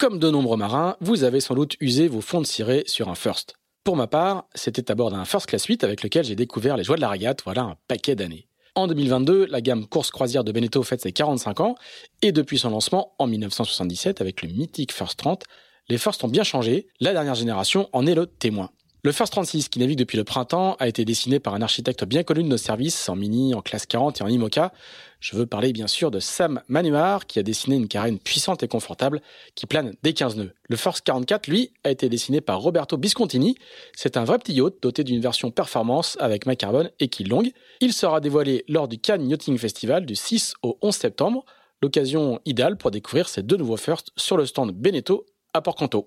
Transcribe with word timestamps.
Comme 0.00 0.18
de 0.18 0.30
nombreux 0.30 0.56
marins, 0.56 0.96
vous 1.02 1.24
avez 1.24 1.40
sans 1.40 1.54
doute 1.54 1.76
usé 1.78 2.08
vos 2.08 2.22
fonds 2.22 2.40
de 2.40 2.46
ciré 2.46 2.84
sur 2.86 3.10
un 3.10 3.14
first. 3.14 3.56
Pour 3.84 3.96
ma 3.96 4.06
part, 4.06 4.46
c'était 4.54 4.90
à 4.90 4.94
bord 4.94 5.10
d'un 5.10 5.26
First 5.26 5.44
Class 5.44 5.66
8 5.66 5.84
avec 5.84 6.02
lequel 6.02 6.24
j'ai 6.24 6.36
découvert 6.36 6.78
les 6.78 6.84
joies 6.84 6.96
de 6.96 7.02
la 7.02 7.10
régate, 7.10 7.42
voilà 7.44 7.64
un 7.64 7.76
paquet 7.86 8.14
d'années. 8.14 8.48
En 8.74 8.86
2022, 8.86 9.44
la 9.44 9.60
gamme 9.60 9.86
course 9.86 10.10
croisière 10.10 10.42
de 10.42 10.52
Beneteau 10.52 10.82
fête 10.84 11.02
ses 11.02 11.12
45 11.12 11.60
ans, 11.60 11.74
et 12.22 12.32
depuis 12.32 12.58
son 12.58 12.70
lancement 12.70 13.12
en 13.18 13.26
1977 13.26 14.22
avec 14.22 14.40
le 14.40 14.48
mythique 14.48 14.90
First 14.90 15.18
30, 15.18 15.44
les 15.90 15.98
First 15.98 16.24
ont 16.24 16.28
bien 16.28 16.44
changé, 16.44 16.86
la 17.00 17.12
dernière 17.12 17.34
génération 17.34 17.90
en 17.92 18.06
est 18.06 18.14
le 18.14 18.24
témoin. 18.24 18.70
Le 19.02 19.12
First 19.12 19.32
36, 19.32 19.70
qui 19.70 19.78
navigue 19.78 19.98
depuis 19.98 20.18
le 20.18 20.24
printemps, 20.24 20.76
a 20.78 20.86
été 20.86 21.06
dessiné 21.06 21.40
par 21.40 21.54
un 21.54 21.62
architecte 21.62 22.04
bien 22.04 22.22
connu 22.22 22.42
de 22.42 22.48
nos 22.48 22.58
services, 22.58 23.08
en 23.08 23.16
Mini, 23.16 23.54
en 23.54 23.62
classe 23.62 23.86
40 23.86 24.20
et 24.20 24.24
en 24.24 24.28
IMOCA. 24.28 24.74
Je 25.20 25.36
veux 25.36 25.46
parler 25.46 25.72
bien 25.72 25.86
sûr 25.86 26.10
de 26.10 26.20
Sam 26.20 26.60
Manuar, 26.68 27.26
qui 27.26 27.38
a 27.38 27.42
dessiné 27.42 27.76
une 27.76 27.88
carène 27.88 28.18
puissante 28.18 28.62
et 28.62 28.68
confortable 28.68 29.22
qui 29.54 29.64
plane 29.64 29.94
dès 30.02 30.12
15 30.12 30.36
nœuds. 30.36 30.52
Le 30.68 30.76
First 30.76 31.00
44, 31.00 31.46
lui, 31.46 31.72
a 31.82 31.90
été 31.90 32.10
dessiné 32.10 32.42
par 32.42 32.60
Roberto 32.60 32.98
Biscontini. 32.98 33.56
C'est 33.96 34.18
un 34.18 34.24
vrai 34.24 34.38
petit 34.38 34.52
yacht 34.52 34.74
doté 34.82 35.02
d'une 35.02 35.22
version 35.22 35.50
performance 35.50 36.18
avec 36.20 36.44
carbone 36.58 36.90
et 37.00 37.08
quille 37.08 37.28
longue. 37.28 37.52
Il 37.80 37.94
sera 37.94 38.20
dévoilé 38.20 38.66
lors 38.68 38.86
du 38.86 38.98
Cannes 38.98 39.26
Yachting 39.30 39.56
Festival 39.56 40.04
du 40.04 40.14
6 40.14 40.52
au 40.62 40.76
11 40.82 40.94
septembre. 40.94 41.46
L'occasion 41.80 42.38
idéale 42.44 42.76
pour 42.76 42.90
découvrir 42.90 43.30
ces 43.30 43.42
deux 43.42 43.56
nouveaux 43.56 43.78
First 43.78 44.10
sur 44.16 44.36
le 44.36 44.44
stand 44.44 44.72
Beneteau 44.72 45.24
à 45.54 45.62
Port-Canto. 45.62 46.06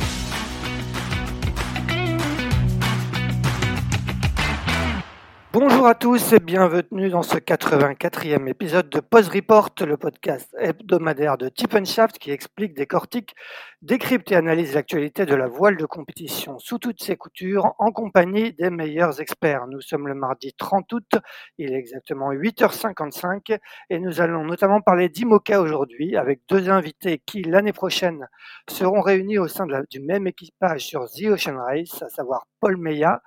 Bonjour 5.63 5.85
à 5.85 5.93
tous 5.93 6.33
et 6.33 6.39
bienvenue 6.39 7.11
dans 7.11 7.21
ce 7.21 7.37
84e 7.37 8.47
épisode 8.47 8.89
de 8.89 8.99
Pause 8.99 9.29
Report, 9.29 9.69
le 9.81 9.95
podcast 9.95 10.49
hebdomadaire 10.57 11.37
de 11.37 11.51
Shaft 11.85 12.17
qui 12.17 12.31
explique, 12.31 12.73
décortique, 12.73 13.35
décrypte 13.83 14.31
et 14.31 14.35
analyse 14.35 14.73
l'actualité 14.73 15.27
de 15.27 15.35
la 15.35 15.47
voile 15.47 15.77
de 15.77 15.85
compétition 15.85 16.57
sous 16.57 16.79
toutes 16.79 17.03
ses 17.03 17.15
coutures 17.15 17.75
en 17.77 17.91
compagnie 17.91 18.53
des 18.53 18.71
meilleurs 18.71 19.21
experts. 19.21 19.67
Nous 19.67 19.81
sommes 19.81 20.07
le 20.07 20.15
mardi 20.15 20.51
30 20.57 20.91
août, 20.93 21.11
il 21.59 21.71
est 21.71 21.77
exactement 21.77 22.31
8h55 22.31 23.59
et 23.91 23.99
nous 23.99 24.19
allons 24.19 24.43
notamment 24.43 24.81
parler 24.81 25.09
d'IMOCA 25.09 25.61
aujourd'hui 25.61 26.17
avec 26.17 26.41
deux 26.49 26.71
invités 26.71 27.21
qui 27.23 27.43
l'année 27.43 27.73
prochaine 27.73 28.27
seront 28.67 29.01
réunis 29.01 29.37
au 29.37 29.47
sein 29.47 29.67
du 29.91 29.99
même 29.99 30.25
équipage 30.25 30.87
sur 30.87 31.05
The 31.05 31.25
Ocean 31.25 31.57
Race, 31.57 32.01
à 32.01 32.09
savoir 32.09 32.47
Paul 32.59 32.77
Meillat 32.77 33.21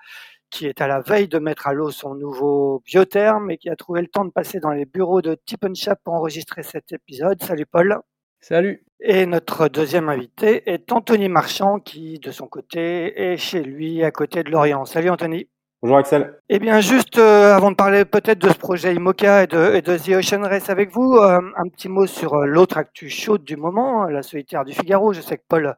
qui 0.55 0.67
est 0.67 0.81
à 0.81 0.87
la 0.87 1.01
veille 1.01 1.27
de 1.27 1.41
mettre 1.41 1.67
à 1.67 1.73
l'eau 1.73 1.91
son 1.91 2.15
nouveau 2.15 2.81
biotherme 2.87 3.51
et 3.51 3.59
qui 3.59 3.69
a 3.69 3.75
trouvé 3.75 4.01
le 4.03 4.07
temps 4.07 4.25
de 4.25 4.31
passer 4.31 4.61
dans 4.61 4.71
les 4.71 4.85
bureaux 4.85 5.21
de 5.21 5.35
Tip 5.35 5.67
pour 6.05 6.15
enregistrer 6.15 6.63
cet 6.63 6.93
épisode. 6.93 7.43
Salut 7.43 7.67
Paul. 7.67 7.99
Salut. 8.41 8.85
Et 9.01 9.27
notre 9.27 9.67
deuxième 9.67 10.09
invité 10.09 10.71
est 10.71 10.93
Anthony 10.93 11.29
Marchand 11.29 11.81
qui, 11.81 12.21
de 12.21 12.31
son 12.31 12.47
côté, 12.47 13.21
est 13.21 13.37
chez 13.37 13.65
lui 13.65 14.05
à 14.05 14.13
côté 14.13 14.45
de 14.45 14.51
Lorient. 14.51 14.85
Salut 14.85 15.11
Anthony. 15.11 15.49
Bonjour 15.83 15.99
Axel. 15.99 16.39
Eh 16.49 16.59
bien, 16.61 16.81
juste 16.81 17.19
euh, 17.19 17.53
avant 17.53 17.71
de 17.71 17.77
parler 17.77 18.07
peut-être 18.07 18.39
de 18.39 18.49
ce 18.49 18.57
projet 18.57 18.95
IMOCA 18.95 19.43
et 19.43 19.47
de, 19.47 19.81
The 19.99 20.17
Ocean 20.17 20.41
Race 20.41 20.71
avec 20.71 20.91
vous, 20.91 21.17
euh, 21.17 21.41
un 21.59 21.69
petit 21.69 21.91
mot 21.91 22.07
sur 22.07 22.35
euh, 22.35 22.47
l'autre 22.47 22.79
actu 22.79 23.11
chaude 23.11 23.45
du 23.45 23.57
moment, 23.57 24.05
la 24.05 24.23
solitaire 24.23 24.65
du 24.65 24.73
Figaro. 24.73 25.13
Je 25.13 25.21
sais 25.21 25.37
que 25.37 25.43
Paul, 25.47 25.75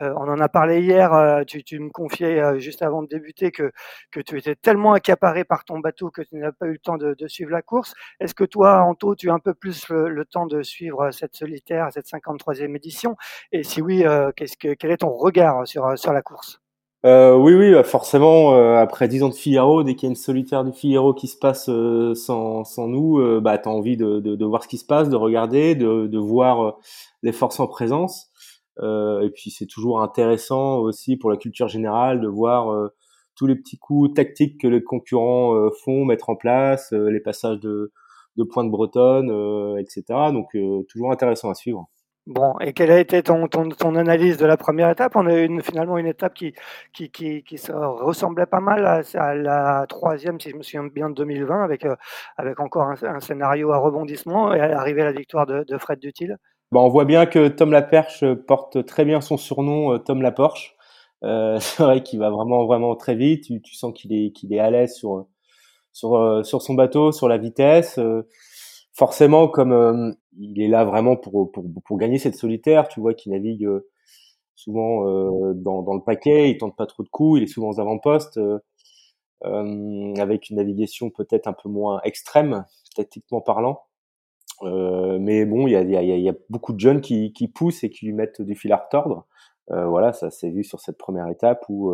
on 0.00 0.28
en 0.28 0.40
a 0.40 0.48
parlé 0.48 0.80
hier, 0.80 1.44
tu, 1.46 1.78
me 1.78 1.90
confiais 1.90 2.58
juste 2.58 2.82
avant 2.82 3.02
de 3.02 3.08
débuter 3.08 3.50
que, 3.50 3.72
que 4.10 4.20
tu 4.20 4.38
étais 4.38 4.54
tellement 4.54 4.92
accaparé 4.92 5.44
par 5.44 5.64
ton 5.64 5.78
bateau 5.78 6.10
que 6.10 6.22
tu 6.22 6.36
n'as 6.36 6.52
pas 6.52 6.66
eu 6.66 6.72
le 6.72 6.78
temps 6.78 6.96
de, 6.96 7.14
suivre 7.26 7.50
la 7.50 7.62
course. 7.62 7.94
Est-ce 8.20 8.34
que 8.34 8.44
toi, 8.44 8.82
Anto, 8.82 9.14
tu 9.14 9.30
as 9.30 9.34
un 9.34 9.38
peu 9.38 9.54
plus 9.54 9.88
le, 9.88 10.24
temps 10.24 10.46
de 10.46 10.62
suivre 10.62 11.10
cette 11.10 11.36
solitaire, 11.36 11.88
cette 11.92 12.06
53e 12.06 12.74
édition? 12.76 13.16
Et 13.52 13.62
si 13.62 13.82
oui, 13.82 14.02
que, 14.02 14.74
quel 14.74 14.90
est 14.90 14.98
ton 14.98 15.14
regard 15.14 15.66
sur, 15.66 15.98
sur 15.98 16.12
la 16.12 16.22
course? 16.22 16.60
Euh, 17.06 17.34
oui, 17.34 17.54
oui, 17.54 17.72
bah, 17.72 17.82
forcément, 17.82 18.54
euh, 18.54 18.76
après 18.76 19.08
dix 19.08 19.22
ans 19.22 19.30
de 19.30 19.34
Figaro, 19.34 19.82
dès 19.82 19.94
qu'il 19.94 20.06
y 20.06 20.10
a 20.10 20.10
une 20.10 20.16
solitaire 20.16 20.64
du 20.64 20.72
Figaro 20.72 21.14
qui 21.14 21.28
se 21.28 21.38
passe 21.38 21.70
euh, 21.70 22.14
sans, 22.14 22.64
sans 22.64 22.88
nous, 22.88 23.18
euh, 23.18 23.40
bah, 23.40 23.56
tu 23.56 23.70
as 23.70 23.72
envie 23.72 23.96
de, 23.96 24.20
de, 24.20 24.36
de, 24.36 24.44
voir 24.44 24.62
ce 24.62 24.68
qui 24.68 24.76
se 24.76 24.84
passe, 24.84 25.08
de 25.08 25.16
regarder, 25.16 25.74
de, 25.74 26.06
de 26.06 26.18
voir 26.18 26.78
les 27.22 27.32
forces 27.32 27.58
en 27.58 27.66
présence. 27.66 28.29
Et 28.78 29.30
puis 29.34 29.50
c'est 29.50 29.66
toujours 29.66 30.00
intéressant 30.00 30.78
aussi 30.78 31.16
pour 31.16 31.30
la 31.30 31.36
culture 31.36 31.68
générale 31.68 32.20
de 32.20 32.28
voir 32.28 32.90
tous 33.36 33.46
les 33.46 33.56
petits 33.56 33.78
coups 33.78 34.14
tactiques 34.14 34.60
que 34.60 34.68
les 34.68 34.82
concurrents 34.82 35.70
font, 35.84 36.04
mettre 36.04 36.30
en 36.30 36.36
place, 36.36 36.92
les 36.92 37.20
passages 37.20 37.60
de, 37.60 37.92
de 38.36 38.44
points 38.44 38.64
de 38.64 38.70
bretonne, 38.70 39.78
etc. 39.78 40.04
Donc 40.32 40.56
toujours 40.88 41.12
intéressant 41.12 41.50
à 41.50 41.54
suivre. 41.54 41.88
Bon, 42.26 42.54
et 42.60 42.72
quelle 42.74 42.90
a 42.92 43.00
été 43.00 43.22
ton, 43.22 43.48
ton, 43.48 43.70
ton, 43.70 43.96
analyse 43.96 44.36
de 44.36 44.46
la 44.46 44.56
première 44.56 44.90
étape? 44.90 45.16
On 45.16 45.26
a 45.26 45.34
eu 45.34 45.62
finalement 45.62 45.96
une 45.98 46.06
étape 46.06 46.34
qui, 46.34 46.54
qui, 46.92 47.10
qui, 47.10 47.42
qui 47.42 47.58
se 47.58 47.72
ressemblait 47.72 48.46
pas 48.46 48.60
mal 48.60 48.86
à, 48.86 49.34
la 49.34 49.86
troisième, 49.88 50.38
si 50.38 50.50
je 50.50 50.56
me 50.56 50.62
souviens 50.62 50.84
bien, 50.84 51.08
de 51.08 51.14
2020, 51.14 51.64
avec, 51.64 51.84
euh, 51.86 51.96
avec 52.36 52.60
encore 52.60 52.88
un, 53.02 53.20
scénario 53.20 53.72
à 53.72 53.78
rebondissement 53.78 54.54
et 54.54 54.60
à 54.60 54.68
l'arrivée 54.68 55.02
à 55.02 55.06
la 55.06 55.12
victoire 55.12 55.46
de, 55.46 55.64
de 55.64 55.78
Fred 55.78 55.98
Dutil. 55.98 56.36
Bon, 56.72 56.82
on 56.82 56.88
voit 56.88 57.04
bien 57.04 57.26
que 57.26 57.48
Tom 57.48 57.72
Laperche 57.72 58.24
porte 58.46 58.84
très 58.86 59.04
bien 59.04 59.20
son 59.20 59.36
surnom, 59.36 59.94
euh, 59.94 59.98
Tom 59.98 60.22
Laporche. 60.22 60.76
Euh, 61.24 61.58
c'est 61.60 61.82
vrai 61.82 62.02
qu'il 62.02 62.18
va 62.20 62.30
vraiment, 62.30 62.66
vraiment 62.66 62.94
très 62.96 63.14
vite. 63.16 63.44
Tu, 63.62 63.74
sens 63.74 63.92
qu'il 63.94 64.12
est, 64.12 64.32
qu'il 64.32 64.52
est 64.52 64.60
à 64.60 64.70
l'aise 64.70 64.94
sur, 64.94 65.26
sur, 65.92 66.14
euh, 66.16 66.42
sur 66.42 66.62
son 66.62 66.74
bateau, 66.74 67.12
sur 67.12 67.28
la 67.28 67.38
vitesse 67.38 67.98
forcément, 69.00 69.48
comme 69.48 69.72
euh, 69.72 70.12
il 70.38 70.60
est 70.60 70.68
là 70.68 70.84
vraiment 70.84 71.16
pour, 71.16 71.50
pour, 71.52 71.64
pour 71.84 71.98
gagner 71.98 72.18
cette 72.18 72.34
solitaire, 72.34 72.88
tu 72.88 73.00
vois, 73.00 73.14
qui 73.14 73.30
navigue 73.30 73.64
euh, 73.64 73.88
souvent 74.54 75.06
euh, 75.06 75.54
dans, 75.54 75.82
dans, 75.82 75.94
le 75.94 76.02
paquet, 76.02 76.50
il 76.50 76.58
tente 76.58 76.76
pas 76.76 76.86
trop 76.86 77.02
de 77.02 77.08
coups, 77.08 77.40
il 77.40 77.44
est 77.44 77.46
souvent 77.46 77.70
aux 77.70 77.80
avant-postes, 77.80 78.38
avec 79.42 80.50
une 80.50 80.56
navigation 80.56 81.08
peut-être 81.08 81.46
un 81.46 81.54
peu 81.54 81.70
moins 81.70 82.00
extrême, 82.04 82.66
tactiquement 82.94 83.40
parlant. 83.40 83.80
Mais 84.62 85.44
bon, 85.46 85.66
il 85.66 85.72
y 85.72 85.76
a, 85.76 85.82
y, 85.82 85.96
a, 85.96 86.02
y 86.02 86.28
a, 86.28 86.34
beaucoup 86.48 86.72
de 86.72 86.80
jeunes 86.80 87.00
qui, 87.00 87.32
qui 87.32 87.48
poussent 87.48 87.84
et 87.84 87.90
qui 87.90 88.06
lui 88.06 88.12
mettent 88.12 88.42
du 88.42 88.54
fil 88.54 88.72
à 88.72 88.76
retordre. 88.76 89.26
voilà, 89.68 90.12
ça 90.12 90.30
s'est 90.30 90.50
vu 90.50 90.64
sur 90.64 90.80
cette 90.80 90.98
première 90.98 91.28
étape 91.28 91.64
où 91.68 91.92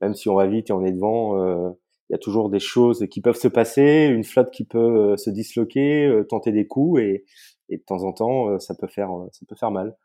même 0.00 0.14
si 0.14 0.28
on 0.28 0.34
va 0.34 0.46
vite 0.46 0.70
et 0.70 0.72
on 0.72 0.84
est 0.84 0.92
devant, 0.92 1.74
il 2.12 2.12
y 2.12 2.16
a 2.16 2.18
toujours 2.18 2.50
des 2.50 2.60
choses 2.60 3.06
qui 3.10 3.22
peuvent 3.22 3.36
se 3.38 3.48
passer, 3.48 4.10
une 4.12 4.22
flotte 4.22 4.50
qui 4.50 4.64
peut 4.64 5.12
euh, 5.12 5.16
se 5.16 5.30
disloquer, 5.30 6.06
euh, 6.06 6.24
tenter 6.24 6.52
des 6.52 6.66
coups 6.66 7.00
et, 7.00 7.24
et 7.70 7.78
de 7.78 7.82
temps 7.82 8.04
en 8.04 8.12
temps 8.12 8.50
euh, 8.50 8.58
ça 8.58 8.74
peut 8.74 8.86
faire 8.86 9.08
ça 9.32 9.46
peut 9.48 9.56
faire 9.56 9.70
mal. 9.70 9.96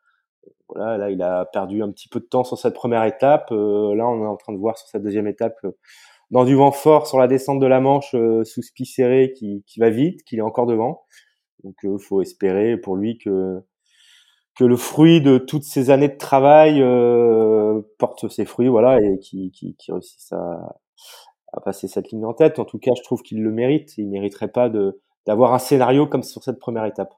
Voilà, 0.70 0.98
là 0.98 1.10
il 1.10 1.22
a 1.22 1.44
perdu 1.44 1.84
un 1.84 1.92
petit 1.92 2.08
peu 2.08 2.22
de 2.22 2.26
temps 2.26 2.46
sur 2.46 2.58
cette 2.58 2.74
première 2.74 3.04
étape. 3.04 3.50
là 3.52 4.08
on 4.08 4.24
est 4.24 4.28
en 4.28 4.38
train 4.38 4.54
de 4.54 4.58
voir 4.58 4.78
sur 4.78 4.88
cette 4.88 5.04
deuxième 5.04 5.28
étape 5.28 5.60
dans 6.32 6.46
du 6.46 6.56
vent 6.56 6.72
fort 6.72 7.08
sur 7.08 7.20
la 7.20 7.28
descente 7.28 7.60
de 7.60 7.68
la 7.68 7.82
Manche 7.82 8.12
sous 8.12 8.62
spi 8.62 8.86
serré 8.86 9.34
qui, 9.34 9.66
qui 9.68 9.82
va 9.82 9.90
vite, 9.90 10.24
qu'il 10.24 10.40
est 10.40 10.44
encore 10.44 10.66
devant. 10.66 11.04
Donc 11.64 11.76
il 11.84 12.00
faut 12.00 12.22
espérer 12.22 12.78
pour 12.78 12.96
lui 12.96 13.18
que 13.18 13.62
que 14.56 14.64
le 14.64 14.76
fruit 14.76 15.22
de 15.22 15.38
toutes 15.38 15.64
ces 15.64 15.92
années 15.92 16.08
de 16.10 16.18
travail 16.18 16.82
porte 18.00 18.28
ses 18.28 18.46
fruits, 18.46 18.68
voilà, 18.70 19.00
et 19.00 19.20
qui, 19.20 19.52
qui, 19.52 19.76
qui 19.76 19.92
réussisse 19.92 20.32
à, 20.34 20.78
à 21.54 21.62
passer 21.62 21.88
cette 21.88 22.12
ligne 22.12 22.26
en 22.26 22.34
tête. 22.34 22.60
En 22.60 22.66
tout 22.66 22.80
cas, 22.80 22.92
je 22.98 23.04
trouve 23.04 23.22
qu'il 23.22 23.44
le 23.44 23.52
mérite. 23.52 23.98
Il 23.98 24.10
mériterait 24.10 24.52
pas 24.52 24.70
de 24.70 25.00
d'avoir 25.26 25.54
un 25.54 25.60
scénario 25.60 26.08
comme 26.08 26.24
sur 26.24 26.44
cette 26.44 26.58
première 26.58 26.86
étape. 26.86 27.14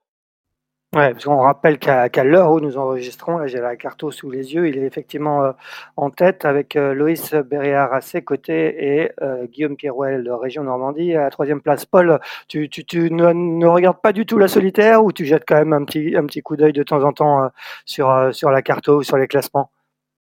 Ouais, 0.95 1.11
parce 1.11 1.25
qu'on 1.25 1.37
rappelle 1.37 1.77
qu'à 1.77 2.23
l'heure 2.23 2.51
où 2.51 2.59
nous 2.59 2.77
enregistrons, 2.77 3.37
là 3.37 3.45
j'ai 3.45 3.59
la 3.59 3.75
carte 3.75 4.09
sous 4.09 4.31
les 4.31 4.55
yeux, 4.55 4.67
il 4.67 4.77
est 4.79 4.85
effectivement 4.87 5.43
euh, 5.43 5.51
en 5.97 6.09
tête 6.09 6.45
avec 6.45 6.75
euh, 6.75 6.95
Loïs 6.95 7.31
à 7.31 8.01
ses 8.01 8.23
côtés 8.23 9.01
et 9.03 9.11
euh, 9.21 9.45
Guillaume 9.45 9.77
Kerouel 9.77 10.23
de 10.23 10.31
Région 10.31 10.63
Normandie 10.63 11.13
à 11.13 11.21
la 11.21 11.29
troisième 11.29 11.61
place. 11.61 11.85
Paul, 11.85 12.19
tu, 12.47 12.67
ne, 13.11 13.67
regardes 13.67 14.01
pas 14.01 14.13
du 14.13 14.25
tout 14.25 14.39
la 14.39 14.47
solitaire 14.47 15.03
ou 15.05 15.11
tu 15.11 15.25
jettes 15.25 15.43
quand 15.47 15.57
même 15.57 15.73
un 15.73 15.85
petit, 15.85 16.15
un 16.17 16.25
petit 16.25 16.41
coup 16.41 16.55
d'œil 16.55 16.73
de 16.73 16.81
temps 16.81 17.03
en 17.03 17.13
temps 17.13 17.51
sur, 17.85 18.29
sur 18.33 18.49
la 18.49 18.63
carte 18.63 18.87
ou 18.87 19.03
sur 19.03 19.17
les 19.17 19.27
classements? 19.27 19.69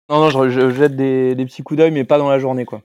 Non, 0.09 0.19
non, 0.21 0.29
je, 0.29 0.49
je 0.49 0.69
jette 0.71 0.95
des, 0.95 1.35
petits 1.45 1.63
coups 1.63 1.79
d'œil, 1.79 1.91
mais 1.91 2.05
pas 2.05 2.17
dans 2.17 2.29
la 2.29 2.39
journée, 2.39 2.63
quoi. 2.63 2.81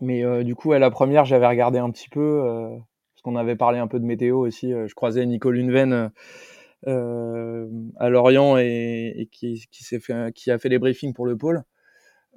Mais 0.00 0.24
euh, 0.24 0.44
du 0.44 0.54
coup, 0.54 0.72
à 0.72 0.78
la 0.78 0.90
première, 0.90 1.24
j'avais 1.24 1.46
regardé 1.46 1.78
un 1.78 1.90
petit 1.90 2.08
peu. 2.08 2.42
Euh, 2.44 2.76
qu'on 3.22 3.34
avait 3.34 3.56
parlé 3.56 3.80
un 3.80 3.88
peu 3.88 3.98
de 3.98 4.04
météo 4.04 4.38
aussi, 4.38 4.70
je 4.70 4.94
croisais 4.94 5.26
Nico 5.26 5.50
Lunven 6.86 7.92
à 7.98 8.08
Lorient 8.08 8.56
et, 8.58 9.28
qui, 9.32 10.50
a 10.50 10.58
fait 10.58 10.68
les 10.68 10.78
briefings 10.78 11.12
pour 11.12 11.26
le 11.26 11.36
pôle. 11.36 11.62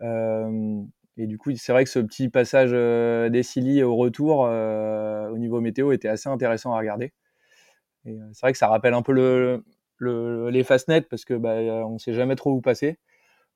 et 0.01 1.27
du 1.27 1.37
coup, 1.37 1.51
c'est 1.55 1.71
vrai 1.71 1.83
que 1.83 1.89
ce 1.89 1.99
petit 1.99 2.29
passage 2.29 2.71
des 2.71 3.83
au 3.83 3.95
retour 3.95 4.39
au 4.39 5.37
niveau 5.37 5.61
météo 5.61 5.91
était 5.91 6.09
assez 6.09 6.29
intéressant 6.29 6.73
à 6.73 6.79
regarder. 6.79 7.13
Et 8.05 8.17
c'est 8.33 8.41
vrai 8.41 8.51
que 8.51 8.57
ça 8.57 8.67
rappelle 8.67 8.93
un 8.93 9.01
peu 9.01 9.11
le, 9.11 10.49
les 10.49 10.63
fast-net 10.63 11.07
parce 11.09 11.25
que 11.25 11.33
bah, 11.33 11.55
on 11.85 11.97
sait 11.97 12.13
jamais 12.13 12.35
trop 12.35 12.51
où 12.51 12.61
passer. 12.61 12.97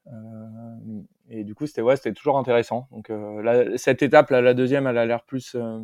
Euh, 0.08 1.02
et 1.30 1.44
du 1.44 1.56
coup, 1.56 1.66
c'était 1.66 1.82
ouais, 1.82 1.96
c'était 1.96 2.14
toujours 2.14 2.38
intéressant. 2.38 2.88
Donc 2.92 3.10
euh, 3.10 3.78
cette 3.78 4.02
étape, 4.02 4.30
la 4.30 4.54
deuxième, 4.54 4.88
elle 4.88 4.98
a 4.98 5.06
l'air 5.06 5.24
plus 5.24 5.56
euh, 5.56 5.80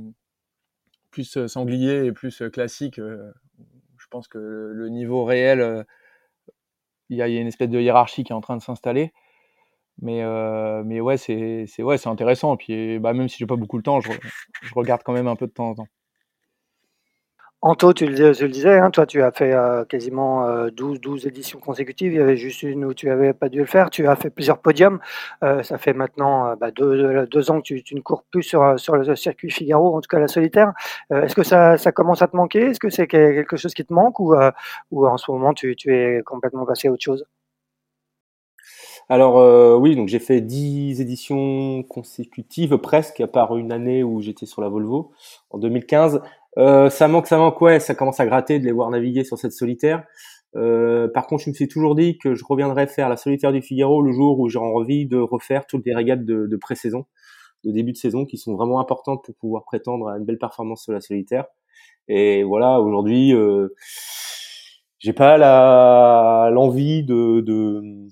plus 1.12 1.48
sanglier 1.48 2.06
et 2.06 2.12
plus 2.12 2.44
classique. 2.52 3.00
Je 4.10 4.18
pense 4.18 4.28
que 4.28 4.40
le 4.74 4.90
niveau 4.90 5.24
réel, 5.24 5.86
il 7.10 7.18
y, 7.18 7.22
a 7.22 7.28
une 7.28 7.46
espèce 7.46 7.70
de 7.70 7.80
hiérarchie 7.80 8.24
qui 8.24 8.32
est 8.32 8.36
en 8.36 8.42
train 8.42 8.58
de 8.58 8.62
s'installer. 8.64 9.14
Mais, 10.02 10.24
mais 10.84 11.00
ouais, 11.00 11.18
c'est 11.18 11.68
ouais, 11.78 12.08
intéressant. 12.08 12.58
Puis, 12.58 12.98
bah, 12.98 13.14
même 13.14 13.30
si 13.30 13.38
j'ai 13.38 13.46
pas 13.46 13.56
beaucoup 13.56 13.78
de 13.78 13.84
temps, 13.84 14.02
je, 14.02 14.10
regarde 14.76 15.04
quand 15.04 15.14
même 15.14 15.28
un 15.28 15.36
peu 15.36 15.46
de 15.46 15.52
temps 15.52 15.70
en 15.70 15.76
temps. 15.76 15.88
Anto, 17.62 17.92
tu 17.92 18.06
le, 18.06 18.48
disais, 18.48 18.80
hein, 18.80 18.90
toi 18.90 19.06
tu 19.06 19.22
as 19.22 19.34
fait 19.34 19.52
euh, 19.54 19.84
quasiment 19.84 20.48
12, 20.70 20.96
euh, 20.96 21.00
12 21.02 21.28
éditions 21.28 21.60
consécutives, 21.60 22.14
il 22.14 22.18
y 22.18 22.22
avait 22.22 22.38
juste 22.38 22.64
une 22.64 22.86
où 22.86 22.94
tu 22.94 23.08
n'avais 23.08 23.34
pas 23.34 23.50
dû 23.50 23.60
le 23.60 23.66
faire, 23.66 23.90
tu 23.90 24.08
as 24.08 24.16
fait 24.16 24.30
plusieurs 24.30 24.60
podiums, 24.60 25.00
euh, 25.44 25.62
ça 25.62 25.78
fait 25.78 25.92
maintenant 25.92 26.56
bah, 26.56 26.72
deux, 26.72 27.52
ans 27.52 27.60
que 27.60 27.74
tu, 27.82 27.96
ne 27.96 28.00
cours 28.00 28.24
plus 28.32 28.44
sur, 28.44 28.64
le 28.64 29.16
circuit 29.18 29.52
Figaro, 29.52 29.98
en 29.98 30.00
tout 30.00 30.08
cas 30.08 30.20
la 30.20 30.30
solitaire. 30.30 30.72
Est-ce 31.12 31.36
que 31.36 31.44
ça, 31.44 31.76
commence 31.92 32.22
à 32.22 32.30
te 32.30 32.38
manquer? 32.38 32.62
Est-ce 32.62 32.80
que 32.80 32.90
c'est 32.90 33.08
quelque 33.08 33.58
chose 33.58 33.74
qui 33.74 33.84
te 33.84 33.94
manque? 33.94 34.22
Ou, 34.22 34.36
en 35.06 35.18
ce 35.18 35.30
moment 35.30 35.54
tu, 35.54 35.76
tu, 35.76 35.94
es 35.94 36.22
complètement 36.24 36.66
passé 36.66 36.88
à 36.88 36.92
autre 36.94 37.04
chose? 37.04 37.26
Alors 39.10 39.82
oui, 39.82 39.98
donc 39.98 40.08
j'ai 40.08 40.20
fait 40.20 40.40
10 40.40 41.02
éditions 41.02 41.84
consécutives 41.84 42.78
presque, 42.78 43.20
à 43.20 43.28
part 43.28 43.58
une 43.58 43.74
année 43.74 44.02
où 44.02 44.22
j'étais 44.22 44.46
sur 44.46 44.62
la 44.62 44.70
Volvo 44.70 45.12
en 45.50 45.58
2015. 45.58 46.22
Euh, 46.58 46.90
ça 46.90 47.08
manque, 47.08 47.28
ça 47.28 47.38
manque, 47.38 47.62
ouais, 47.62 47.80
ça 47.80 47.96
commence 47.96 48.20
à 48.20 48.26
gratter 48.26 48.60
de 48.60 48.66
les 48.66 48.72
voir 48.72 48.90
naviguer 48.90 49.24
sur 49.24 49.38
cette 49.38 49.54
solitaire. 49.54 50.04
Euh, 50.56 51.08
par 51.08 51.28
contre, 51.28 51.44
je 51.44 51.50
me 51.50 51.56
suis 51.56 51.68
toujours 51.68 51.96
dit 51.96 52.18
que 52.18 52.34
je 52.36 52.44
reviendrais 52.48 52.88
faire 52.88 53.10
la 53.10 53.18
solitaire 53.18 53.52
du 53.52 53.62
Figaro 53.62 54.02
le 54.02 54.12
jour 54.12 54.40
où 54.40 54.50
j'aurai 54.50 54.68
envie 54.68 55.06
de 55.06 55.18
refaire 55.18 55.66
toutes 55.68 55.86
les 55.86 55.94
régates 55.94 56.26
de, 56.26 56.58
pré-saison, 56.58 57.06
de 57.64 57.72
début 57.72 57.92
de 57.92 57.98
saison, 57.98 58.26
qui 58.26 58.38
sont 58.38 58.56
vraiment 58.56 58.80
importantes 58.80 59.24
pour 59.26 59.36
pouvoir 59.36 59.64
prétendre 59.66 60.08
à 60.10 60.18
une 60.18 60.26
belle 60.26 60.40
performance 60.40 60.84
sur 60.84 60.94
la 60.94 61.02
solitaire. 61.02 61.46
Et 62.08 62.44
voilà, 62.44 62.82
aujourd'hui, 62.82 63.34
euh, 63.34 63.70
j'ai 65.00 65.14
pas 65.14 65.38
l'envie 66.50 67.04
de, 67.04 68.10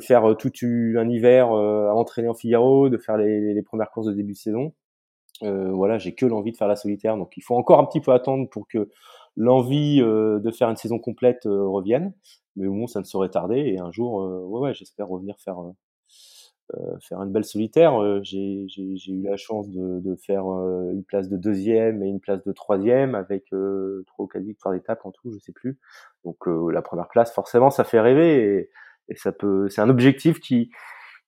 faire 0.00 0.36
tout 0.38 0.50
un 0.62 1.08
hiver 1.08 1.52
euh, 1.52 1.88
à 1.88 1.94
entraîner 1.94 2.28
en 2.28 2.34
Figaro, 2.34 2.88
de 2.88 2.98
faire 2.98 3.18
les 3.18 3.62
premières 3.62 3.90
courses 3.90 4.06
de 4.06 4.14
début 4.14 4.32
de 4.32 4.38
saison. 4.38 4.72
Euh, 5.42 5.70
voilà, 5.70 5.98
j'ai 5.98 6.14
que 6.14 6.26
l'envie 6.26 6.52
de 6.52 6.56
faire 6.56 6.68
la 6.68 6.76
solitaire, 6.76 7.16
donc 7.16 7.36
il 7.36 7.42
faut 7.42 7.56
encore 7.56 7.78
un 7.78 7.84
petit 7.84 8.00
peu 8.00 8.12
attendre 8.12 8.48
pour 8.48 8.66
que 8.68 8.88
l'envie 9.36 10.00
euh, 10.02 10.40
de 10.40 10.50
faire 10.50 10.68
une 10.68 10.76
saison 10.76 10.98
complète 10.98 11.46
euh, 11.46 11.66
revienne. 11.66 12.12
Mais 12.56 12.66
bon, 12.66 12.86
ça 12.86 13.00
ne 13.00 13.04
saurait 13.04 13.28
tarder 13.28 13.58
et 13.58 13.78
un 13.78 13.92
jour, 13.92 14.14
ouais, 14.48 14.60
ouais, 14.60 14.74
j'espère 14.74 15.08
revenir 15.08 15.36
faire 15.38 15.58
faire 17.00 17.22
une 17.22 17.32
belle 17.32 17.44
solitaire. 17.44 17.94
j'ai 18.22 18.66
eu 18.76 19.22
la 19.22 19.36
chance 19.36 19.70
de, 19.70 20.00
de 20.00 20.16
faire 20.16 20.44
une 20.44 21.04
place 21.04 21.28
de 21.28 21.36
deuxième 21.36 22.02
et 22.02 22.08
une 22.08 22.20
place 22.20 22.42
de 22.44 22.52
troisième 22.52 23.14
avec 23.14 23.44
trois 24.06 24.24
ou 24.24 24.26
quatre 24.26 24.42
victoires 24.42 24.74
d'étape 24.74 25.06
en 25.06 25.12
tout, 25.12 25.30
je 25.30 25.38
sais 25.38 25.52
plus. 25.52 25.78
Donc 26.24 26.36
la 26.46 26.82
première 26.82 27.08
place, 27.08 27.32
forcément, 27.32 27.70
ça 27.70 27.84
fait 27.84 28.00
rêver 28.00 28.42
et, 28.42 28.70
et 29.08 29.16
ça 29.16 29.30
peut, 29.30 29.68
c'est 29.68 29.80
un 29.80 29.88
objectif 29.88 30.40
qui 30.40 30.70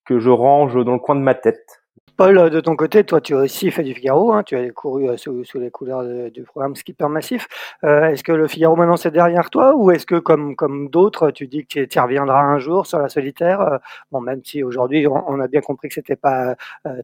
que 0.05 0.19
je 0.19 0.31
range 0.31 0.85
dans 0.85 0.93
le 0.93 0.99
coin 0.99 1.15
de 1.15 1.21
ma 1.21 1.37
tête. 1.37 1.80
Paul, 2.21 2.51
de 2.51 2.61
ton 2.61 2.77
côté, 2.77 3.03
toi, 3.03 3.23
tu 3.23 3.35
as 3.35 3.39
aussi 3.39 3.71
fait 3.71 3.83
du 3.83 3.95
Figaro, 3.95 4.35
hein, 4.35 4.43
tu 4.43 4.55
as 4.55 4.71
couru 4.73 5.09
euh, 5.09 5.17
sous, 5.17 5.43
les 5.55 5.71
couleurs 5.71 6.05
du 6.31 6.43
programme 6.43 6.77
Skipper 6.77 7.09
Massif. 7.09 7.49
Euh, 7.83 8.11
est-ce 8.11 8.23
que 8.23 8.33
le 8.33 8.47
Figaro 8.47 8.77
maintenant 8.77 8.99
c'est 8.99 9.11
derrière 9.11 9.49
toi 9.49 9.75
ou 9.75 9.91
est-ce 9.91 10.05
que, 10.05 10.17
comme, 10.17 10.55
d'autres, 10.91 11.31
tu 11.31 11.47
dis 11.47 11.65
que 11.65 11.87
tu 11.87 11.99
reviendras 11.99 12.43
un 12.43 12.59
jour 12.59 12.85
sur 12.85 12.99
la 12.99 13.09
solitaire 13.09 13.63
euh, 13.63 14.21
même 14.21 14.43
si 14.45 14.63
aujourd'hui 14.63 15.07
on, 15.07 15.41
a 15.41 15.49
bien 15.49 15.63
compris 15.63 15.89
que 15.89 15.95
c'était 15.95 16.15
pas 16.15 16.57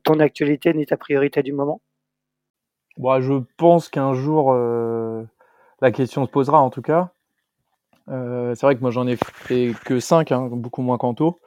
ton 0.02 0.20
actualité 0.20 0.74
ni 0.74 0.84
ta 0.84 0.98
priorité 0.98 1.42
du 1.42 1.54
moment? 1.54 1.80
Bon, 2.98 3.18
je 3.18 3.42
pense 3.56 3.88
qu'un 3.88 4.12
jour 4.12 4.52
la 4.52 5.92
question 5.92 6.26
se 6.26 6.30
posera 6.30 6.60
en 6.60 6.68
tout 6.68 6.82
cas. 6.82 7.08
c'est 8.06 8.60
vrai 8.60 8.76
que 8.76 8.82
moi 8.82 8.90
j'en 8.90 9.06
ai 9.06 9.16
fait 9.16 9.72
que 9.86 9.98
5, 9.98 10.30
hein, 10.30 10.50
beaucoup 10.52 10.82
moins 10.82 10.98
qu'Anto. 10.98 11.38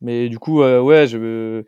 Mais 0.00 0.28
du 0.28 0.38
coup, 0.38 0.62
euh, 0.62 0.80
ouais, 0.80 1.06
je. 1.06 1.64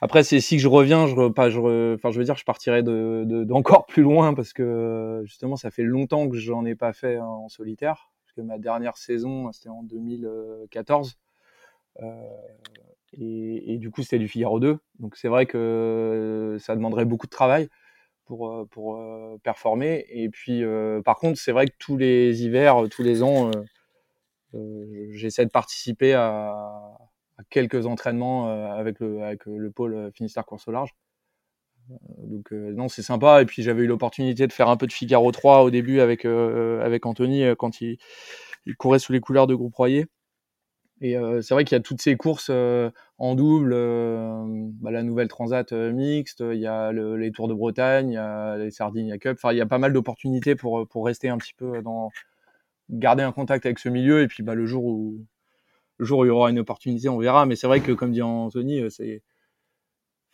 Après, 0.00 0.22
c'est 0.22 0.40
si 0.40 0.58
je 0.58 0.68
reviens, 0.68 1.06
je, 1.08 1.28
pas, 1.28 1.50
je, 1.50 1.94
enfin, 1.94 2.10
je 2.12 2.18
veux 2.18 2.24
dire, 2.24 2.36
je 2.36 2.44
partirai 2.44 2.82
de, 2.82 3.24
d'encore 3.44 3.86
plus 3.86 4.02
loin 4.02 4.32
parce 4.32 4.52
que 4.52 5.22
justement, 5.24 5.56
ça 5.56 5.70
fait 5.70 5.82
longtemps 5.82 6.28
que 6.28 6.36
j'en 6.36 6.64
ai 6.64 6.76
pas 6.76 6.92
fait 6.92 7.18
en 7.18 7.48
solitaire. 7.48 8.10
Parce 8.24 8.34
que 8.36 8.40
ma 8.42 8.58
dernière 8.58 8.96
saison, 8.96 9.50
c'était 9.52 9.70
en 9.70 9.82
2014. 9.82 11.18
Euh, 12.00 12.04
et, 13.14 13.74
et, 13.74 13.78
du 13.78 13.90
coup, 13.90 14.02
c'était 14.02 14.18
du 14.18 14.28
Figaro 14.28 14.60
2. 14.60 14.78
Donc, 15.00 15.16
c'est 15.16 15.28
vrai 15.28 15.46
que 15.46 16.56
ça 16.60 16.76
demanderait 16.76 17.04
beaucoup 17.04 17.26
de 17.26 17.32
travail 17.32 17.68
pour, 18.24 18.48
euh, 18.50 18.66
pour 18.70 19.02
performer. 19.42 20.06
Et 20.10 20.28
puis, 20.28 20.62
par 21.04 21.16
contre, 21.18 21.40
c'est 21.40 21.52
vrai 21.52 21.66
que 21.66 21.74
tous 21.78 21.96
les 21.96 22.44
hivers, 22.44 22.88
tous 22.88 23.02
les 23.02 23.24
ans, 23.24 23.50
j'essaie 25.12 25.44
de 25.44 25.50
participer 25.50 26.14
à, 26.14 27.07
quelques 27.50 27.86
entraînements 27.86 28.48
euh, 28.48 28.66
avec, 28.72 29.00
le, 29.00 29.22
euh, 29.22 29.70
pôle 29.70 29.94
euh, 29.94 30.10
Finistère 30.12 30.44
course 30.44 30.68
au 30.68 30.72
large. 30.72 30.94
Donc 32.18 32.52
non, 32.52 32.88
c'est 32.88 33.02
sympa. 33.02 33.40
Et 33.40 33.46
puis 33.46 33.62
j'avais 33.62 33.82
eu 33.84 33.86
l'opportunité 33.86 34.46
de 34.46 34.52
faire 34.52 34.68
un 34.68 34.76
peu 34.76 34.86
de 34.86 34.92
Figaro 34.92 35.32
3 35.32 35.62
au 35.62 35.70
début 35.70 36.00
avec, 36.00 36.26
avec 36.26 37.06
Anthony 37.06 37.44
quand 37.56 37.80
il, 37.80 37.96
il, 38.66 38.76
courait 38.76 38.98
sous 38.98 39.14
les 39.14 39.20
couleurs 39.20 39.46
de 39.46 39.54
Groupe 39.54 39.74
Royer. 39.74 40.04
Et 41.00 41.16
c'est 41.40 41.54
vrai 41.54 41.64
qu'il 41.64 41.76
y 41.76 41.80
a 41.80 41.82
toutes 41.82 42.02
ces 42.02 42.14
courses 42.18 42.50
en 42.50 43.34
double, 43.34 43.70
bah, 44.82 44.90
la 44.90 45.02
nouvelle 45.02 45.28
Transat 45.28 45.72
mixte, 45.72 46.40
il 46.40 46.58
y 46.58 46.66
a 46.66 46.92
les 46.92 47.32
Tours 47.32 47.48
de 47.48 47.54
Bretagne, 47.54 48.10
il 48.10 48.14
y 48.14 48.18
a 48.18 48.58
les 48.58 48.70
Sardinia 48.70 49.16
Cup. 49.16 49.38
Enfin, 49.38 49.54
il 49.54 49.56
y 49.56 49.62
a 49.62 49.66
pas 49.66 49.78
mal 49.78 49.94
d'opportunités 49.94 50.56
pour, 50.56 50.86
pour 50.88 51.06
rester 51.06 51.30
un 51.30 51.38
petit 51.38 51.54
peu 51.54 51.80
dans 51.80 52.10
garder 52.90 53.22
un 53.22 53.32
contact 53.32 53.64
avec 53.64 53.78
ce 53.78 53.88
milieu. 53.88 54.20
Et 54.20 54.28
puis 54.28 54.42
bah, 54.42 54.54
le 54.54 54.66
jour 54.66 54.84
où, 54.84 55.24
le 55.98 56.04
jour 56.04 56.20
où 56.20 56.24
il 56.24 56.28
y 56.28 56.30
aura 56.30 56.50
une 56.50 56.58
opportunité, 56.58 57.08
on 57.08 57.18
verra. 57.18 57.46
Mais 57.46 57.56
c'est 57.56 57.66
vrai 57.66 57.80
que, 57.80 57.92
comme 57.92 58.12
dit 58.12 58.22
Anthony, 58.22 58.80
euh, 58.80 58.90
c'est, 58.90 59.22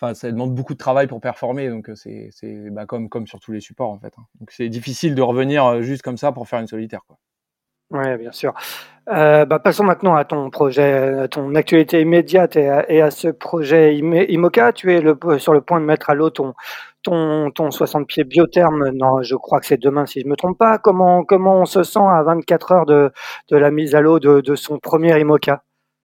ça 0.00 0.30
demande 0.30 0.54
beaucoup 0.54 0.74
de 0.74 0.78
travail 0.78 1.06
pour 1.06 1.20
performer. 1.20 1.68
Donc, 1.68 1.88
euh, 1.88 1.94
c'est, 1.94 2.30
bah, 2.70 2.86
comme, 2.86 3.26
sur 3.26 3.40
tous 3.40 3.52
les 3.52 3.60
supports, 3.60 3.90
en 3.90 3.98
fait. 3.98 4.12
Hein. 4.18 4.24
Donc, 4.40 4.50
c'est 4.50 4.68
difficile 4.68 5.14
de 5.14 5.22
revenir 5.22 5.64
euh, 5.64 5.82
juste 5.82 6.02
comme 6.02 6.18
ça 6.18 6.32
pour 6.32 6.46
faire 6.46 6.60
une 6.60 6.66
solitaire. 6.66 7.00
Oui, 7.90 8.16
bien 8.18 8.32
sûr. 8.32 8.54
bah, 9.06 9.58
passons 9.62 9.84
maintenant 9.84 10.14
à 10.14 10.24
ton 10.24 10.50
projet, 10.50 11.20
à 11.20 11.28
ton 11.28 11.54
actualité 11.54 12.00
immédiate 12.00 12.56
et 12.56 12.68
à, 13.00 13.10
ce 13.10 13.28
projet 13.28 13.96
IMOCA. 13.96 14.72
Tu 14.72 14.92
es 14.92 15.00
sur 15.38 15.52
le 15.52 15.60
point 15.60 15.80
de 15.80 15.84
mettre 15.84 16.10
à 16.10 16.14
l'eau 16.14 16.30
ton, 16.30 16.54
ton, 17.04 17.50
ton 17.52 17.70
60 17.70 18.08
pieds 18.08 18.24
biotherme, 18.24 18.90
non, 18.90 19.22
je 19.22 19.36
crois 19.36 19.60
que 19.60 19.66
c'est 19.66 19.80
demain 19.80 20.06
si 20.06 20.20
je 20.20 20.26
me 20.26 20.34
trompe 20.34 20.58
pas. 20.58 20.78
Comment, 20.78 21.22
comment 21.22 21.60
on 21.60 21.66
se 21.66 21.84
sent 21.84 22.00
à 22.00 22.22
24 22.24 22.72
heures 22.72 22.86
de, 22.86 23.12
de 23.50 23.56
la 23.56 23.70
mise 23.70 23.94
à 23.94 24.00
l'eau 24.00 24.18
de, 24.18 24.54
son 24.56 24.78
premier 24.78 25.18
IMOCA? 25.20 25.62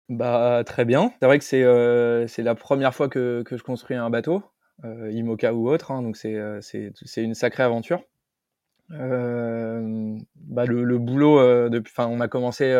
Bah, 0.08 0.64
Très 0.66 0.86
bien. 0.86 1.12
C'est 1.20 1.26
vrai 1.26 1.40
que 1.40 1.44
c'est 1.44 1.64
euh, 1.64 2.26
la 2.38 2.56
première 2.56 2.94
fois 2.94 3.10
que, 3.10 3.42
que, 3.44 3.58
je 3.58 3.64
construis 3.64 3.98
un 3.98 4.10
bateau, 4.10 4.44
euh, 4.86 5.12
IMOCA 5.12 5.54
ou 5.54 5.70
autre, 5.70 5.92
hein, 5.92 6.02
donc 6.02 6.18
euh, 6.26 6.62
c'est 6.62 7.24
une 7.24 7.34
sacrée 7.34 7.64
aventure. 7.64 8.02
Bah, 8.90 10.66
le, 10.66 10.98
boulot, 11.00 11.70
depuis, 11.70 11.94
on 11.98 12.22
a 12.22 12.28
commencé 12.28 12.80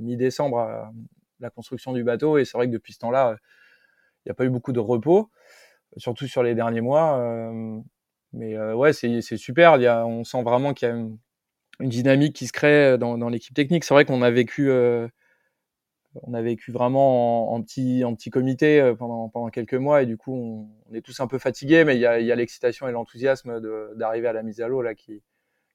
mi-décembre 0.00 0.90
la 1.38 1.50
construction 1.50 1.92
du 1.92 2.02
bateau 2.02 2.38
et 2.38 2.44
c'est 2.44 2.58
vrai 2.58 2.66
que 2.66 2.72
depuis 2.72 2.92
ce 2.92 2.98
temps-là, 2.98 3.36
il 4.24 4.28
n'y 4.28 4.32
a 4.32 4.34
pas 4.34 4.44
eu 4.44 4.50
beaucoup 4.50 4.72
de 4.72 4.80
repos 4.80 5.30
surtout 5.96 6.26
sur 6.26 6.42
les 6.42 6.54
derniers 6.54 6.80
mois. 6.80 7.18
Euh, 7.18 7.80
mais 8.32 8.56
euh, 8.56 8.74
ouais, 8.74 8.92
c'est 8.92 9.20
super. 9.36 9.76
Il 9.76 9.82
y 9.82 9.86
a, 9.86 10.06
on 10.06 10.24
sent 10.24 10.42
vraiment 10.42 10.74
qu'il 10.74 10.88
y 10.88 10.90
a 10.90 10.94
une, 10.94 11.18
dynamique 11.80 12.36
qui 12.36 12.46
se 12.46 12.52
crée 12.52 12.98
dans, 12.98 13.18
dans 13.18 13.28
l'équipe 13.28 13.54
technique. 13.54 13.84
C'est 13.84 13.94
vrai 13.94 14.04
qu'on 14.04 14.22
a 14.22 14.30
vécu, 14.30 14.70
euh, 14.70 15.08
on 16.22 16.34
a 16.34 16.42
vécu 16.42 16.72
vraiment 16.72 17.52
en, 17.54 17.62
petit, 17.62 18.04
en 18.04 18.14
petit 18.14 18.30
comité 18.30 18.92
pendant, 18.98 19.28
pendant 19.30 19.48
quelques 19.48 19.74
mois 19.74 20.02
et 20.02 20.06
du 20.06 20.16
coup, 20.18 20.68
on, 20.90 20.94
est 20.94 21.00
tous 21.00 21.20
un 21.20 21.26
peu 21.26 21.38
fatigués, 21.38 21.84
mais 21.84 21.96
il 21.96 22.00
y 22.00 22.06
a, 22.06 22.20
y 22.20 22.32
a 22.32 22.36
l'excitation 22.36 22.86
et 22.86 22.92
l'enthousiasme 22.92 23.60
d'arriver 23.96 24.28
à 24.28 24.32
la 24.32 24.42
mise 24.42 24.60
à 24.60 24.68
l'eau 24.68 24.82
là 24.82 24.94
qui, 24.94 25.22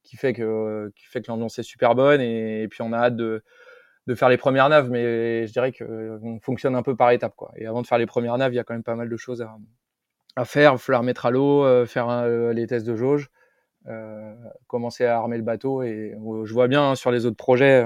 qui 0.03 0.15
fait 0.15 0.33
que, 0.33 0.91
qui 0.95 1.05
fait 1.07 1.21
que 1.21 1.31
l'ambiance 1.31 1.57
est 1.57 1.63
super 1.63 1.95
bonne 1.95 2.21
et, 2.21 2.63
et, 2.63 2.67
puis 2.67 2.81
on 2.83 2.93
a 2.93 2.97
hâte 2.97 3.15
de, 3.15 3.43
de 4.07 4.15
faire 4.15 4.29
les 4.29 4.37
premières 4.37 4.69
naves, 4.69 4.89
mais 4.89 5.47
je 5.47 5.51
dirais 5.51 5.71
qu'on 5.71 6.39
fonctionne 6.41 6.75
un 6.75 6.83
peu 6.83 6.95
par 6.95 7.09
étapes 7.11 7.35
quoi. 7.35 7.51
Et 7.55 7.65
avant 7.65 7.81
de 7.81 7.87
faire 7.87 7.97
les 7.97 8.05
premières 8.05 8.37
naves, 8.37 8.53
il 8.53 8.57
y 8.57 8.59
a 8.59 8.63
quand 8.63 8.75
même 8.75 8.83
pas 8.83 8.95
mal 8.95 9.09
de 9.09 9.17
choses 9.17 9.41
à, 9.41 9.57
à 10.35 10.45
faire. 10.45 10.71
Il 10.71 10.75
va 10.75 10.77
falloir 10.77 11.03
mettre 11.03 11.25
à 11.25 11.31
l'eau, 11.31 11.85
faire 11.85 12.27
les 12.53 12.67
tests 12.67 12.85
de 12.85 12.95
jauge, 12.95 13.29
commencer 14.67 15.05
à 15.05 15.17
armer 15.17 15.37
le 15.37 15.43
bateau. 15.43 15.83
Et 15.83 16.15
je 16.43 16.53
vois 16.53 16.67
bien 16.67 16.91
hein, 16.91 16.95
sur 16.95 17.11
les 17.11 17.25
autres 17.25 17.37
projets 17.37 17.85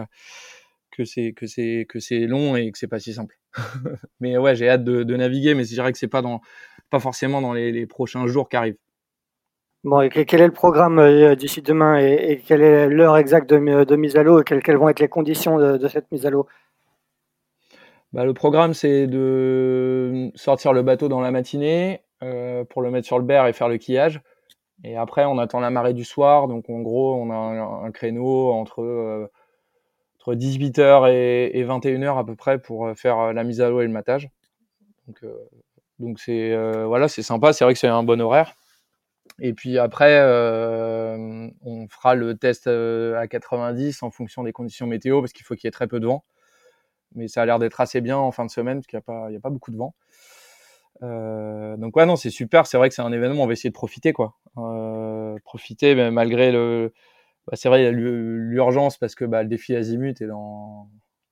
que 0.99 1.05
c'est 1.05 1.33
que 1.33 1.47
c'est 1.47 1.85
que 1.87 1.99
c'est 1.99 2.27
long 2.27 2.55
et 2.55 2.71
que 2.71 2.77
c'est 2.77 2.87
pas 2.87 2.99
si 2.99 3.13
simple. 3.13 3.37
mais 4.19 4.37
ouais, 4.37 4.55
j'ai 4.55 4.69
hâte 4.69 4.83
de, 4.83 5.15
naviguer, 5.15 5.53
mais 5.55 5.63
je 5.63 5.69
dirais 5.69 5.91
que 5.91 5.97
c'est 5.97 6.07
pas 6.07 6.21
dans 6.21 6.41
pas 6.89 6.99
forcément 6.99 7.41
dans 7.41 7.53
les, 7.53 7.85
prochains 7.85 8.25
jours 8.27 8.49
qui 8.49 8.57
arrivent. 8.57 8.77
Bon, 9.83 10.01
et 10.01 10.09
quel 10.09 10.41
est 10.41 10.47
le 10.47 10.51
programme 10.51 10.99
euh, 10.99 11.35
d'ici 11.35 11.61
demain 11.61 11.97
et, 11.97 12.41
quelle 12.45 12.61
est 12.61 12.89
l'heure 12.89 13.15
exacte 13.15 13.49
de, 13.49 13.95
mise 13.95 14.17
à 14.17 14.23
l'eau 14.23 14.41
et 14.41 14.43
quelles, 14.43 14.77
vont 14.77 14.89
être 14.89 14.99
les 14.99 15.07
conditions 15.07 15.57
de, 15.57 15.87
cette 15.87 16.11
mise 16.11 16.25
à 16.25 16.29
l'eau? 16.31 16.47
Bah, 18.11 18.25
Le 18.25 18.33
programme, 18.33 18.73
c'est 18.73 19.07
de 19.07 20.31
sortir 20.35 20.73
le 20.73 20.81
bateau 20.81 21.07
dans 21.07 21.21
la 21.21 21.31
matinée 21.31 22.01
euh, 22.01 22.08
pour 22.69 22.81
le 22.81 22.91
mettre 22.91 23.07
sur 23.07 23.17
le 23.19 23.25
berre 23.25 23.47
et 23.47 23.53
faire 23.53 23.69
le 23.69 23.77
quillage. 23.77 24.21
Et 24.83 24.95
après, 24.95 25.25
on 25.25 25.37
attend 25.37 25.59
la 25.59 25.69
marée 25.69 25.93
du 25.93 26.05
soir. 26.05 26.47
Donc, 26.47 26.69
en 26.69 26.81
gros, 26.81 27.15
on 27.15 27.29
a 27.31 27.35
un, 27.35 27.91
créneau 27.91 28.51
entre 28.51 28.81
euh, 28.81 29.27
entre 30.19 30.35
18h 30.35 31.11
et, 31.11 31.63
21h 31.63 32.17
à 32.17 32.25
peu 32.25 32.35
près 32.35 32.59
pour 32.59 32.87
euh, 32.87 32.93
faire 32.93 33.19
euh, 33.19 33.33
la 33.33 33.43
mise 33.43 33.61
à 33.61 33.69
l'eau 33.69 33.81
et 33.81 33.85
le 33.85 33.91
matage. 33.91 34.29
Donc, 35.07 35.23
euh, 35.23 35.33
donc 35.99 36.19
c'est 36.19 36.55
voilà, 36.85 37.09
c'est 37.09 37.23
sympa. 37.23 37.51
C'est 37.51 37.65
vrai 37.65 37.73
que 37.73 37.79
c'est 37.79 37.87
un 37.87 38.03
bon 38.03 38.21
horaire. 38.21 38.53
Et 39.41 39.53
puis 39.53 39.77
après, 39.77 40.17
on 40.21 41.87
fera 41.89 42.15
le 42.15 42.37
test 42.37 42.67
à 42.67 43.27
90 43.27 44.03
en 44.03 44.11
fonction 44.11 44.43
des 44.43 44.53
conditions 44.53 44.87
météo 44.87 45.19
parce 45.19 45.33
qu'il 45.33 45.45
faut 45.45 45.55
qu'il 45.55 45.65
y 45.65 45.69
ait 45.69 45.71
très 45.71 45.87
peu 45.87 45.99
de 45.99 46.07
vent. 46.07 46.23
Mais 47.15 47.27
ça 47.27 47.41
a 47.41 47.45
l'air 47.45 47.59
d'être 47.59 47.81
assez 47.81 47.99
bien 47.99 48.17
en 48.17 48.31
fin 48.31 48.45
de 48.45 48.51
semaine 48.51 48.77
parce 48.77 48.87
qu'il 48.87 49.01
n'y 49.07 49.35
a, 49.35 49.37
a 49.37 49.41
pas 49.41 49.49
beaucoup 49.49 49.71
de 49.71 49.77
vent. 49.77 49.93
Donc 51.01 51.95
ouais, 51.95 52.05
non, 52.05 52.15
c'est 52.15 52.29
super. 52.29 52.67
C'est 52.67 52.77
vrai 52.77 52.89
que 52.89 52.95
c'est 52.95 53.01
un 53.01 53.11
événement. 53.11 53.43
On 53.43 53.47
va 53.47 53.53
essayer 53.53 53.69
de 53.69 53.75
profiter, 53.75 54.13
quoi. 54.13 54.35
profiter, 55.43 55.95
mais 55.95 56.11
malgré 56.11 56.51
le, 56.51 56.93
bah, 57.49 57.55
c'est 57.55 57.69
vrai, 57.69 57.91
l'urgence 57.91 58.97
parce 58.97 59.15
que 59.15 59.25
bah, 59.25 59.41
le 59.41 59.49
défi 59.49 59.75
Azimut 59.75 60.21
est 60.21 60.27
dans, 60.27 60.87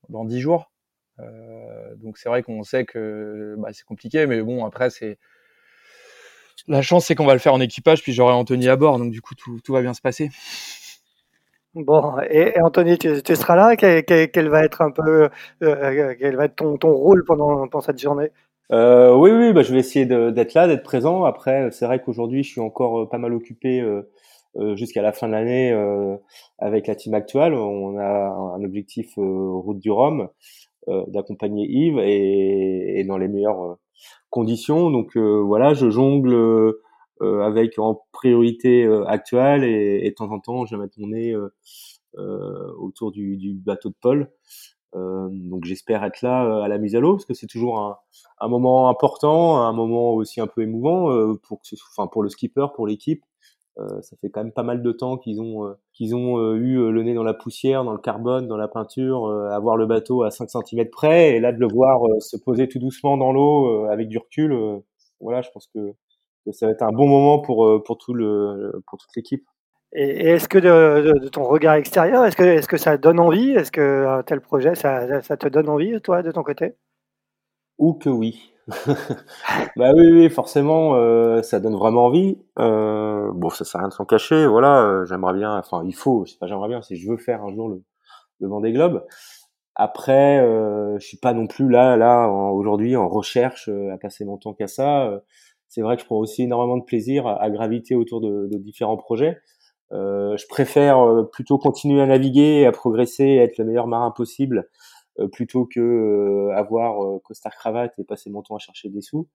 dans 0.10 0.26
10 0.26 0.40
jours. 0.40 0.72
Euh, 1.20 1.96
donc 1.98 2.18
c'est 2.18 2.30
vrai 2.30 2.42
qu'on 2.44 2.64
sait 2.64 2.86
que 2.86 3.56
bah, 3.60 3.70
c'est 3.72 3.86
compliqué, 3.86 4.26
mais 4.26 4.42
bon, 4.42 4.66
après, 4.66 4.90
c'est. 4.90 5.20
La 6.68 6.82
chance, 6.82 7.06
c'est 7.06 7.16
qu'on 7.16 7.26
va 7.26 7.34
le 7.34 7.40
faire 7.40 7.54
en 7.54 7.62
équipage, 7.62 8.02
puis 8.02 8.14
j'aurai 8.14 8.34
Anthony 8.34 8.68
à 8.68 8.76
bord, 8.76 8.98
donc 8.98 9.12
du 9.12 9.22
coup, 9.22 9.36
tout, 9.36 9.60
tout 9.64 9.74
va 9.74 9.82
bien 9.82 9.94
se 9.94 10.02
passer. 10.02 10.32
Bon, 11.76 12.18
et, 12.30 12.60
Anthony, 12.62 12.98
tu, 12.98 13.36
seras 13.36 13.56
là? 13.56 13.76
Quel, 13.76 14.50
va 14.50 14.64
être 14.64 14.82
un 14.82 14.90
peu, 14.90 15.30
euh, 15.62 16.16
quel 16.20 16.36
va 16.36 16.46
être 16.46 16.56
ton, 16.56 16.78
ton 16.78 16.92
rôle 16.94 17.24
pendant, 17.26 17.68
pendant 17.68 17.82
cette 17.84 18.02
journée? 18.02 18.32
Euh, 18.72 19.16
Oui, 19.16 19.32
oui, 19.32 19.54
bah, 19.54 19.64
je 19.64 19.74
vais 19.74 19.80
essayer 19.80 20.06
d'être 20.06 20.54
là, 20.54 20.68
d'être 20.68 20.84
présent. 20.84 21.24
Après, 21.24 21.72
c'est 21.72 21.86
vrai 21.86 22.02
qu'aujourd'hui, 22.02 22.44
je 22.44 22.50
suis 22.52 22.62
encore 22.62 23.10
pas 23.10 23.18
mal 23.18 23.34
occupé 23.34 23.82
euh, 24.60 24.76
jusqu'à 24.76 25.04
la 25.04 25.14
fin 25.14 25.28
de 25.28 25.34
l'année 25.34 25.72
euh, 25.72 26.18
avec 26.58 26.88
la 26.88 26.96
team 26.96 27.14
actuelle. 27.14 27.54
On 27.54 27.98
a 27.98 28.30
un 28.56 28.64
objectif 28.64 29.18
euh, 29.18 29.52
route 29.54 29.80
du 29.80 29.92
Rhum 29.92 30.30
d'accompagner 31.08 31.68
Yves 31.70 32.00
et, 32.00 33.02
et, 33.02 33.04
dans 33.04 33.18
les 33.18 33.28
meilleures 33.28 33.76
conditions. 34.30 34.90
Donc 34.90 35.18
voilà, 35.18 35.74
je 35.74 35.90
jongle 35.90 36.74
avec 37.20 37.78
en 37.78 38.06
priorité 38.14 38.88
actuelle 39.06 39.66
et, 39.66 40.06
et, 40.06 40.12
de 40.12 40.16
temps 40.16 40.32
en 40.32 40.40
temps, 40.40 40.66
je 40.66 40.78
vais 40.78 40.84
mettre 40.84 40.98
mon 40.98 41.08
nez 41.08 41.36
autour 42.80 43.12
du, 43.12 43.36
du, 43.36 43.54
bateau 43.54 43.90
de 43.90 43.96
Paul. 44.00 44.32
Euh, 44.96 45.28
donc 45.32 45.66
j'espère 45.66 46.04
être 46.04 46.22
là 46.22 46.64
à 46.64 46.68
la 46.68 46.78
mise 46.78 46.96
à 46.96 47.00
l'eau 47.00 47.14
parce 47.14 47.26
que 47.26 47.34
c'est 47.34 47.48
toujours 47.48 47.80
un, 47.80 47.98
un, 48.40 48.48
moment 48.48 48.90
important, 48.90 49.62
un 49.62 49.74
moment 49.74 50.14
aussi 50.14 50.40
un 50.40 50.48
peu 50.48 50.62
émouvant 50.62 51.12
euh, 51.12 51.34
pour, 51.44 51.62
enfin, 51.92 52.08
pour 52.08 52.24
le 52.24 52.30
skipper, 52.30 52.68
pour 52.76 52.88
l'équipe. 52.88 53.24
Euh, 53.80 54.02
ça 54.02 54.16
fait 54.18 54.30
quand 54.30 54.44
même 54.44 54.54
pas 54.54 54.64
mal 54.64 54.82
de 54.82 54.92
temps 54.92 55.18
qu'ils 55.18 55.40
ont 55.40 55.68
euh, 55.68 55.74
qu'ils 55.94 56.16
ont 56.16 56.40
euh, 56.40 56.56
eu 56.56 56.92
le 56.92 57.04
nez 57.04 57.14
dans 57.14 57.24
la 57.24 57.36
poussière, 57.36 57.84
dans 57.84 57.92
le 57.92 58.00
carbone, 58.00 58.48
dans 58.48 58.58
la 58.58 58.68
peinture, 58.68 59.28
avoir 59.52 59.78
le 59.78 59.86
bateau 59.86 60.24
à 60.24 60.32
5 60.32 60.50
cm 60.50 60.90
près 60.90 61.36
et 61.36 61.40
là 61.40 61.52
de 61.52 61.60
le 61.60 61.68
voir 61.68 62.02
se 62.20 62.38
poser 62.38 62.68
tout 62.68 62.80
doucement 62.80 63.18
dans 63.18 63.32
l'eau 63.32 63.86
avec 63.86 64.08
du 64.08 64.18
recul, 64.18 64.56
voilà, 65.20 65.42
je 65.42 65.50
pense 65.52 65.68
que, 65.68 65.94
ça 66.52 66.66
va 66.66 66.72
être 66.72 66.84
un 66.84 66.92
bon 66.94 67.08
moment 67.08 67.40
pour 67.40 67.84
pour 67.84 67.98
tout 67.98 68.14
le 68.14 68.82
pour 68.88 68.98
toute 68.98 69.10
l'équipe. 69.16 69.46
Et, 69.94 70.30
est-ce 70.32 70.48
que 70.50 70.58
de, 70.58 71.28
ton 71.30 71.44
regard 71.44 71.76
extérieur, 71.76 72.26
est-ce 72.26 72.36
que 72.36 72.44
est-ce 72.44 72.68
que 72.68 72.78
ça 72.78 72.98
donne 72.98 73.20
envie? 73.20 73.52
Est-ce 73.52 73.72
que 73.72 74.06
un 74.08 74.24
tel 74.24 74.42
projet, 74.42 74.76
ça, 74.76 75.08
te 75.22 75.48
donne 75.48 75.70
envie, 75.70 76.00
toi, 76.02 76.24
de 76.24 76.32
ton 76.32 76.44
côté? 76.44 76.76
Ou 77.78 77.94
que 77.94 78.10
oui. 78.10 78.54
bah 79.78 79.92
oui, 79.96 80.30
forcément, 80.30 80.96
euh, 80.96 81.42
ça 81.42 81.60
donne 81.60 81.76
vraiment 81.76 82.06
envie. 82.06 82.38
Euh, 82.60 83.32
bon, 83.34 83.50
ça 83.50 83.64
sert 83.64 83.80
à 83.80 83.84
rien 83.84 83.90
de 83.90 83.94
s'en 83.94 84.06
cacher. 84.06 84.46
Voilà, 84.46 84.84
euh, 84.84 85.06
j'aimerais 85.06 85.34
bien. 85.34 85.58
Enfin, 85.58 85.84
il 85.86 85.96
faut. 85.96 86.26
C'est 86.26 86.38
pas 86.38 86.48
j'aimerais 86.48 86.68
bien. 86.68 86.82
C'est 86.82 86.96
je 86.98 87.10
veux 87.10 87.18
faire 87.18 87.44
un 87.44 87.54
jour 87.54 87.70
le, 87.70 87.84
le 88.42 88.48
Vendée 88.50 88.74
Globe. 88.74 89.06
Après, 89.76 90.40
euh, 90.40 90.98
je 91.00 91.08
suis 91.08 91.18
pas 91.18 91.34
non 91.34 91.48
plus 91.48 91.70
là, 91.70 91.96
là 91.98 92.28
aujourd'hui 92.28 92.96
en 92.96 93.08
recherche 93.08 93.70
à 93.70 93.98
passer 93.98 94.26
mon 94.26 94.38
temps 94.38 94.54
qu'à 94.54 94.68
ça. 94.68 95.22
C'est 95.70 95.82
vrai 95.82 95.96
que 95.96 96.02
je 96.02 96.08
prends 96.08 96.18
aussi 96.18 96.44
énormément 96.44 96.78
de 96.78 96.84
plaisir 96.84 97.28
à, 97.28 97.50
graviter 97.50 97.96
autour 97.96 98.22
de, 98.22 98.48
de 98.52 98.58
différents 98.58 98.98
projets. 98.98 99.38
Je 99.92 100.48
préfère 100.48 101.26
plutôt 101.32 101.58
continuer 101.58 102.02
à 102.02 102.06
naviguer, 102.06 102.66
à 102.66 102.72
progresser, 102.72 103.40
à 103.40 103.44
être 103.44 103.58
le 103.58 103.66
meilleur 103.66 103.88
marin 103.88 104.12
possible 104.12 104.68
euh, 105.20 105.28
plutôt 105.28 105.66
que 105.66 105.80
euh, 105.80 106.56
avoir 106.56 107.04
euh, 107.04 107.20
costard 107.24 107.56
cravate 107.56 107.98
et 107.98 108.04
passer 108.04 108.30
mon 108.30 108.44
temps 108.44 108.56
à 108.56 108.60
chercher 108.60 108.90
des 108.90 109.02
sous. 109.02 109.28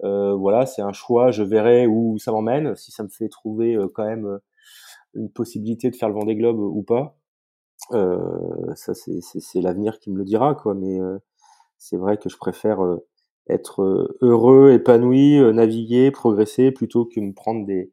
voilà, 0.00 0.66
c'est 0.66 0.82
un 0.82 0.92
choix. 0.92 1.30
Je 1.30 1.42
verrai 1.42 1.86
où 1.86 2.18
ça 2.18 2.32
m'emmène, 2.32 2.76
si 2.76 2.92
ça 2.92 3.02
me 3.04 3.08
fait 3.08 3.28
trouver 3.28 3.78
quand 3.94 4.04
même 4.04 4.40
une 5.14 5.30
possibilité 5.30 5.90
de 5.90 5.96
faire 5.96 6.08
le 6.08 6.14
Vendée 6.14 6.36
Globe 6.36 6.58
ou 6.58 6.82
pas. 6.82 7.16
Euh, 7.92 8.74
ça 8.76 8.94
c'est 8.94 9.60
l'avenir 9.60 9.98
qui 9.98 10.10
me 10.10 10.16
le 10.16 10.24
dira 10.24 10.54
quoi 10.54 10.74
mais 10.74 10.98
c'est 11.76 11.98
vrai 11.98 12.16
que 12.16 12.30
je 12.30 12.38
préfère 12.38 12.80
être 13.48 14.08
heureux 14.22 14.72
épanoui 14.72 15.38
naviguer 15.52 16.10
progresser 16.10 16.72
plutôt 16.72 17.04
que 17.04 17.20
me 17.20 17.34
prendre 17.34 17.66
des 17.66 17.92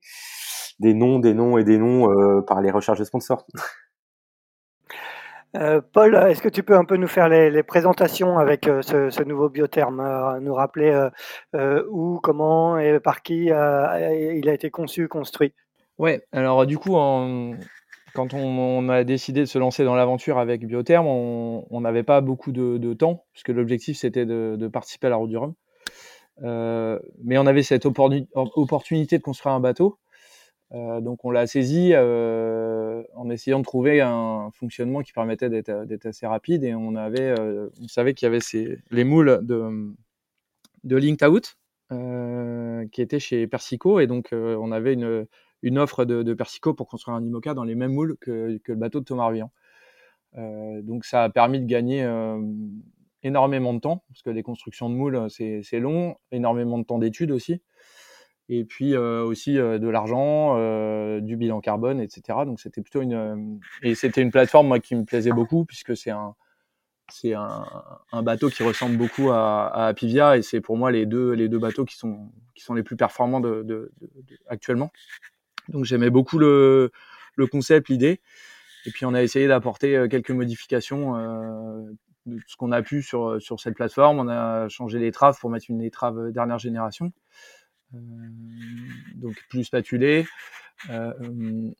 des 0.82 0.94
noms 0.94 1.20
des 1.20 1.34
noms 1.34 1.58
et 1.58 1.64
des 1.64 1.78
noms 1.78 2.42
par 2.44 2.62
les 2.62 2.72
recherches 2.72 3.00
de 3.00 3.06
sponsors. 3.06 3.46
Euh, 5.58 5.82
Paul, 5.82 6.16
est-ce 6.16 6.42
que 6.42 6.50
tu 6.50 6.64
peux 6.64 6.78
un 6.78 6.86
peu 6.86 6.96
nous 6.96 7.08
faire 7.08 7.28
les, 7.28 7.64
présentations 7.64 8.38
avec 8.38 8.68
euh, 8.68 8.82
ce, 8.82 9.24
nouveau 9.24 9.50
biotherme, 9.50 10.00
euh, 10.00 10.40
nous 10.40 10.54
rappeler 10.54 11.10
où, 11.90 12.20
comment 12.24 12.78
et 12.78 13.00
par 13.00 13.22
qui 13.22 13.46
il 13.46 13.54
a 13.54 14.54
été 14.54 14.70
conçu, 14.70 15.08
construit? 15.08 15.54
Ouais, 15.98 16.26
alors 16.32 16.66
du 16.66 16.78
coup, 16.78 16.94
quand 18.14 18.34
on, 18.34 18.90
a 18.90 19.04
décidé 19.04 19.42
de 19.42 19.46
se 19.46 19.60
lancer 19.60 19.84
dans 19.84 19.96
l'aventure 19.96 20.38
avec 20.38 20.66
Biotherm, 20.66 21.06
on 21.06 21.82
n'avait 21.82 22.04
pas 22.04 22.22
beaucoup 22.22 22.52
de, 22.52 22.94
temps, 22.94 23.26
puisque 23.34 23.50
l'objectif 23.50 23.98
c'était 23.98 24.26
de, 24.26 24.68
participer 24.68 25.08
à 25.08 25.10
la 25.12 25.16
Route 25.18 25.30
du 25.30 25.38
Rhum. 25.38 25.54
mais 26.42 27.38
on 27.38 27.46
avait 27.46 27.64
cette 27.64 27.86
opportunité 27.86 29.18
de 29.18 29.24
construire 29.24 29.54
un 29.54 29.60
bateau. 29.60 29.98
euh, 29.98 30.01
donc 30.74 31.26
on 31.26 31.32
l'a 31.32 31.48
saisi 31.48 31.92
euh, 31.94 33.04
en 33.16 33.30
essayant 33.30 33.60
de 33.60 33.66
trouver 33.66 34.00
un 34.00 34.50
fonctionnement 34.54 35.02
qui 35.02 35.12
permettait 35.12 35.50
d'être 35.50 36.06
assez 36.06 36.26
rapide. 36.26 36.64
Et 36.64 36.74
on 36.74 36.96
avait, 36.96 37.38
euh, 37.38 37.70
on 37.82 37.88
savait 37.88 38.14
qu'il 38.14 38.26
y 38.26 38.28
avait 38.28 38.78
les 38.90 39.04
moules 39.04 39.40
de, 39.44 39.94
de 40.84 40.96
Linked 40.96 41.28
Out 41.28 41.58
qui 42.92 43.02
étaient 43.02 43.20
chez 43.20 43.48
Persico. 43.48 44.00
Et 44.00 44.08
donc 44.08 44.30
on 44.32 44.72
avait 44.72 44.94
une, 44.94 45.78
offre 45.78 46.06
de, 46.06 46.34
Persico 46.34 46.74
pour 46.74 46.88
construire 46.88 47.18
un 47.18 47.24
IMOCA 47.24 47.54
dans 47.54 47.66
les 47.66 47.76
mêmes 47.76 47.94
moules 47.94 48.16
que, 48.22 48.58
le 48.66 48.76
bateau 48.76 49.02
de 49.02 49.06
Thomas 49.06 49.28
Ruyant. 49.28 49.52
donc 50.38 51.04
ça 51.04 51.24
a 51.24 51.30
permis 51.30 51.60
de 51.60 51.66
gagner 51.66 52.10
énormément 53.24 53.74
de 53.74 53.80
temps 53.80 54.06
parce 54.08 54.22
que 54.22 54.30
les 54.30 54.42
constructions 54.42 54.90
de 54.90 54.96
moules 54.96 55.28
c'est 55.30 55.80
long, 55.80 56.16
énormément 56.32 56.80
de 56.80 56.86
temps 56.86 56.98
d'études 56.98 57.32
aussi 57.32 57.62
et 58.54 58.66
puis 58.66 58.96
euh, 58.96 59.24
aussi 59.24 59.58
euh, 59.58 59.80
de 59.80 59.88
l'argent, 59.88 60.58
euh, 60.58 61.22
du 61.22 61.38
bilan 61.38 61.62
carbone, 61.62 62.02
etc. 62.02 62.40
Donc 62.46 62.60
c'était 62.60 62.82
plutôt 62.82 63.02
une 63.02 63.62
et 63.82 63.96
c'était 63.96 64.22
une 64.22 64.30
plateforme 64.30 64.82
qui 64.82 64.94
me 64.94 65.06
plaisait 65.06 65.32
beaucoup 65.32 65.64
puisque 65.64 65.96
c'est 65.96 66.12
un 66.12 66.36
c'est 67.10 67.34
un, 67.34 68.24
bateau 68.24 68.50
qui 68.50 68.64
ressemble 68.64 68.98
beaucoup 68.98 69.32
à, 69.32 69.68
à 69.68 69.88
Apivia 69.88 70.38
et 70.38 70.42
c'est 70.42 70.62
pour 70.62 70.78
moi 70.78 70.92
les 70.92 71.06
deux 71.06 71.32
les 71.32 71.48
deux 71.48 71.60
bateaux 71.60 71.86
qui 71.86 71.96
sont 71.96 72.30
qui 72.54 72.64
sont 72.64 72.74
les 72.74 72.84
plus 72.84 72.98
performants 72.98 73.40
de, 73.40 73.92
actuellement. 74.48 74.92
Donc 75.70 75.86
j'aimais 75.86 76.10
beaucoup 76.10 76.38
le 76.38 76.92
le 77.36 77.48
concept, 77.48 77.88
l'idée. 77.88 78.20
Et 78.86 78.92
puis 78.92 79.06
on 79.06 79.14
a 79.14 79.24
essayé 79.24 79.48
d'apporter 79.48 80.08
quelques 80.10 80.32
modifications 80.32 81.14
de 82.26 82.40
ce 82.48 82.58
qu'on 82.58 82.74
a 82.74 82.82
pu 82.82 83.02
sur 83.02 83.42
sur 83.42 83.62
cette 83.62 83.76
plateforme. 83.76 84.20
On 84.20 84.28
a 84.28 84.68
changé 84.68 85.00
les 85.00 85.12
traves 85.14 85.40
pour 85.40 85.50
mettre 85.50 85.68
une 85.70 85.82
étrave 85.82 86.32
dernière 86.32 86.60
génération. 86.60 87.14
Euh, 87.94 87.98
donc 89.16 89.36
plus 89.50 89.64
spatulé. 89.64 90.26
Euh, 90.90 91.14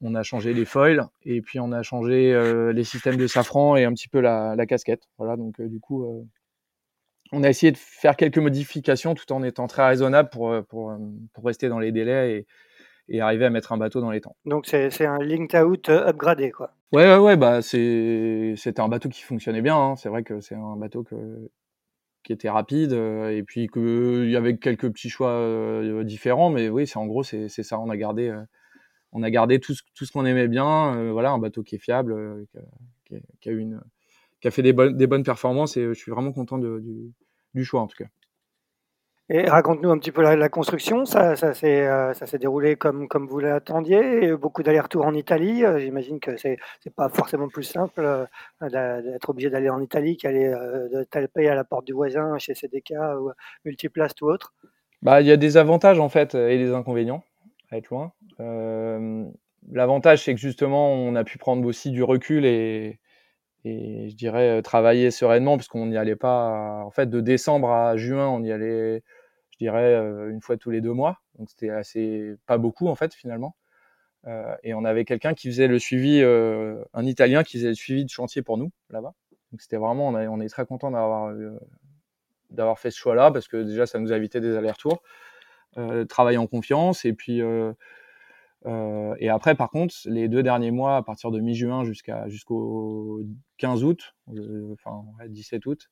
on 0.02 0.14
a 0.14 0.22
changé 0.22 0.54
les 0.54 0.66
foils 0.66 1.08
et 1.24 1.42
puis 1.42 1.60
on 1.60 1.72
a 1.72 1.82
changé 1.82 2.32
euh, 2.34 2.72
les 2.72 2.84
systèmes 2.84 3.18
de 3.18 3.26
safran 3.26 3.76
et 3.76 3.84
un 3.84 3.94
petit 3.94 4.08
peu 4.08 4.20
la, 4.20 4.56
casquette. 4.68 5.04
Voilà, 5.18 5.38
donc 5.38 5.60
du 5.60 5.80
coup, 5.80 6.28
on 7.32 7.44
a 7.44 7.50
essayé 7.50 7.72
de 7.72 7.78
faire 7.78 8.16
quelques 8.16 8.38
modifications 8.38 9.16
tout 9.16 9.32
en 9.32 9.42
étant 9.42 9.68
très 9.68 9.88
raisonnable 9.88 10.30
pour, 10.30 10.56
pour, 10.66 10.94
pour 11.34 11.46
rester 11.46 11.68
dans 11.68 11.80
les 11.80 11.92
délais 11.92 12.38
et, 12.38 12.48
et 13.10 13.22
arriver 13.22 13.46
à 13.46 13.50
mettre 13.50 13.72
un 13.72 13.78
bateau 13.78 14.02
dans 14.02 14.12
les 14.12 14.22
temps. 14.22 14.36
Donc 14.46 14.68
c'est 14.68 15.06
un 15.06 15.18
linked 15.20 15.60
out 15.62 15.90
upgradé 15.90 16.52
quoi. 16.52 16.72
Ouais 16.92 17.06
ouais 17.06 17.18
ouais 17.18 17.38
bah 17.38 17.62
c'est 17.62 18.54
c'était 18.58 18.82
un 18.82 18.90
bateau 18.90 19.10
qui 19.10 19.22
fonctionnait 19.22 19.62
bien. 19.62 19.78
Hein. 19.78 19.96
C'est 19.96 20.10
vrai 20.10 20.24
que 20.24 20.42
c'est 20.42 20.56
un 20.56 20.76
bateau 20.76 21.04
que 21.04 21.16
qui 22.24 22.34
était 22.34 22.50
rapide 22.50 22.94
et 22.94 23.44
puis 23.46 23.68
qu'il 23.68 24.30
y 24.30 24.36
avait 24.36 24.58
quelques 24.58 24.92
petits 24.92 25.10
choix 25.10 25.82
différents 26.04 26.50
mais 26.50 26.70
oui 26.70 26.88
c'est 26.88 26.98
en 26.98 27.06
gros 27.06 27.24
c'est 27.24 27.50
ça 27.50 27.80
on 27.80 27.90
a 27.90 27.98
gardé 27.98 28.34
on 29.12 29.24
a 29.24 29.30
gardé 29.30 29.60
tout 29.60 29.74
ce, 29.74 30.12
qu'on 30.12 30.26
aimait 30.26 30.48
bien 30.48 31.12
voilà 31.12 31.32
un 31.32 31.40
bateau 31.40 31.64
qui 31.64 31.76
est 31.76 31.80
fiable 31.80 32.46
qui, 33.06 33.50
a, 33.50 33.52
une 33.52 33.82
qui 34.40 34.48
a 34.48 34.52
fait 34.52 34.62
des 34.62 34.74
bonnes 34.74 35.24
performances 35.24 35.78
et 35.78 35.86
je 35.86 35.94
suis 35.94 36.12
vraiment 36.12 36.32
content 36.32 36.58
du, 36.58 37.14
du 37.54 37.66
choix 37.66 37.82
en 37.82 37.88
tout 37.88 37.98
cas. 37.98 38.10
Et 39.34 39.48
raconte-nous 39.48 39.90
un 39.90 39.98
petit 39.98 40.12
peu 40.12 40.22
la, 40.22 40.50
construction. 40.50 41.06
Ça, 41.06 41.38
ça 41.38 41.54
s'est 41.54 41.88
euh, 41.88 42.14
déroulé 42.38 42.76
comme, 42.76 43.08
comme 43.08 43.28
vous 43.28 43.40
l'attendiez. 43.40 44.36
Beaucoup 44.36 44.62
d'allers-retours 44.62 45.06
en 45.06 45.14
Italie. 45.14 45.64
Euh, 45.64 45.80
j'imagine 45.80 46.20
que 46.20 46.36
c'est 46.36 46.58
n'est 46.86 46.92
pas 46.92 47.08
forcément 47.08 47.48
plus 47.48 47.64
simple 47.64 48.04
euh, 48.04 49.02
d'être 49.02 49.30
obligé 49.30 49.50
d'aller 49.50 49.70
en 49.70 49.80
Italie 49.80 50.18
qu'aller 50.18 50.50
de 50.50 51.04
taper 51.06 51.48
à 51.48 51.56
la 51.56 51.64
porte 51.64 51.86
du 51.86 51.94
voisin 51.94 52.38
chez 52.40 52.56
CDK 52.56 52.92
ou 53.22 53.32
Multiplast 53.64 54.22
ou 54.22 54.26
autre. 54.30 54.54
Bah, 55.02 55.22
il 55.22 55.28
y 55.28 55.32
a 55.32 55.38
des 55.38 55.56
avantages 55.56 56.02
en 56.02 56.10
fait 56.10 56.36
et 56.36 56.58
des 56.58 56.74
inconvénients 56.74 57.24
à 57.72 57.78
être 57.78 57.90
loin. 57.90 58.12
L'avantage, 59.72 60.26
c'est 60.26 60.34
que 60.34 60.42
justement, 60.42 60.92
on 60.92 61.16
a 61.16 61.24
pu 61.24 61.38
prendre 61.38 61.66
aussi 61.66 61.92
du 61.92 62.04
recul 62.04 62.46
et, 62.46 63.00
et 63.64 64.10
je 64.10 64.16
dirais 64.16 64.62
travailler 64.62 65.10
sereinement 65.10 65.56
puisqu'on 65.56 65.86
n'y 65.86 65.96
allait 65.96 66.18
pas. 66.18 66.84
En 66.84 66.92
fait, 66.92 67.10
de 67.10 67.22
décembre 67.22 67.72
à 67.72 67.96
juin, 67.96 68.28
on 68.28 68.44
y 68.44 68.52
allait 68.52 69.04
dirais, 69.64 69.94
euh, 69.94 70.32
une 70.32 70.42
fois 70.42 70.58
tous 70.58 70.72
les 70.72 70.82
deux 70.82 70.94
mois. 70.94 71.22
Donc 71.38 71.50
c'était 71.50 71.70
assez 71.70 72.36
pas 72.46 72.58
beaucoup 72.58 72.88
en 72.88 72.96
fait 72.96 73.14
finalement. 73.14 73.56
Euh, 74.28 74.56
et 74.64 74.74
on 74.74 74.86
avait 74.86 75.06
quelqu'un 75.06 75.34
qui 75.34 75.48
faisait 75.48 75.68
le 75.68 75.80
suivi, 75.80 76.22
euh, 76.22 76.84
un 76.94 77.06
Italien 77.06 77.44
qui 77.44 77.58
faisait 77.58 77.70
le 77.70 77.76
suivi 77.76 78.06
de 78.06 78.10
chantier 78.10 78.42
pour 78.42 78.58
nous 78.58 78.72
là-bas. 78.90 79.14
Donc 79.52 79.62
c'était 79.62 79.78
vraiment, 79.78 80.10
on, 80.10 80.42
est 80.42 80.50
très 80.50 80.66
content 80.66 80.92
d'avoir 80.92 81.34
d'avoir 82.52 82.80
fait 82.80 82.92
ce 82.92 82.98
choix-là 82.98 83.32
parce 83.32 83.48
que 83.48 83.58
déjà 83.58 83.86
ça 83.86 84.00
nous 84.00 84.14
a 84.14 84.18
évité 84.18 84.40
des 84.40 84.56
allers-retours, 84.56 85.02
travailler 86.08 86.38
en 86.38 86.48
confiance 86.48 87.04
et 87.04 87.14
puis 87.14 87.42
et 89.20 89.30
après 89.30 89.56
par 89.56 89.70
contre 89.72 89.94
les 90.06 90.30
deux 90.30 90.42
derniers 90.42 90.72
mois 90.72 90.96
à 90.96 91.04
partir 91.04 91.32
de 91.32 91.42
mi-juin 91.42 91.84
jusqu'à 91.84 92.30
jusqu'au 92.30 93.22
15 93.58 93.84
août, 93.84 94.16
enfin 94.74 95.04
17 95.28 95.66
août, 95.66 95.90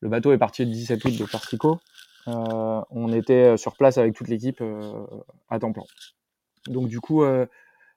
le 0.00 0.08
bateau 0.08 0.32
est 0.32 0.38
parti 0.38 0.64
le 0.64 0.72
17 0.72 1.04
août 1.04 1.16
de 1.16 1.24
Portico 1.24 1.78
on 2.26 3.12
était 3.12 3.52
euh, 3.52 3.56
sur 3.56 3.76
place 3.76 3.98
avec 3.98 4.14
toute 4.14 4.28
l'équipe 4.28 4.60
euh, 4.60 5.06
à 5.48 5.58
temps 5.58 5.72
plein. 5.72 5.84
Donc 6.68 6.88
du 6.88 7.00
coup, 7.00 7.24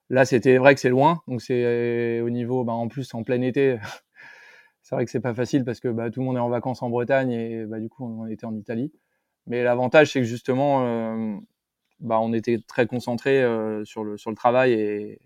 là 0.10 0.26
c'était 0.26 0.58
vrai 0.58 0.76
que 0.76 0.82
c'est 0.82 0.90
loin, 0.90 1.22
donc 1.28 1.42
c'est 1.42 2.22
au 2.22 2.30
niveau, 2.30 2.64
bah, 2.64 2.74
en 2.74 2.88
plus 2.88 3.12
en 3.16 3.24
plein 3.24 3.42
été, 3.42 3.80
c'est 4.84 4.94
vrai 4.94 5.06
que 5.06 5.12
c'est 5.12 5.20
pas 5.20 5.34
facile 5.34 5.66
parce 5.66 5.80
que 5.80 5.88
bah, 5.88 6.12
tout 6.12 6.20
le 6.20 6.28
monde 6.28 6.38
est 6.38 6.42
en 6.42 6.50
vacances 6.50 6.84
en 6.84 6.90
Bretagne 6.90 7.32
et 7.32 7.66
bah, 7.66 7.80
du 7.80 7.90
coup 7.90 8.06
on 8.06 8.28
était 8.28 8.46
en 8.46 8.56
Italie. 8.56 8.94
Mais 9.48 9.64
l'avantage 9.64 10.12
c'est 10.12 10.20
que 10.20 10.28
justement, 10.28 11.42
bah, 12.00 12.20
on 12.22 12.32
était 12.32 12.60
très 12.68 12.86
concentré 12.86 13.44
sur 13.86 14.04
le 14.04 14.18
sur 14.18 14.30
le 14.30 14.36
travail 14.36 14.74
et, 14.74 15.20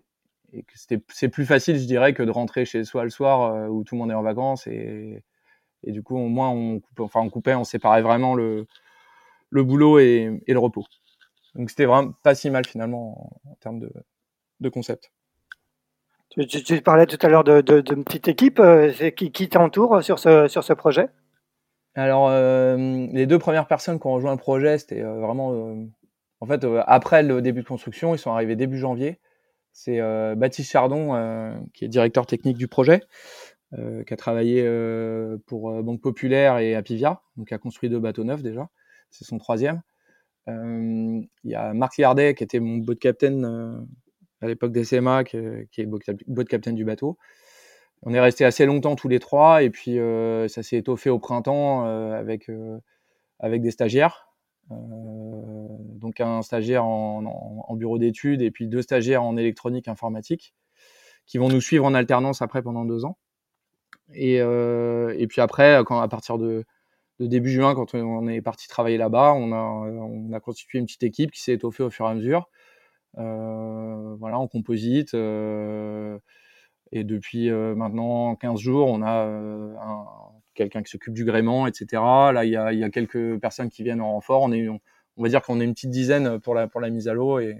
et 0.53 0.65
c'est 1.09 1.27
plus 1.27 1.45
facile, 1.45 1.77
je 1.77 1.85
dirais, 1.85 2.13
que 2.13 2.23
de 2.23 2.31
rentrer 2.31 2.63
chez 2.63 2.85
soi 2.85 3.03
le 3.03 3.09
soir 3.09 3.69
où 3.69 3.83
tout 3.83 3.95
le 3.95 3.99
monde 3.99 4.11
est 4.11 4.15
en 4.15 4.23
vacances 4.23 4.67
et, 4.67 5.21
et 5.83 5.91
du 5.91 6.01
coup 6.01 6.17
au 6.17 6.27
moins 6.29 6.49
on 6.49 6.81
enfin 6.99 7.19
on 7.19 7.29
coupait, 7.29 7.55
on 7.55 7.65
séparait 7.65 8.01
vraiment 8.01 8.35
le 8.35 8.67
le 9.53 9.63
boulot 9.63 9.99
et, 9.99 10.41
le 10.47 10.59
repos. 10.59 10.85
Donc 11.55 11.69
c'était 11.69 11.85
vraiment 11.85 12.11
pas 12.23 12.35
si 12.35 12.49
mal 12.49 12.65
finalement 12.65 13.31
en, 13.45 13.55
termes 13.61 13.79
de, 14.59 14.69
concept. 14.69 15.11
Tu, 16.29 16.81
parlais 16.81 17.05
tout 17.05 17.19
à 17.21 17.29
l'heure 17.29 17.43
d'une 17.43 17.61
de, 17.61 17.81
de, 17.81 17.95
petite 18.01 18.27
équipe. 18.27 18.59
Euh, 18.59 18.91
qui, 19.11 19.31
qui 19.31 19.49
t'entoure 19.49 20.03
sur 20.03 20.17
ce, 20.17 20.47
sur 20.47 20.63
ce 20.63 20.73
projet? 20.73 21.09
Alors, 21.93 22.29
euh, 22.29 23.07
les 23.11 23.27
deux 23.27 23.37
premières 23.37 23.67
personnes 23.67 23.99
qui 23.99 24.07
ont 24.07 24.13
rejoint 24.13 24.31
le 24.31 24.37
projet, 24.37 24.79
c'était 24.79 25.03
euh, 25.03 25.19
vraiment. 25.19 25.75
en 26.39 26.45
fait, 26.47 26.65
après 26.87 27.21
le 27.21 27.41
début 27.43 27.61
de 27.61 27.67
construction, 27.67 28.15
ils 28.15 28.17
sont 28.17 28.31
arrivés 28.31 28.55
début 28.55 28.79
janvier. 28.79 29.19
C'est 29.73 29.99
Baptiste 30.35 30.71
Chardon, 30.71 31.59
qui 31.73 31.85
est 31.85 31.87
directeur 31.87 32.27
technique 32.27 32.57
du 32.57 32.67
projet, 32.67 33.01
qui 33.71 34.13
a 34.13 34.17
travaillé 34.17 34.63
pour 35.47 35.71
Banque 35.81 36.01
Populaire 36.01 36.59
et 36.59 36.75
Apivia, 36.75 37.21
donc 37.37 37.47
qui 37.47 37.55
a 37.55 37.57
construit 37.57 37.89
deux 37.89 37.99
bateaux 37.99 38.23
neufs 38.23 38.43
déjà 38.43 38.69
c'est 39.13 39.25
son 39.25 39.37
troisième. 39.37 39.81
Euh, 40.49 41.21
il 41.43 41.51
y 41.51 41.55
a 41.55 41.73
Marc 41.73 41.97
Liardet, 41.97 42.35
qui 42.35 42.43
était 42.43 42.59
mon 42.59 42.77
boat 42.77 42.95
captain 42.95 43.43
euh, 43.43 43.79
à 44.41 44.47
l'époque 44.47 44.73
des 44.73 44.83
CMA, 44.83 45.23
qui, 45.23 45.37
est 45.37 45.85
boat 45.85 46.45
captain 46.45 46.73
du 46.73 46.83
bateau. 46.83 47.17
On 48.01 48.13
est 48.13 48.19
resté 48.19 48.43
assez 48.43 48.65
longtemps 48.65 48.95
tous 48.95 49.07
les 49.07 49.19
trois, 49.19 49.63
et 49.63 49.69
puis 49.69 49.97
euh, 49.99 50.49
ça 50.49 50.61
s'est 50.63 50.77
étoffé 50.77 51.09
au 51.09 51.19
printemps 51.19 51.85
avec, 51.85 52.51
avec 53.39 53.61
des 53.61 53.71
stagiaires. 53.71 54.27
donc 54.69 56.19
un 56.19 56.41
stagiaire 56.41 56.83
en, 56.83 57.75
bureau 57.75 57.97
d'études 57.97 58.41
et 58.41 58.51
puis 58.51 58.67
deux 58.67 58.81
stagiaires 58.81 59.23
en 59.23 59.37
électronique 59.37 59.87
informatique 59.87 60.53
qui 61.25 61.37
vont 61.37 61.47
nous 61.47 61.61
suivre 61.61 61.85
en 61.85 61.93
alternance 61.93 62.41
après 62.41 62.61
pendant 62.61 62.83
deux 62.83 63.05
ans. 63.05 63.17
Et, 64.13 64.35
et 64.35 65.27
puis 65.29 65.39
après, 65.39 65.75
à 65.75 66.07
partir 66.09 66.37
de, 66.37 66.65
de 67.19 67.27
début 67.27 67.49
juin, 67.49 67.75
quand 67.75 67.93
on 67.95 68.27
est 68.27 68.41
parti 68.41 68.67
travailler 68.67 68.97
là-bas, 68.97 69.33
on 69.33 69.51
a, 69.51 69.57
on 69.57 70.33
a 70.33 70.39
constitué 70.39 70.79
une 70.79 70.85
petite 70.85 71.03
équipe 71.03 71.31
qui 71.31 71.41
s'est 71.41 71.53
étoffée 71.53 71.83
au 71.83 71.89
fur 71.89 72.05
et 72.05 72.09
à 72.09 72.13
mesure. 72.15 72.49
Euh, 73.17 74.15
voilà, 74.19 74.39
en 74.39 74.47
composite. 74.47 75.13
Euh, 75.13 76.17
et 76.91 77.03
depuis 77.03 77.49
euh, 77.49 77.75
maintenant 77.75 78.35
15 78.35 78.59
jours, 78.59 78.87
on 78.87 79.01
a 79.03 79.27
quelqu'un 80.53 80.83
qui 80.83 80.91
s'occupe 80.91 81.13
du 81.13 81.25
gréement, 81.25 81.67
etc. 81.67 81.87
Là, 81.93 82.45
il 82.45 82.51
y 82.51 82.55
a, 82.55 82.89
quelques 82.89 83.39
personnes 83.39 83.69
qui 83.69 83.83
viennent 83.83 84.01
en 84.01 84.11
renfort. 84.13 84.41
On, 84.43 84.51
est, 84.51 84.67
on, 84.67 84.79
va 85.17 85.29
dire 85.29 85.41
qu'on 85.41 85.59
est 85.59 85.63
une 85.63 85.73
petite 85.73 85.89
dizaine 85.89 86.39
pour 86.39 86.53
la, 86.55 86.67
pour 86.67 86.81
la 86.81 86.89
mise 86.89 87.07
à 87.07 87.13
l'eau. 87.13 87.39
Et 87.39 87.57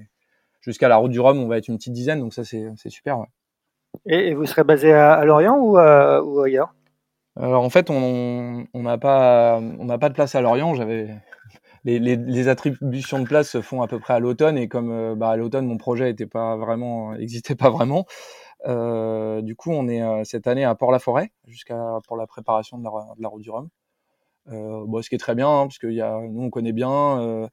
jusqu'à 0.62 0.88
la 0.88 0.98
route 0.98 1.12
du 1.12 1.20
Rhum, 1.20 1.38
on 1.39 1.48
va 1.48 1.58
être 1.58 1.68
une 1.68 1.78
petite 1.78 1.94
dizaine. 1.94 2.20
Donc 2.20 2.34
ça, 2.34 2.44
c'est 2.44 2.89
super. 2.89 3.26
Et, 4.06 4.34
vous 4.34 4.46
serez 4.46 4.63
basé 4.63 4.92
à, 4.94 5.24
Lorient 5.26 5.58
ou 5.58 5.78
ailleurs? 5.78 6.74
Alors 7.36 7.63
en 7.63 7.69
fait, 7.69 7.89
on 7.89 8.65
n'a 8.74 8.98
pas, 8.98 9.60
on 9.60 9.86
n'a 9.86 9.98
pas 9.98 10.10
de 10.10 10.13
place 10.13 10.36
à 10.36 10.41
Lorient. 10.41 10.76
J'avais 10.76 11.10
les, 11.84 12.00
les, 12.00 12.15
les, 12.15 12.48
attributions 12.48 13.19
de 13.19 13.26
place 13.28 13.50
se 13.50 13.62
font 13.62 13.82
à 13.82 13.88
peu 13.88 14.00
près 14.00 14.13
à 14.13 14.19
l'automne 14.19 14.58
et 14.58 14.67
comme 14.67 14.91
euh, 14.91 15.15
bah, 15.15 15.32
à 15.32 15.36
l'automne 15.36 15.65
mon 15.65 15.78
projet 15.78 16.10
était 16.10 16.28
pas 16.28 16.56
vraiment, 16.56 17.13
existait 17.15 17.56
pas 17.56 17.69
vraiment. 17.69 18.06
Euh, 18.65 19.41
du 19.41 19.56
coup, 19.56 19.72
on 19.72 19.88
est 19.88 20.02
euh, 20.02 20.24
cette 20.24 20.48
année 20.48 20.63
à 20.63 20.76
Port-la-Forêt 20.76 21.32
jusqu'à 21.48 22.00
pour 22.08 22.17
la 22.17 22.28
préparation 22.28 22.78
de 22.78 22.84
la, 22.84 22.89
de 23.17 23.22
la 23.22 23.28
route 23.28 23.41
du 23.41 23.50
Rhum. 23.50 23.69
Euh, 24.50 24.84
bon, 24.86 25.02
ce 25.02 25.10
qui 25.10 25.15
est 25.15 25.19
très 25.19 25.36
bien 25.36 25.50
hein, 25.50 25.63
parce 25.67 25.78
que 25.78 25.88
y 25.88 26.02
a, 26.02 26.19
nous 26.22 26.43
on 26.43 26.50
connaît 26.50 26.74
bien. 26.74 27.50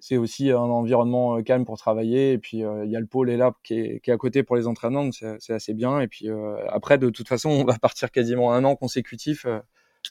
C'est 0.00 0.16
aussi 0.16 0.50
un 0.50 0.58
environnement 0.58 1.36
euh, 1.36 1.42
calme 1.42 1.64
pour 1.64 1.78
travailler. 1.78 2.32
Et 2.32 2.38
puis, 2.38 2.64
euh, 2.64 2.84
il 2.84 2.90
y 2.90 2.96
a 2.96 3.00
le 3.00 3.06
pôle 3.06 3.30
ELAP 3.30 3.54
qui 3.62 3.74
est, 3.74 4.00
qui 4.00 4.10
est 4.10 4.12
à 4.14 4.16
côté 4.16 4.42
pour 4.42 4.56
les 4.56 4.66
entraînements, 4.66 5.04
donc 5.04 5.14
c'est 5.14 5.52
assez 5.52 5.74
bien. 5.74 6.00
Et 6.00 6.08
puis, 6.08 6.28
euh, 6.28 6.56
après, 6.68 6.98
de 6.98 7.10
toute 7.10 7.28
façon, 7.28 7.50
on 7.50 7.64
va 7.64 7.78
partir 7.78 8.10
quasiment 8.10 8.52
un 8.52 8.64
an 8.64 8.76
consécutif, 8.76 9.46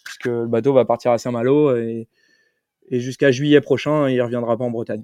puisque 0.03 0.25
le 0.25 0.47
bateau 0.47 0.73
va 0.73 0.85
partir 0.85 1.11
à 1.11 1.17
Saint-Malo 1.17 1.75
et, 1.75 2.07
et 2.89 2.99
jusqu'à 2.99 3.31
juillet 3.31 3.61
prochain, 3.61 4.09
il 4.09 4.21
reviendra 4.21 4.57
pas 4.57 4.63
en 4.63 4.71
Bretagne. 4.71 5.03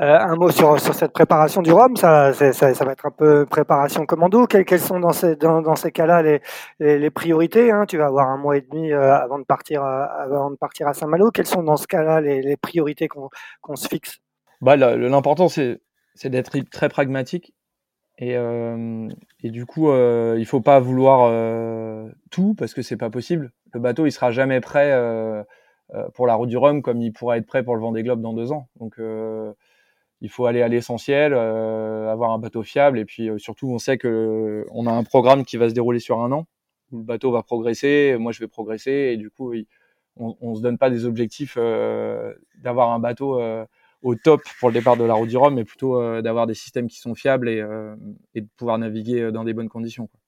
Euh, 0.00 0.18
un 0.18 0.36
mot 0.36 0.50
sur, 0.50 0.78
cette 0.80 1.12
préparation 1.12 1.60
du 1.60 1.70
Rhum, 1.72 1.96
ça, 1.96 2.32
ça, 2.32 2.84
va 2.84 2.92
être 2.92 3.06
un 3.06 3.10
peu 3.10 3.44
préparation 3.44 4.06
commando. 4.06 4.46
Quelles, 4.46 4.80
sont 4.80 5.00
dans 5.00 5.12
ces, 5.12 5.36
dans, 5.36 5.76
ces 5.76 5.92
cas-là 5.92 6.22
les, 6.80 7.10
priorités 7.10 7.70
hein? 7.70 7.84
Tu 7.86 7.98
vas 7.98 8.06
avoir 8.06 8.28
un 8.28 8.38
mois 8.38 8.56
et 8.56 8.62
demi 8.62 8.90
euh, 8.92 9.14
avant, 9.14 9.38
de 9.38 9.44
partir, 9.44 9.82
à, 9.82 10.04
avant 10.04 10.50
de 10.50 10.56
partir 10.56 10.88
à 10.88 10.94
Saint-Malo. 10.94 11.30
Quelles 11.30 11.46
sont 11.46 11.62
dans 11.62 11.76
ce 11.76 11.86
cas-là 11.86 12.20
les, 12.20 12.56
priorités 12.56 13.08
qu'on 13.08 13.76
se 13.76 13.88
fixe? 13.88 14.18
Bah, 14.60 14.76
L'important, 14.76 15.48
c'est 15.48 15.80
d'être 16.24 16.58
très 16.70 16.88
pragmatique. 16.88 17.52
Et, 18.18 18.36
euh, 18.36 19.08
du 19.42 19.66
coup, 19.66 19.90
euh, 19.90 20.36
il 20.38 20.46
faut 20.46 20.60
pas 20.60 20.78
vouloir 20.80 21.28
euh, 21.30 22.08
tout 22.30 22.54
parce 22.54 22.74
que 22.74 22.82
c'est 22.82 22.96
pas 22.96 23.10
possible. 23.10 23.52
Le 23.74 23.80
bateau, 23.80 24.06
il 24.06 24.12
sera 24.12 24.30
jamais 24.30 24.60
prêt 24.60 24.92
euh, 24.92 25.42
euh, 25.42 25.44
pour 26.14 26.26
la 26.26 26.34
route 26.34 26.48
du 26.48 26.56
Rhum 26.56 26.82
comme 26.82 27.00
il 27.00 27.12
pourra 27.12 27.38
être 27.38 27.46
prêt 27.46 27.62
pour 27.62 27.74
le 27.74 27.82
Vendée 27.82 28.02
Globe 28.02 28.20
dans 28.20 28.32
deux 28.32 28.52
ans. 28.52 28.68
Donc 28.76 28.98
euh, 28.98 29.52
il 30.20 30.30
faut 30.30 30.46
aller 30.46 30.62
à 30.62 30.68
l'essentiel, 30.68 31.32
euh, 31.34 32.10
avoir 32.10 32.30
un 32.30 32.38
bateau 32.38 32.62
fiable 32.62 32.98
et 32.98 33.04
puis 33.04 33.28
surtout 33.38 33.68
on 33.68 33.78
sait 33.78 33.98
que 33.98 34.66
on 34.70 34.86
a 34.86 34.92
un 34.92 35.04
programme 35.04 35.44
qui 35.44 35.56
va 35.56 35.68
se 35.68 35.74
dérouler 35.74 35.98
sur 35.98 36.20
un 36.20 36.32
an 36.32 36.46
où 36.92 36.98
le 36.98 37.04
bateau 37.04 37.32
va 37.32 37.42
progresser, 37.42 38.16
moi 38.18 38.32
je 38.32 38.40
vais 38.40 38.48
progresser 38.48 39.10
et 39.12 39.16
du 39.16 39.30
coup 39.30 39.52
on, 40.16 40.36
on 40.40 40.54
se 40.54 40.62
donne 40.62 40.78
pas 40.78 40.90
des 40.90 41.04
objectifs 41.04 41.56
d'avoir 42.58 42.90
un 42.92 42.98
bateau 42.98 43.40
au 44.02 44.14
top 44.14 44.42
pour 44.60 44.68
le 44.68 44.74
départ 44.74 44.96
de 44.96 45.04
la 45.04 45.14
route 45.14 45.28
du 45.28 45.36
Rhum, 45.36 45.54
mais 45.54 45.64
plutôt 45.64 46.22
d'avoir 46.22 46.46
des 46.46 46.54
systèmes 46.54 46.88
qui 46.88 46.98
sont 46.98 47.14
fiables 47.14 47.48
et, 47.48 47.64
et, 48.34 48.40
de 48.42 48.48
pouvoir 48.56 48.78
naviguer 48.78 49.32
dans 49.32 49.44
des 49.44 49.54
bonnes 49.54 49.68
conditions. 49.68 50.06
Quoi. 50.06 50.21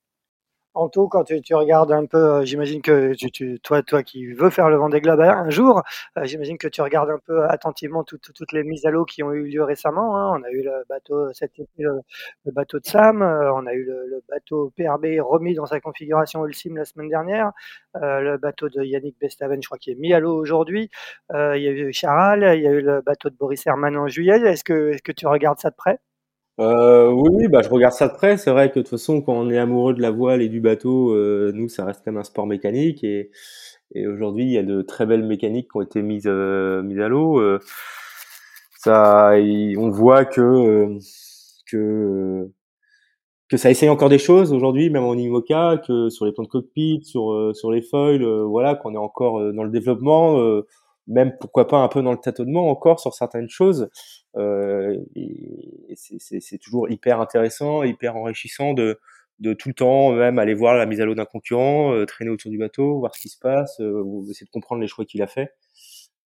Anto, 0.75 1.09
quand 1.09 1.25
tu, 1.25 1.55
regardes 1.55 1.93
un 1.93 2.05
peu, 2.05 2.19
euh, 2.19 2.45
j'imagine 2.45 2.83
que 2.83 3.15
tu, 3.15 3.61
toi, 3.61 3.83
toi 3.83 4.03
qui 4.03 4.27
veux 4.27 4.51
faire 4.51 4.69
le 4.69 4.77
Vendée 4.77 5.01
Globe 5.01 5.21
un 5.21 5.49
jour, 5.49 5.83
euh, 6.19 6.25
j'imagine 6.25 6.59
que 6.59 6.67
tu 6.67 6.83
regardes 6.83 7.11
un 7.11 7.21
peu 7.25 7.45
attentivement 7.49 8.03
toutes 8.03 8.53
les 8.53 8.65
mises 8.65 8.85
à 8.85 8.91
l'eau 8.91 9.05
qui 9.05 9.23
ont 9.23 9.33
eu 9.33 9.45
lieu 9.45 9.63
récemment. 9.63 10.17
Hein. 10.17 10.37
On 10.37 10.43
a 10.43 10.51
eu 10.51 10.63
le 10.63 10.85
bateau 10.89 11.29
le, 11.79 12.53
bateau 12.53 12.81
de 12.81 12.87
Sam, 12.87 13.23
euh, 13.23 13.53
on 13.55 13.67
a 13.67 13.73
eu 13.73 13.85
le, 13.85 14.21
bateau 14.29 14.73
PRB 14.77 15.21
remis 15.21 15.55
dans 15.55 15.67
sa 15.67 15.81
configuration 15.81 16.45
Ulsim 16.45 16.77
la 16.77 16.85
semaine 16.85 17.09
dernière, 17.09 17.53
le 17.95 18.37
bateau 18.37 18.69
de 18.69 18.83
Yannick 18.83 19.17
Bestaven, 19.21 19.63
je 19.63 19.69
crois 19.69 19.79
qu'il 19.79 19.93
est 19.93 20.01
mis 20.01 20.13
à 20.13 20.19
l'eau 20.19 20.37
aujourd'hui. 20.37 20.91
il 21.33 21.63
y 21.63 21.69
a 21.69 21.71
eu 21.71 21.93
Charal, 21.93 22.57
il 22.57 22.63
y 22.63 22.67
a 22.67 22.71
eu 22.73 22.81
le 22.81 23.01
bateau 23.01 23.31
de 23.31 23.37
Boris 23.37 23.65
Herman 23.67 23.97
en 23.97 24.09
juillet. 24.09 24.41
Est-ce 24.41 24.65
que, 24.65 24.91
est-ce 24.91 25.03
que 25.03 25.13
tu 25.13 25.27
regardes 25.27 25.61
ça 25.61 25.71
de 25.71 25.77
près? 25.77 26.01
Euh, 26.61 27.11
oui, 27.11 27.49
bah, 27.49 27.63
je 27.63 27.69
regarde 27.69 27.95
ça 27.95 28.09
de 28.09 28.15
près. 28.15 28.37
C'est 28.37 28.51
vrai 28.51 28.71
que 28.71 28.79
de 28.79 28.85
toute 28.85 28.91
façon, 28.91 29.23
quand 29.23 29.35
on 29.35 29.51
est 29.51 29.59
amoureux 29.59 29.95
de 29.95 30.01
la 30.03 30.11
voile 30.11 30.41
et 30.43 30.49
du 30.49 30.61
bateau, 30.61 31.13
euh, 31.13 31.53
nous, 31.55 31.69
ça 31.69 31.85
reste 31.85 32.03
quand 32.05 32.13
même 32.13 32.21
un 32.21 32.25
sport 32.25 32.47
mécanique. 32.47 33.03
Et, 33.05 33.31
aujourd'hui, 33.97 34.45
il 34.45 34.51
y 34.51 34.59
a 34.59 34.63
de 34.63 34.83
très 34.83 35.07
belles 35.07 35.25
mécaniques 35.25 35.71
qui 35.71 35.77
ont 35.77 35.83
été 35.83 36.03
mises, 36.03 36.27
euh, 36.27 36.83
mises 36.83 37.01
à 37.01 37.09
l'eau. 37.09 37.41
Euh, 37.41 37.59
ça, 38.79 39.33
on 39.79 39.91
voit 39.91 40.25
que 40.25 40.99
que 41.71 42.49
que 43.49 43.57
ça 43.57 43.71
essaye 43.71 43.89
encore 43.89 44.09
des 44.09 44.19
choses 44.19 44.53
aujourd'hui, 44.53 44.91
même 44.91 45.05
en 45.05 45.15
IMOCA, 45.15 45.79
que 45.87 46.09
sur 46.11 46.27
les 46.27 46.33
plans 46.33 46.45
de 46.45 46.49
cockpit, 46.49 47.01
sur 47.05 47.53
sur 47.55 47.71
les 47.73 47.83
foils, 47.83 48.25
voilà, 48.45 48.75
qu'on 48.75 48.95
est 48.95 48.99
encore 48.99 49.53
dans 49.53 49.65
le 49.65 49.71
développement 49.71 50.63
même 51.07 51.37
pourquoi 51.39 51.67
pas 51.67 51.79
un 51.79 51.89
peu 51.89 52.03
dans 52.03 52.13
le 52.13 52.19
tâtonnement 52.19 52.71
encore 52.71 53.01
sur 53.01 53.15
certaines 53.15 53.49
choses. 53.49 53.91
Euh, 54.37 54.97
c'est 55.95 56.59
toujours 56.59 56.91
hyper 56.91 57.21
intéressant, 57.21 57.83
hyper 57.83 58.17
enrichissant 58.17 58.73
de, 58.75 58.99
tout 59.59 59.69
le 59.69 59.75
temps 59.75 60.13
même 60.13 60.39
aller 60.39 60.55
voir 60.55 60.75
la 60.75 60.87
mise 60.87 61.01
à 61.01 61.05
l'eau 61.05 61.15
d'un 61.15 61.25
concurrent, 61.27 61.93
euh, 61.93 62.07
traîner 62.07 62.31
autour 62.31 62.51
du 62.51 62.59
bateau, 62.59 62.99
voir 62.99 63.15
ce 63.15 63.21
qui 63.21 63.29
se 63.29 63.39
passe, 63.39 63.81
euh, 63.81 64.03
essayer 64.31 64.47
de 64.47 64.51
comprendre 64.51 64.81
les 64.81 64.89
choix 64.89 65.05
qu'il 65.05 65.23
a 65.23 65.27
fait. 65.27 65.53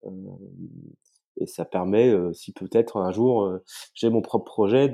Euh, 0.05 0.11
et 1.41 1.47
ça 1.47 1.65
permet, 1.65 2.09
euh, 2.09 2.33
si 2.33 2.53
peut-être 2.53 2.97
un 2.99 3.13
jour 3.13 3.59
j'ai 3.95 4.11
mon 4.11 4.23
propre 4.23 4.45
projet, 4.45 4.89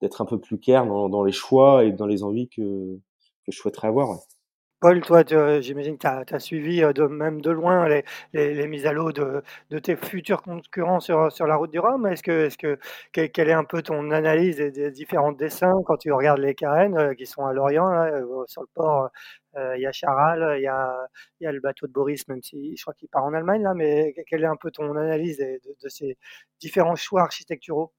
d'être 0.00 0.20
un 0.20 0.26
peu 0.26 0.40
plus 0.40 0.58
clair 0.58 0.86
dans, 0.86 1.24
les 1.24 1.32
choix 1.32 1.84
et 1.84 1.92
dans 1.92 2.06
les 2.06 2.22
envies 2.22 2.48
que 2.48 2.98
je 3.48 3.56
souhaiterais 3.56 3.88
avoir. 3.88 4.18
Paul, 4.80 5.00
toi, 5.00 5.24
j'imagine 5.60 5.98
que 5.98 6.24
tu 6.24 6.34
as, 6.34 6.38
suivi 6.38 6.80
de, 6.80 7.02
même 7.08 7.40
de 7.40 7.50
loin 7.50 7.88
les, 7.88 8.66
mises 8.68 8.86
à 8.86 8.92
l'eau 8.92 9.10
de, 9.10 9.42
tes 9.80 9.96
futurs 9.96 10.40
concurrents 10.42 11.00
sur, 11.00 11.32
sur 11.32 11.48
la 11.48 11.56
route 11.56 11.72
du 11.72 11.80
Rhum. 11.80 12.06
Est-ce 12.06 12.22
que, 12.22 12.46
est 12.46 12.56
que, 12.56 12.78
quelle 13.26 13.48
est 13.48 13.52
un 13.52 13.64
peu 13.64 13.82
ton 13.82 14.12
analyse 14.12 14.58
des, 14.58 14.92
différents 14.92 15.32
dessins 15.32 15.74
quand 15.84 15.96
tu 15.96 16.12
regardes 16.12 16.38
les 16.38 16.54
carènes 16.54 17.16
qui 17.16 17.26
sont 17.26 17.44
à 17.44 17.52
Lorient, 17.52 17.90
sur 18.46 18.62
le 18.62 18.68
port 18.72 19.10
Il 19.56 19.80
y 19.80 19.86
a 19.86 19.90
Charal, 19.90 20.54
il 20.58 20.62
y 20.62 20.68
a, 20.68 21.08
y 21.40 21.46
a, 21.46 21.52
le 21.52 21.60
bateau 21.60 21.88
de 21.88 21.92
Boris, 21.92 22.28
même 22.28 22.42
si 22.42 22.76
je 22.76 22.82
crois 22.82 22.94
qu'il 22.94 23.08
part 23.08 23.24
en 23.24 23.34
Allemagne, 23.34 23.62
là, 23.64 23.74
mais 23.74 24.14
quelle 24.28 24.44
est 24.44 24.46
un 24.46 24.56
peu 24.56 24.70
ton 24.70 24.94
analyse 24.96 25.38
de, 25.38 25.88
ces 25.88 26.16
différents 26.60 26.96
choix 26.96 27.22
architecturaux? 27.22 27.92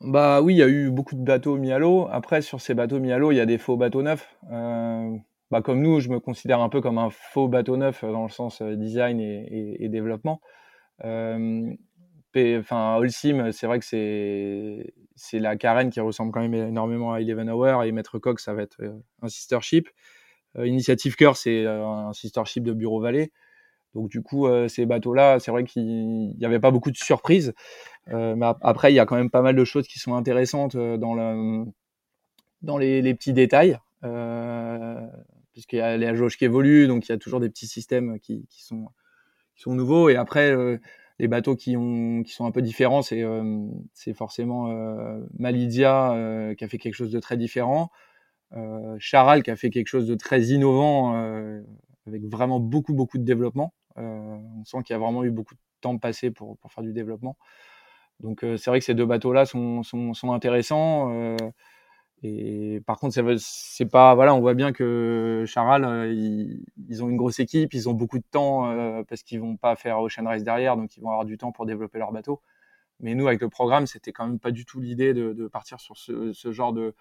Bah 0.00 0.40
oui, 0.42 0.54
il 0.54 0.58
y 0.58 0.62
a 0.62 0.68
eu 0.68 0.90
beaucoup 0.90 1.14
de 1.14 1.22
bateaux 1.22 1.56
mis 1.56 1.72
à 1.72 1.78
l'eau. 1.78 2.08
Après, 2.10 2.42
sur 2.42 2.60
ces 2.60 2.74
bateaux 2.74 2.98
mis 2.98 3.12
à 3.12 3.18
l'eau, 3.18 3.30
il 3.30 3.36
y 3.36 3.40
a 3.40 3.46
des 3.46 3.58
faux 3.58 3.76
bateaux 3.76 4.02
neufs. 4.02 4.34
Euh, 4.50 5.14
bah, 5.50 5.62
comme 5.62 5.82
nous, 5.82 6.00
je 6.00 6.08
me 6.08 6.20
considère 6.20 6.60
un 6.60 6.68
peu 6.68 6.80
comme 6.80 6.98
un 6.98 7.10
faux 7.10 7.48
bateau 7.48 7.76
neuf 7.76 8.04
euh, 8.04 8.12
dans 8.12 8.22
le 8.22 8.28
sens 8.30 8.62
euh, 8.62 8.76
design 8.76 9.20
et, 9.20 9.88
développement. 9.88 10.40
Euh, 11.04 11.74
enfin, 12.36 12.96
Holcim, 12.96 13.50
c'est 13.52 13.66
vrai 13.66 13.80
que 13.80 13.84
c'est 13.84 15.38
la 15.38 15.56
carène 15.56 15.90
qui 15.90 16.00
ressemble 16.00 16.30
quand 16.32 16.40
même 16.40 16.54
énormément 16.54 17.12
à 17.12 17.20
Eleven 17.20 17.50
Hour 17.50 17.82
et 17.82 17.92
Maître 17.92 18.18
Coq, 18.18 18.38
ça 18.38 18.54
va 18.54 18.62
être 18.62 18.80
un 19.22 19.28
sister 19.28 19.58
ship. 19.60 19.88
Initiative 20.58 21.14
Cœur, 21.16 21.36
c'est 21.36 21.66
un 21.66 22.12
sister 22.12 22.42
ship 22.44 22.64
de 22.64 22.72
Bureau 22.72 23.00
Vallée. 23.00 23.32
Donc 23.94 24.08
du 24.08 24.22
coup, 24.22 24.48
ces 24.68 24.84
bateaux-là, 24.86 25.38
c'est 25.38 25.50
vrai 25.50 25.64
qu'il 25.64 26.34
n'y 26.36 26.44
avait 26.44 26.60
pas 26.60 26.70
beaucoup 26.70 26.90
de 26.90 26.96
surprises. 26.96 27.54
mais 28.08 28.46
après, 28.60 28.92
il 28.92 28.96
y 28.96 29.00
a 29.00 29.06
quand 29.06 29.16
même 29.16 29.30
pas 29.30 29.42
mal 29.42 29.56
de 29.56 29.64
choses 29.64 29.86
qui 29.86 29.98
sont 29.98 30.14
intéressantes 30.14 30.76
dans, 30.76 31.14
le, 31.14 31.64
dans 32.62 32.78
les, 32.78 33.00
les 33.02 33.14
petits 33.14 33.32
détails. 33.32 33.78
Puisqu'il 35.52 35.78
y 35.78 35.82
a 35.82 35.96
les 35.96 36.14
jauge 36.14 36.36
qui 36.36 36.44
évoluent, 36.44 36.86
donc 36.86 37.08
il 37.08 37.12
y 37.12 37.14
a 37.14 37.18
toujours 37.18 37.40
des 37.40 37.50
petits 37.50 37.66
systèmes 37.66 38.20
qui, 38.20 38.46
sont, 38.50 38.86
qui 39.56 39.62
sont 39.62 39.74
nouveaux. 39.74 40.08
Et 40.08 40.16
après, 40.16 40.52
euh, 40.52 40.78
les 41.20 41.28
bateaux 41.28 41.54
qui, 41.54 41.76
ont, 41.76 42.22
qui 42.22 42.32
sont 42.32 42.46
un 42.46 42.50
peu 42.50 42.62
différents, 42.62 43.02
c'est 43.02 43.22
euh, 43.22 43.68
forcément 44.14 44.70
euh, 44.70 45.20
Malidia 45.38 46.12
euh, 46.12 46.54
qui 46.54 46.64
a 46.64 46.68
fait 46.68 46.78
quelque 46.78 46.94
chose 46.94 47.12
de 47.12 47.20
très 47.20 47.36
différent, 47.36 47.90
euh, 48.56 48.96
Charal 48.98 49.42
qui 49.42 49.50
a 49.50 49.56
fait 49.56 49.68
quelque 49.70 49.88
chose 49.88 50.06
de 50.06 50.14
très 50.14 50.44
innovant, 50.44 51.14
avec 52.06 52.24
vraiment 52.24 52.58
beaucoup, 52.58 52.94
beaucoup 52.94 53.18
de 53.18 53.24
développement. 53.24 53.74
on 53.96 54.64
sent 54.64 54.78
qu'il 54.84 54.94
y 54.94 54.96
a 54.96 54.98
vraiment 54.98 55.22
eu 55.22 55.30
beaucoup 55.30 55.54
de 55.54 55.60
temps 55.82 55.98
passé 55.98 56.30
pour, 56.30 56.56
pour 56.58 56.72
faire 56.72 56.82
du 56.82 56.92
développement. 56.92 57.36
Donc 58.20 58.40
c'est 58.42 58.66
vrai 58.70 58.78
que 58.78 58.84
ces 58.84 58.94
deux 58.94 59.06
bateaux-là 59.06 59.44
sont, 59.44 59.82
sont 59.82 60.32
intéressants. 60.32 61.36
Et 62.22 62.82
par 62.86 62.98
contre, 62.98 63.14
c'est 63.38 63.86
pas 63.86 64.14
voilà, 64.14 64.34
on 64.34 64.40
voit 64.40 64.54
bien 64.54 64.72
que 64.72 65.44
Charal, 65.46 65.84
euh, 65.84 66.12
ils, 66.12 67.02
ont 67.02 67.08
une 67.08 67.16
grosse 67.16 67.40
équipe, 67.40 67.72
ils 67.72 67.88
ont 67.88 67.94
beaucoup 67.94 68.18
de 68.18 68.24
temps 68.30 68.70
euh, 68.70 69.02
parce 69.08 69.22
qu'ils 69.22 69.40
vont 69.40 69.56
pas 69.56 69.74
faire 69.74 70.00
Ocean 70.00 70.24
Race 70.26 70.44
derrière, 70.44 70.76
donc 70.76 70.96
ils 70.96 71.00
vont 71.00 71.08
avoir 71.08 71.24
du 71.24 71.38
temps 71.38 71.50
pour 71.50 71.64
développer 71.64 71.98
leur 71.98 72.12
bateau. 72.12 72.42
Mais 73.00 73.14
nous, 73.14 73.26
avec 73.26 73.40
le 73.40 73.48
programme, 73.48 73.86
c'était 73.86 74.12
quand 74.12 74.26
même 74.26 74.38
pas 74.38 74.50
du 74.50 74.66
tout 74.66 74.80
l'idée 74.80 75.14
de, 75.14 75.48
partir 75.48 75.80
sur 75.80 75.96
ce, 75.96 76.52
genre 76.52 76.74
de, 76.74 76.94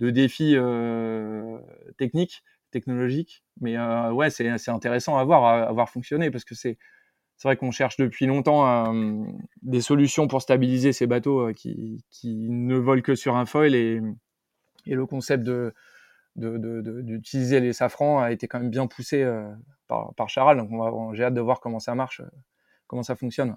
de 0.00 0.10
défi 0.10 0.54
euh, 0.56 1.58
technique, 1.98 2.42
technologique. 2.70 3.44
Mais 3.60 3.76
euh, 3.76 4.10
ouais, 4.12 4.30
c'est 4.30 4.68
intéressant 4.68 5.18
à 5.18 5.24
voir, 5.24 5.44
à, 5.44 5.72
voir 5.72 5.90
fonctionner 5.90 6.30
parce 6.30 6.44
que 6.44 6.54
c'est 6.54 6.78
vrai 7.44 7.56
qu'on 7.56 7.72
cherche 7.72 7.98
depuis 7.98 8.24
longtemps 8.24 8.94
des 9.60 9.82
solutions 9.82 10.28
pour 10.28 10.40
stabiliser 10.40 10.94
ces 10.94 11.06
bateaux 11.06 11.52
qui, 11.52 12.02
qui 12.10 12.48
ne 12.48 12.76
volent 12.76 13.02
que 13.02 13.14
sur 13.14 13.36
un 13.36 13.44
foil 13.44 13.74
et 13.74 14.00
et 14.86 14.94
le 14.94 15.06
concept 15.06 15.44
de 15.44 15.74
d'utiliser 16.36 17.60
les 17.60 17.72
safrans 17.72 18.20
a 18.20 18.32
été 18.32 18.48
quand 18.48 18.60
même 18.60 18.70
bien 18.70 18.86
poussé 18.86 19.22
euh, 19.22 19.48
par, 19.88 20.14
par 20.14 20.28
Charal. 20.28 20.56
Donc, 20.56 21.14
j'ai 21.14 21.24
hâte 21.24 21.34
de 21.34 21.40
voir 21.40 21.60
comment 21.60 21.80
ça 21.80 21.94
marche, 21.94 22.20
euh, 22.20 22.30
comment 22.86 23.02
ça 23.02 23.16
fonctionne. 23.16 23.56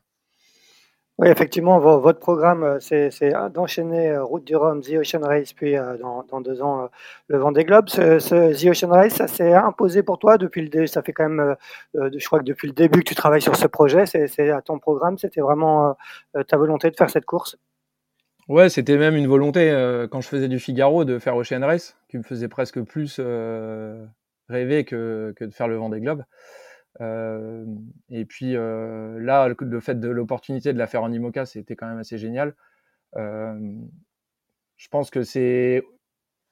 Oui, 1.17 1.29
effectivement, 1.29 1.79
votre 1.79 2.19
programme, 2.19 2.63
euh, 2.63 2.79
c'est 2.81 3.31
d'enchaîner 3.53 4.17
Route 4.17 4.43
du 4.43 4.57
Rhum, 4.57 4.81
The 4.81 4.95
Ocean 4.95 5.21
Race, 5.21 5.53
puis 5.53 5.75
dans, 6.01 6.41
deux 6.41 6.61
ans, 6.61 6.89
le 7.29 7.37
Vendée 7.37 7.63
Globe. 7.63 7.87
Ce, 7.87 8.19
ce 8.19 8.61
The 8.61 8.71
Ocean 8.71 8.89
Race, 8.89 9.13
ça 9.13 9.27
s'est 9.27 9.53
imposé 9.53 10.03
pour 10.03 10.19
toi 10.19 10.37
depuis 10.37 10.67
le. 10.67 10.87
Ça 10.87 11.01
fait 11.01 11.13
quand 11.13 11.29
même, 11.29 11.55
je 11.93 12.25
crois 12.25 12.39
que 12.39 12.43
depuis 12.43 12.67
le 12.67 12.73
début 12.73 12.99
que 12.99 13.07
tu 13.07 13.15
travailles 13.15 13.41
sur 13.41 13.55
ce 13.55 13.67
projet, 13.67 14.05
c'est 14.05 14.49
à 14.49 14.61
ton 14.61 14.77
programme. 14.77 15.17
C'était 15.17 15.39
vraiment 15.39 15.95
ta 16.49 16.57
volonté 16.57 16.91
de 16.91 16.97
faire 16.97 17.09
cette 17.09 17.25
course? 17.25 17.57
Ouais, 18.47 18.69
c'était 18.69 18.97
même 18.97 19.15
une 19.15 19.25
volonté 19.25 19.71
euh, 19.71 20.07
quand 20.07 20.21
je 20.21 20.27
faisais 20.27 20.47
du 20.47 20.59
Figaro 20.59 21.03
de 21.03 21.17
faire 21.17 21.35
Ocean 21.35 21.61
Race, 21.61 21.97
qui 22.09 22.17
me 22.17 22.23
faisait 22.23 22.47
presque 22.47 22.79
plus 22.81 23.17
euh, 23.19 24.05
rêver 24.49 24.85
que, 24.85 25.33
de 25.39 25.49
faire 25.49 25.67
le 25.67 25.77
Vendée 25.77 25.99
Globe. 25.99 26.23
Euh, 27.01 27.65
et 28.11 28.25
puis 28.25 28.53
là, 28.53 29.47
le, 29.47 29.79
fait 29.79 29.99
de 29.99 30.09
l'opportunité 30.09 30.73
de 30.73 30.77
la 30.77 30.85
faire 30.85 31.01
en 31.01 31.11
IMOCA, 31.11 31.47
c'était 31.47 31.75
quand 31.75 31.87
même 31.87 31.97
assez 31.97 32.19
génial. 32.19 32.55
Je 33.15 34.87
pense 34.91 35.09
que 35.09 35.23
c'est 35.23 35.83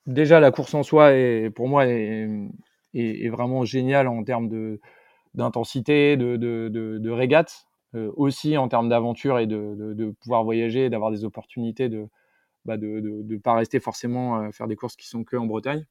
déjà 0.07 0.39
la 0.39 0.51
course 0.51 0.73
en 0.73 0.81
soi 0.81 1.13
et 1.13 1.49
pour 1.51 1.67
moi 1.67 1.85
est, 1.85 2.27
est, 2.93 3.25
est 3.25 3.29
vraiment 3.29 3.65
géniale 3.65 4.07
en 4.07 4.23
termes 4.23 4.49
d'intensité, 5.35 6.17
de, 6.17 6.37
de, 6.37 6.69
de, 6.69 6.97
de 6.97 7.09
régate. 7.11 7.67
Euh, 7.95 8.11
aussi 8.15 8.57
en 8.57 8.67
termes 8.67 8.89
d'aventure 8.89 9.37
et 9.37 9.45
de, 9.45 10.15
pouvoir 10.21 10.43
voyager, 10.43 10.89
d'avoir 10.89 11.11
des 11.11 11.25
opportunités 11.25 11.89
de 11.89 12.07
bah 12.65 12.77
ne 12.77 13.37
pas 13.37 13.53
rester 13.53 13.79
forcément 13.79 14.39
euh, 14.39 14.51
faire 14.51 14.67
des 14.67 14.75
courses 14.75 14.95
qui 14.95 15.07
sont 15.07 15.23
que 15.23 15.35
en 15.35 15.45
Bretagne. 15.45 15.85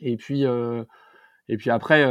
Et 0.00 0.16
puis, 0.16 0.46
euh, 0.46 0.84
et 1.48 1.56
puis 1.56 1.70
après, 1.70 2.04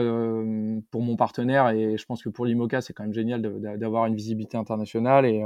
pour 0.91 1.01
mon 1.01 1.15
partenaire, 1.15 1.69
et 1.69 1.97
je 1.97 2.05
pense 2.05 2.21
que 2.21 2.29
pour 2.29 2.45
l'IMOCA, 2.45 2.81
c'est 2.81 2.93
quand 2.93 3.03
même 3.03 3.13
génial 3.13 3.41
d'avoir 3.41 4.05
une 4.05 4.15
visibilité 4.15 4.57
internationale. 4.57 5.25
Et, 5.25 5.45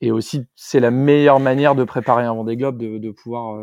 et 0.00 0.12
aussi, 0.12 0.46
c'est 0.54 0.78
la 0.78 0.92
meilleure 0.92 1.40
manière 1.40 1.74
de 1.74 1.82
préparer 1.82 2.22
un 2.24 2.34
Vendée 2.34 2.56
Globe, 2.56 2.78
de, 2.78 2.98
de 2.98 3.10
pouvoir 3.10 3.58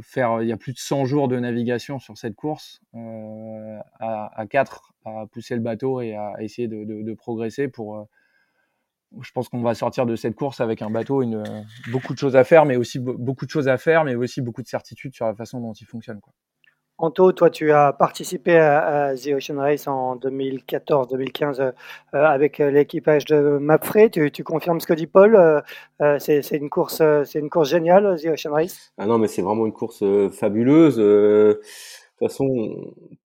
faire, 0.00 0.42
il 0.42 0.48
y 0.48 0.52
a 0.52 0.56
plus 0.56 0.72
de 0.72 0.78
100 0.78 1.04
jours 1.06 1.28
de 1.28 1.38
navigation 1.38 1.98
sur 1.98 2.16
cette 2.16 2.34
course, 2.34 2.80
euh, 2.94 3.78
à, 4.00 4.30
à 4.38 4.46
4, 4.46 4.94
à 5.04 5.26
pousser 5.30 5.54
le 5.54 5.60
bateau 5.60 6.00
et 6.00 6.14
à 6.14 6.34
essayer 6.40 6.68
de 6.68 7.14
progresser 7.14 7.68
pour. 7.68 7.96
Euh, 7.96 8.04
je 9.20 9.30
pense 9.30 9.48
qu'on 9.48 9.62
va 9.62 9.74
sortir 9.74 10.06
de 10.06 10.16
cette 10.16 10.34
course 10.34 10.60
avec 10.60 10.82
un 10.82 10.90
bateau, 10.90 11.22
une, 11.22 11.44
beaucoup 11.92 12.14
de 12.14 12.18
choses 12.18 12.34
à 12.34 12.42
faire, 12.42 12.64
mais 12.64 12.76
aussi 12.76 12.98
beaucoup 12.98 13.46
de 13.46 13.50
choses 13.50 13.68
à 13.68 13.78
faire, 13.78 14.04
mais 14.04 14.16
aussi 14.16 14.40
beaucoup 14.40 14.62
de 14.62 14.66
certitudes 14.66 15.14
sur 15.14 15.26
la 15.26 15.34
façon 15.34 15.60
dont 15.60 15.72
il 15.72 15.86
fonctionne. 15.86 16.20
Quoi. 16.20 16.32
Anto, 16.96 17.32
toi, 17.32 17.50
tu 17.50 17.72
as 17.72 17.92
participé 17.92 18.56
à, 18.56 19.14
The 19.16 19.34
Ocean 19.34 19.58
Race 19.58 19.88
en 19.88 20.14
2014-2015 20.16 21.60
euh, 21.60 21.72
avec 22.12 22.58
l'équipage 22.58 23.24
de 23.24 23.58
Mapfre. 23.58 24.08
Tu, 24.12 24.44
confirmes 24.44 24.78
ce 24.78 24.86
que 24.86 24.94
dit 24.94 25.08
Paul 25.08 25.34
euh, 25.34 25.60
euh, 26.02 26.18
C'est 26.20 26.56
une 26.56 26.70
course, 26.70 27.02
c'est 27.24 27.42
géniale, 27.64 28.16
The 28.22 28.26
Ocean 28.26 28.52
Race? 28.52 28.92
Ah 28.96 29.06
non, 29.06 29.18
mais 29.18 29.26
c'est 29.26 29.42
vraiment 29.42 29.66
une 29.66 29.72
course 29.72 30.04
fabuleuse. 30.30 30.96
de 30.96 31.60
toute 31.60 32.28
façon, 32.28 32.46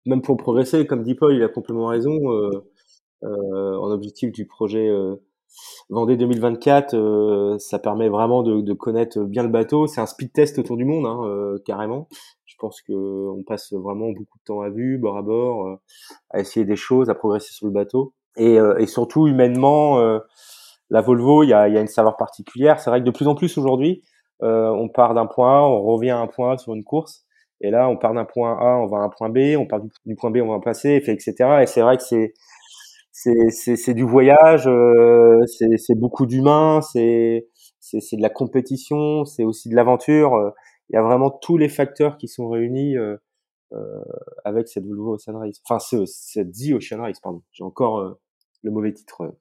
même 0.07 0.23
pour 0.23 0.39
progresser, 0.39 0.87
comme 0.87 1.03
dit 1.03 1.15
Paul, 1.15 1.35
il 1.35 1.43
a 1.43 1.49
complètement 1.49 1.89
raison. 1.89 2.19
en 3.23 3.91
objectif 3.91 4.33
du 4.33 4.47
projet 4.47 4.91
Vendée 5.91 6.17
2024, 6.17 7.57
ça 7.59 7.79
permet 7.79 8.09
vraiment 8.09 8.43
de, 8.43 8.63
de, 8.63 8.73
connaître 8.73 9.21
bien 9.21 9.43
le 9.43 9.49
bateau. 9.51 9.87
C'est 9.87 10.01
un 10.01 10.07
speed 10.07 10.33
test 10.33 10.59
autour 10.59 10.79
du 10.79 10.87
monde, 10.87 11.05
hein, 11.05 11.57
carrément. 11.67 12.09
Je 12.59 12.66
pense 12.66 12.83
qu'on 12.83 13.44
passe 13.47 13.73
vraiment 13.73 14.09
beaucoup 14.09 14.37
de 14.37 14.44
temps 14.44 14.62
à 14.62 14.68
vue, 14.68 14.99
bord 14.99 15.16
à 15.16 15.23
bord, 15.23 15.66
euh, 15.68 15.77
à 16.31 16.40
essayer 16.40 16.66
des 16.66 16.75
choses, 16.75 17.09
à 17.09 17.14
progresser 17.14 17.53
sur 17.53 17.68
le 17.68 17.73
bateau. 17.73 18.14
Et, 18.37 18.59
euh, 18.59 18.77
et 18.79 18.87
surtout, 18.87 19.29
humainement, 19.29 20.01
euh, 20.01 20.18
la 20.90 21.01
Volvo, 21.01 21.44
il 21.44 21.51
y 21.51 21.53
a, 21.53 21.68
y 21.68 21.79
a, 21.79 21.81
une 21.81 21.87
saveur 21.87 22.16
particulière. 22.16 22.81
C'est 22.81 22.90
vrai 22.90 22.99
que 22.99 23.05
de 23.05 23.12
plus 23.12 23.29
en 23.29 23.37
plus 23.37 23.57
aujourd'hui, 23.59 24.03
on 24.40 24.88
part 24.88 25.14
d'un 25.14 25.27
point 25.27 25.59
A, 25.59 25.62
on 25.62 25.83
revient 25.83 26.11
à 26.11 26.18
un 26.18 26.27
point 26.27 26.55
A 26.55 26.59
sur 26.59 26.75
une 26.75 26.83
course. 26.83 27.27
Et 27.61 27.71
là, 27.71 27.88
on 27.88 27.97
part 27.97 28.12
d'un 28.12 28.25
point 28.25 28.59
A, 28.59 28.77
on 28.79 28.87
va 28.87 28.99
à 28.99 29.01
un 29.03 29.09
point 29.09 29.29
B, 29.29 29.57
on 29.57 29.66
part 29.66 29.81
du, 29.81 30.16
point 30.16 30.33
B, 30.33 30.38
on 30.38 30.49
va 30.49 30.59
passer, 30.59 31.01
etc. 31.07 31.61
Et 31.62 31.66
c'est 31.66 31.81
vrai 31.81 31.97
que 31.97 32.03
c'est 32.03 32.35
c'est 33.12 33.94
du 33.94 34.05
voyage, 34.05 34.66
euh, 34.66 35.44
c'est 35.47 35.94
beaucoup 35.97 36.27
d'humains, 36.27 36.81
c'est 36.83 37.47
de 37.92 38.23
la 38.23 38.31
compétition, 38.31 39.25
c'est 39.25 39.44
aussi 39.44 39.68
de 39.68 39.77
l'aventure 39.77 40.53
il 40.90 40.94
y 40.94 40.96
a 40.96 41.03
vraiment 41.03 41.31
tous 41.31 41.57
les 41.57 41.68
facteurs 41.68 42.16
qui 42.16 42.29
sont 42.29 42.48
réunis 42.48 42.96
euh, 42.96 43.16
euh, 43.72 44.03
avec 44.44 44.68
cette 44.68 44.87
Volvo 44.87 45.14
Ocean 45.16 45.38
Race. 45.38 45.61
Enfin, 45.64 45.79
ce, 45.79 46.07
cette 46.07 46.53
The 46.53 46.72
Ocean 46.72 47.01
Race, 47.01 47.20
pardon. 47.20 47.42
J'ai 47.53 47.64
encore 47.64 47.98
euh, 47.98 48.20
le 48.62 48.70
mauvais 48.70 48.92
titre. 48.92 49.37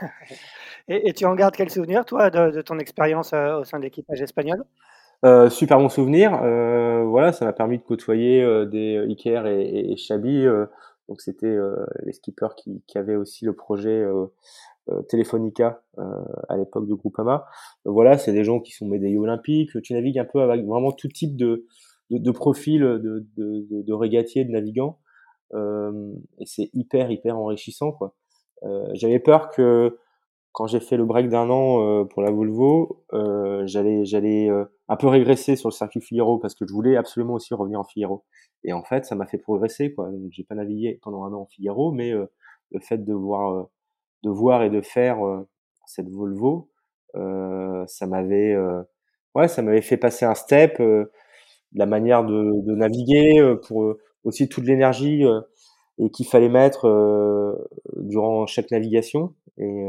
et, 0.88 1.08
et, 1.08 1.12
tu 1.12 1.26
en 1.26 1.34
gardes 1.34 1.54
quel 1.54 1.70
souvenir, 1.70 2.04
toi, 2.04 2.30
de, 2.30 2.50
de 2.50 2.62
ton 2.62 2.78
expérience 2.78 3.32
au 3.32 3.64
sein 3.64 3.78
de 3.78 3.84
l'équipage 3.84 4.22
espagnol? 4.22 4.64
Euh, 5.24 5.48
super 5.48 5.78
bon 5.78 5.88
souvenir. 5.88 6.38
Euh, 6.42 7.04
voilà, 7.04 7.32
ça 7.32 7.46
m'a 7.46 7.54
permis 7.54 7.78
de 7.78 7.82
côtoyer 7.82 8.42
euh, 8.42 8.66
des 8.66 8.98
Iker 9.08 9.46
et, 9.46 9.62
et, 9.62 9.92
et 9.92 9.96
Chabi. 9.96 10.44
donc 11.08 11.20
c'était 11.20 11.56
les 12.04 12.12
skippers 12.12 12.54
qui, 12.56 12.82
qui, 12.86 12.98
avaient 12.98 13.16
aussi 13.16 13.44
le 13.46 13.54
projet 13.54 14.02
euh, 14.02 14.26
Telefonica 15.08 15.82
euh, 15.98 16.04
à 16.48 16.56
l'époque 16.56 16.86
de 16.86 16.94
Groupama. 16.94 17.46
voilà, 17.84 18.18
c'est 18.18 18.32
des 18.32 18.44
gens 18.44 18.60
qui 18.60 18.72
sont 18.72 18.86
médaillés 18.86 19.16
olympiques. 19.16 19.70
Tu 19.82 19.94
navigues 19.94 20.18
un 20.18 20.24
peu 20.24 20.42
avec 20.42 20.64
vraiment 20.64 20.92
tout 20.92 21.08
type 21.08 21.36
de, 21.36 21.66
de, 22.10 22.18
de 22.18 22.30
profil 22.30 22.80
de, 22.82 23.26
de, 23.36 23.82
de, 23.82 23.92
régatiers, 23.92 24.44
de 24.44 24.50
navigants. 24.50 24.98
Euh, 25.54 26.12
et 26.38 26.46
c'est 26.46 26.70
hyper, 26.74 27.10
hyper 27.10 27.38
enrichissant. 27.38 27.92
quoi. 27.92 28.14
J'avais 28.94 29.18
peur 29.18 29.50
que 29.50 29.98
quand 30.52 30.66
j'ai 30.66 30.80
fait 30.80 30.96
le 30.96 31.04
break 31.04 31.28
d'un 31.28 31.50
an 31.50 32.06
pour 32.06 32.22
la 32.22 32.30
Volvo, 32.30 33.04
euh, 33.12 33.62
j'allais 33.66 34.06
j'allais 34.06 34.48
un 34.88 34.96
peu 34.96 35.08
régresser 35.08 35.56
sur 35.56 35.68
le 35.68 35.74
circuit 35.74 36.00
Figaro 36.00 36.38
parce 36.38 36.54
que 36.54 36.66
je 36.66 36.72
voulais 36.72 36.96
absolument 36.96 37.34
aussi 37.34 37.52
revenir 37.52 37.80
en 37.80 37.84
Figaro. 37.84 38.24
Et 38.62 38.72
en 38.72 38.82
fait, 38.82 39.04
ça 39.04 39.16
m'a 39.16 39.26
fait 39.26 39.36
progresser 39.38 39.92
quoi. 39.92 40.10
J'ai 40.30 40.44
pas 40.44 40.54
navigué 40.54 40.98
pendant 41.02 41.24
un 41.24 41.32
an 41.34 41.42
en 41.42 41.46
Figaro, 41.46 41.92
mais 41.92 42.12
le 42.12 42.80
fait 42.80 43.04
de 43.04 43.12
voir 43.12 43.68
de 44.24 44.30
voir 44.30 44.62
et 44.62 44.70
de 44.70 44.80
faire 44.80 45.24
euh, 45.24 45.46
cette 45.86 46.08
Volvo, 46.08 46.70
euh, 47.14 47.84
ça 47.86 48.06
m'avait 48.06 48.54
euh, 48.54 48.82
ouais, 49.34 49.48
ça 49.48 49.62
m'avait 49.62 49.82
fait 49.82 49.96
passer 49.96 50.24
un 50.24 50.34
step, 50.34 50.82
la 51.72 51.86
manière 51.86 52.24
de, 52.24 52.62
de 52.62 52.74
naviguer, 52.74 53.56
pour 53.66 53.96
aussi 54.24 54.48
toute 54.48 54.64
l'énergie 54.64 55.24
et 55.98 56.10
qu'il 56.10 56.26
fallait 56.26 56.48
mettre 56.48 56.88
durant 57.96 58.46
chaque 58.46 58.70
navigation. 58.70 59.34
Et, 59.58 59.84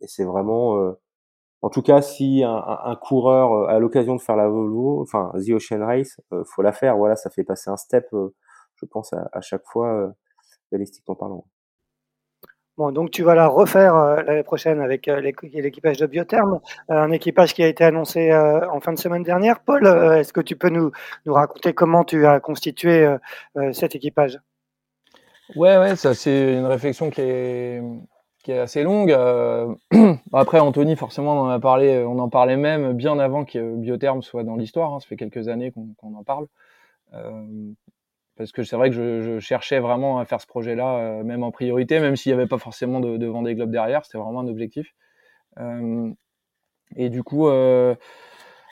et 0.00 0.06
c'est 0.06 0.24
vraiment, 0.24 0.94
en 1.62 1.70
tout 1.70 1.82
cas, 1.82 2.02
si 2.02 2.42
un, 2.44 2.56
un, 2.84 2.96
coureur 2.96 3.68
a 3.68 3.78
l'occasion 3.78 4.16
de 4.16 4.20
faire 4.20 4.36
la 4.36 4.48
Volvo, 4.48 5.00
enfin 5.00 5.32
The 5.34 5.50
Ocean 5.50 5.84
Race, 5.86 6.20
faut 6.44 6.62
la 6.62 6.72
faire. 6.72 6.96
Voilà, 6.96 7.16
ça 7.16 7.30
fait 7.30 7.44
passer 7.44 7.70
un 7.70 7.76
step, 7.76 8.08
je 8.12 8.86
pense 8.86 9.12
à, 9.12 9.28
à 9.32 9.40
chaque 9.40 9.64
fois, 9.64 10.12
balistiquement 10.72 11.14
parlant. 11.14 11.46
Bon, 12.78 12.90
donc 12.90 13.10
tu 13.10 13.22
vas 13.22 13.34
la 13.34 13.48
refaire 13.48 13.94
euh, 13.94 14.22
l'année 14.22 14.42
prochaine 14.42 14.80
avec 14.80 15.06
euh, 15.06 15.20
l'équipage 15.20 15.98
de 15.98 16.06
Biotherme, 16.06 16.58
euh, 16.90 16.94
un 16.94 17.10
équipage 17.10 17.52
qui 17.52 17.62
a 17.62 17.68
été 17.68 17.84
annoncé 17.84 18.32
en 18.34 18.80
fin 18.80 18.94
de 18.94 18.98
semaine 18.98 19.22
dernière. 19.22 19.60
Paul, 19.60 19.86
est-ce 19.86 20.32
que 20.32 20.40
tu 20.40 20.56
peux 20.56 20.70
nous, 20.70 20.90
raconter 21.26 21.74
comment 21.74 22.02
tu 22.02 22.26
as 22.26 22.40
constitué 22.40 23.06
cet 23.72 23.94
équipage? 23.94 24.38
Ouais, 25.54 25.76
ouais, 25.76 25.96
ça 25.96 26.14
c'est 26.14 26.54
une 26.54 26.64
réflexion 26.64 27.10
qui 27.10 27.20
est, 27.20 27.82
qui 28.42 28.52
est 28.52 28.58
assez 28.58 28.82
longue. 28.82 29.14
après, 30.32 30.58
Anthony, 30.58 30.96
forcément, 30.96 31.42
on 31.42 31.44
en 31.44 31.48
a 31.50 31.60
parlé, 31.60 32.02
on 32.04 32.18
en 32.18 32.30
parlait 32.30 32.56
même 32.56 32.94
bien 32.94 33.18
avant 33.18 33.44
que 33.44 33.76
Biotherme 33.76 34.22
soit 34.22 34.44
dans 34.44 34.56
l'histoire. 34.56 34.94
Hein. 34.94 35.00
ça 35.00 35.08
fait 35.08 35.16
quelques 35.16 35.48
années 35.48 35.72
qu'on 35.72 36.14
en 36.14 36.24
parle 36.24 36.46
parce 38.36 38.52
que 38.52 38.62
c'est 38.62 38.76
vrai 38.76 38.90
que 38.90 38.96
je, 38.96 39.38
cherchais 39.40 39.78
vraiment 39.78 40.18
à 40.18 40.24
faire 40.24 40.40
ce 40.40 40.46
projet-là, 40.46 40.96
euh, 40.98 41.24
même 41.24 41.42
en 41.42 41.50
priorité, 41.50 42.00
même 42.00 42.16
s'il 42.16 42.30
n'y 42.32 42.38
avait 42.38 42.48
pas 42.48 42.58
forcément 42.58 43.00
de, 43.00 43.26
Vendée 43.26 43.54
Globe 43.54 43.70
derrière, 43.70 44.04
c'était 44.04 44.18
vraiment 44.18 44.40
un 44.40 44.48
objectif. 44.48 44.94
Euh, 45.58 46.10
et 46.96 47.10
du 47.10 47.22
coup, 47.22 47.48
euh, 47.48 47.94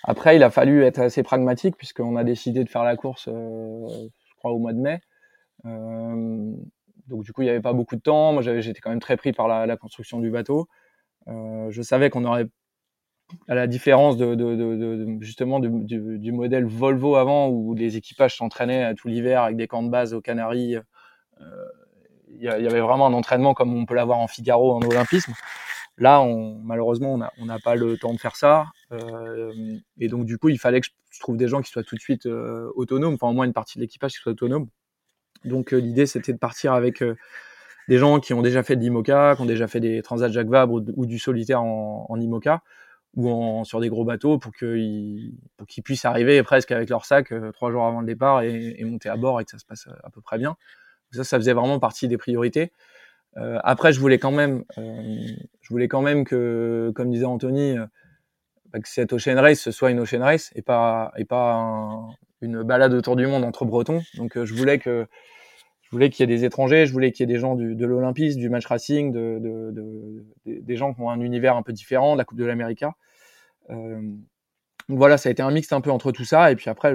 après, 0.05 0.37
il 0.37 0.43
a 0.43 0.51
fallu 0.51 0.85
être 0.85 0.99
assez 0.99 1.23
pragmatique 1.23 1.77
puisqu'on 1.77 2.17
a 2.17 2.25
décidé 2.25 2.65
de 2.65 2.69
faire 2.69 2.85
la 2.85 2.97
course, 2.97 3.29
je 3.29 4.35
crois, 4.37 4.53
au 4.53 4.59
mois 4.59 4.73
de 4.73 4.79
mai. 4.81 5.01
Donc 5.65 7.25
du 7.25 7.33
coup, 7.33 7.43
il 7.43 7.47
n'y 7.47 7.51
avait 7.51 7.61
pas 7.61 7.73
beaucoup 7.73 7.97
de 7.97 8.01
temps. 8.01 8.33
Moi, 8.33 8.43
j'étais 8.43 8.81
quand 8.81 8.91
même 8.91 9.01
très 9.01 9.17
pris 9.17 9.33
par 9.33 9.49
la, 9.49 9.67
la 9.67 9.77
construction 9.77 10.21
du 10.21 10.31
bateau. 10.31 10.69
je 11.27 11.83
savais 11.83 12.09
qu'on 12.11 12.25
aurait 12.25 12.47
à 13.49 13.55
la 13.55 13.67
différence 13.67 14.17
de, 14.17 15.17
justement 15.21 15.61
du, 15.61 16.33
modèle 16.33 16.65
Volvo 16.65 17.17
avant 17.17 17.49
où 17.49 17.75
les 17.75 17.97
équipages 17.97 18.37
s'entraînaient 18.37 18.95
tout 18.95 19.09
l'hiver 19.09 19.43
avec 19.43 19.57
des 19.57 19.67
camps 19.67 19.83
de 19.83 19.91
base 19.91 20.15
aux 20.15 20.21
Canaries. 20.21 20.77
Euh, 20.77 21.45
il 22.33 22.45
y, 22.45 22.49
avait 22.49 22.81
vraiment 22.81 23.07
un 23.07 23.13
entraînement 23.13 23.55
comme 23.55 23.75
on 23.75 23.85
peut 23.85 23.95
l'avoir 23.95 24.19
en 24.19 24.27
Figaro 24.27 24.73
en 24.73 24.81
olympisme. 24.81 25.33
Là, 25.99 26.25
malheureusement, 26.63 27.19
on 27.39 27.45
n'a 27.45 27.59
pas 27.59 27.75
le 27.75 27.99
temps 27.99 28.15
de 28.15 28.19
faire 28.19 28.37
ça. 28.37 28.67
Euh, 28.93 29.53
et 29.99 30.09
donc, 30.09 30.25
du 30.25 30.39
coup, 30.39 30.49
il 30.49 30.59
fallait 30.59 30.81
que 30.81 30.87
je 31.11 31.21
trouve 31.21 31.37
des 31.37 31.49
gens 31.49 31.61
qui 31.61 31.71
soient 31.71 31.83
tout 31.83 31.97
de 31.97 32.01
suite 32.01 32.25
euh, 32.25 32.71
autonomes, 32.77 33.15
enfin 33.15 33.29
au 33.29 33.33
moins 33.35 33.45
une 33.45 33.53
partie 33.53 33.79
de 33.79 33.83
l'équipage 33.83 34.13
qui 34.13 34.19
soit 34.19 34.33
autonome. 34.33 34.69
Donc, 35.45 35.73
l'idée, 35.73 36.07
c'était 36.07 36.33
de 36.33 36.39
partir 36.39 36.73
avec 36.73 37.03
des 37.89 37.99
gens 37.99 38.21
qui 38.21 38.33
ont 38.33 38.43
déjà 38.43 38.63
fait 38.63 38.77
de 38.77 38.81
l'IMOCA, 38.81 39.35
qui 39.37 39.43
ont 39.43 39.47
déjà 39.47 39.67
fait 39.67 39.81
des 39.81 40.01
Transat 40.01 40.33
Jacques 40.33 40.49
Vabre 40.49 40.81
ou, 40.97 41.07
du 41.07 41.19
solitaire 41.19 41.63
en 41.63 42.17
IMOCA 42.19 42.63
ou 43.17 43.29
en, 43.29 43.65
sur 43.65 43.81
des 43.81 43.89
gros 43.89 44.05
bateaux 44.05 44.39
pour 44.39 44.53
qu'ils 44.53 45.33
puissent 45.85 46.05
arriver 46.05 46.43
presque 46.43 46.71
avec 46.71 46.89
leur 46.89 47.05
sac 47.05 47.33
euh, 47.33 47.51
trois 47.53 47.71
jours 47.73 47.85
avant 47.85 48.01
le 48.01 48.07
départ 48.07 48.43
et, 48.43 48.77
et, 48.79 48.85
monter 48.85 49.09
à 49.09 49.17
bord 49.17 49.41
et 49.41 49.45
que 49.45 49.51
ça 49.51 49.59
se 49.59 49.65
passe 49.65 49.89
euh, 49.89 49.93
à 50.05 50.11
peu 50.11 50.21
près 50.21 50.39
bien. 50.39 50.57
ça, 51.13 51.25
ça 51.25 51.37
faisait 51.37 51.53
vraiment 51.53 51.81
partie 51.81 52.07
des 52.07 52.19
priorités. 52.19 52.73
Euh, 53.37 53.59
après, 53.63 53.93
je 53.93 54.01
voulais 54.01 54.19
quand 54.19 54.33
même, 54.33 54.65
euh, 54.79 55.27
je 55.61 55.69
voulais 55.69 55.89
quand 55.89 56.03
même 56.03 56.25
que, 56.25 56.93
comme 56.95 57.11
disait 57.11 57.25
Anthony, 57.25 57.79
euh, 57.79 57.87
bah, 58.73 58.81
que 58.81 58.89
cette 58.89 59.13
Ocean 59.13 59.41
Race 59.41 59.61
ce 59.61 59.71
soit 59.71 59.91
une 59.91 60.01
Ocean 60.01 60.21
Race 60.21 60.51
et 60.55 60.63
pas 60.63 61.13
et 61.17 61.25
pas 61.25 61.55
un, 61.55 62.09
une 62.41 62.63
balade 62.63 62.93
autour 62.95 63.17
du 63.17 63.27
monde 63.27 63.45
entre 63.45 63.65
Bretons. 63.65 64.03
Donc, 64.17 64.43
je 64.43 64.55
voulais 64.55 64.79
que 64.79 65.07
je 65.91 65.97
voulais 65.97 66.09
qu'il 66.09 66.29
y 66.29 66.33
ait 66.33 66.37
des 66.37 66.45
étrangers, 66.45 66.87
je 66.87 66.93
voulais 66.93 67.11
qu'il 67.11 67.29
y 67.29 67.31
ait 67.31 67.35
des 67.35 67.41
gens 67.41 67.57
de 67.57 67.85
l'Olympisme, 67.85 68.39
du 68.39 68.49
match 68.49 68.65
racing, 68.67 69.11
de, 69.11 69.41
de, 69.41 69.73
de, 69.73 70.25
des 70.47 70.77
gens 70.77 70.95
qui 70.95 71.01
ont 71.01 71.11
un 71.11 71.21
univers 71.21 71.57
un 71.57 71.63
peu 71.63 71.73
différent, 71.73 72.13
de 72.13 72.19
la 72.19 72.25
Coupe 72.25 72.39
de 72.39 72.45
l'Amérique. 72.45 72.85
Euh, 73.71 74.01
voilà, 74.89 75.19
ça 75.19 75.29
a 75.29 75.33
été 75.33 75.43
un 75.43 75.51
mix 75.51 75.73
un 75.73 75.81
peu 75.81 75.91
entre 75.91 76.13
tout 76.13 76.25
ça. 76.25 76.53
Et 76.53 76.57
puis 76.57 76.71
après, 76.71 76.93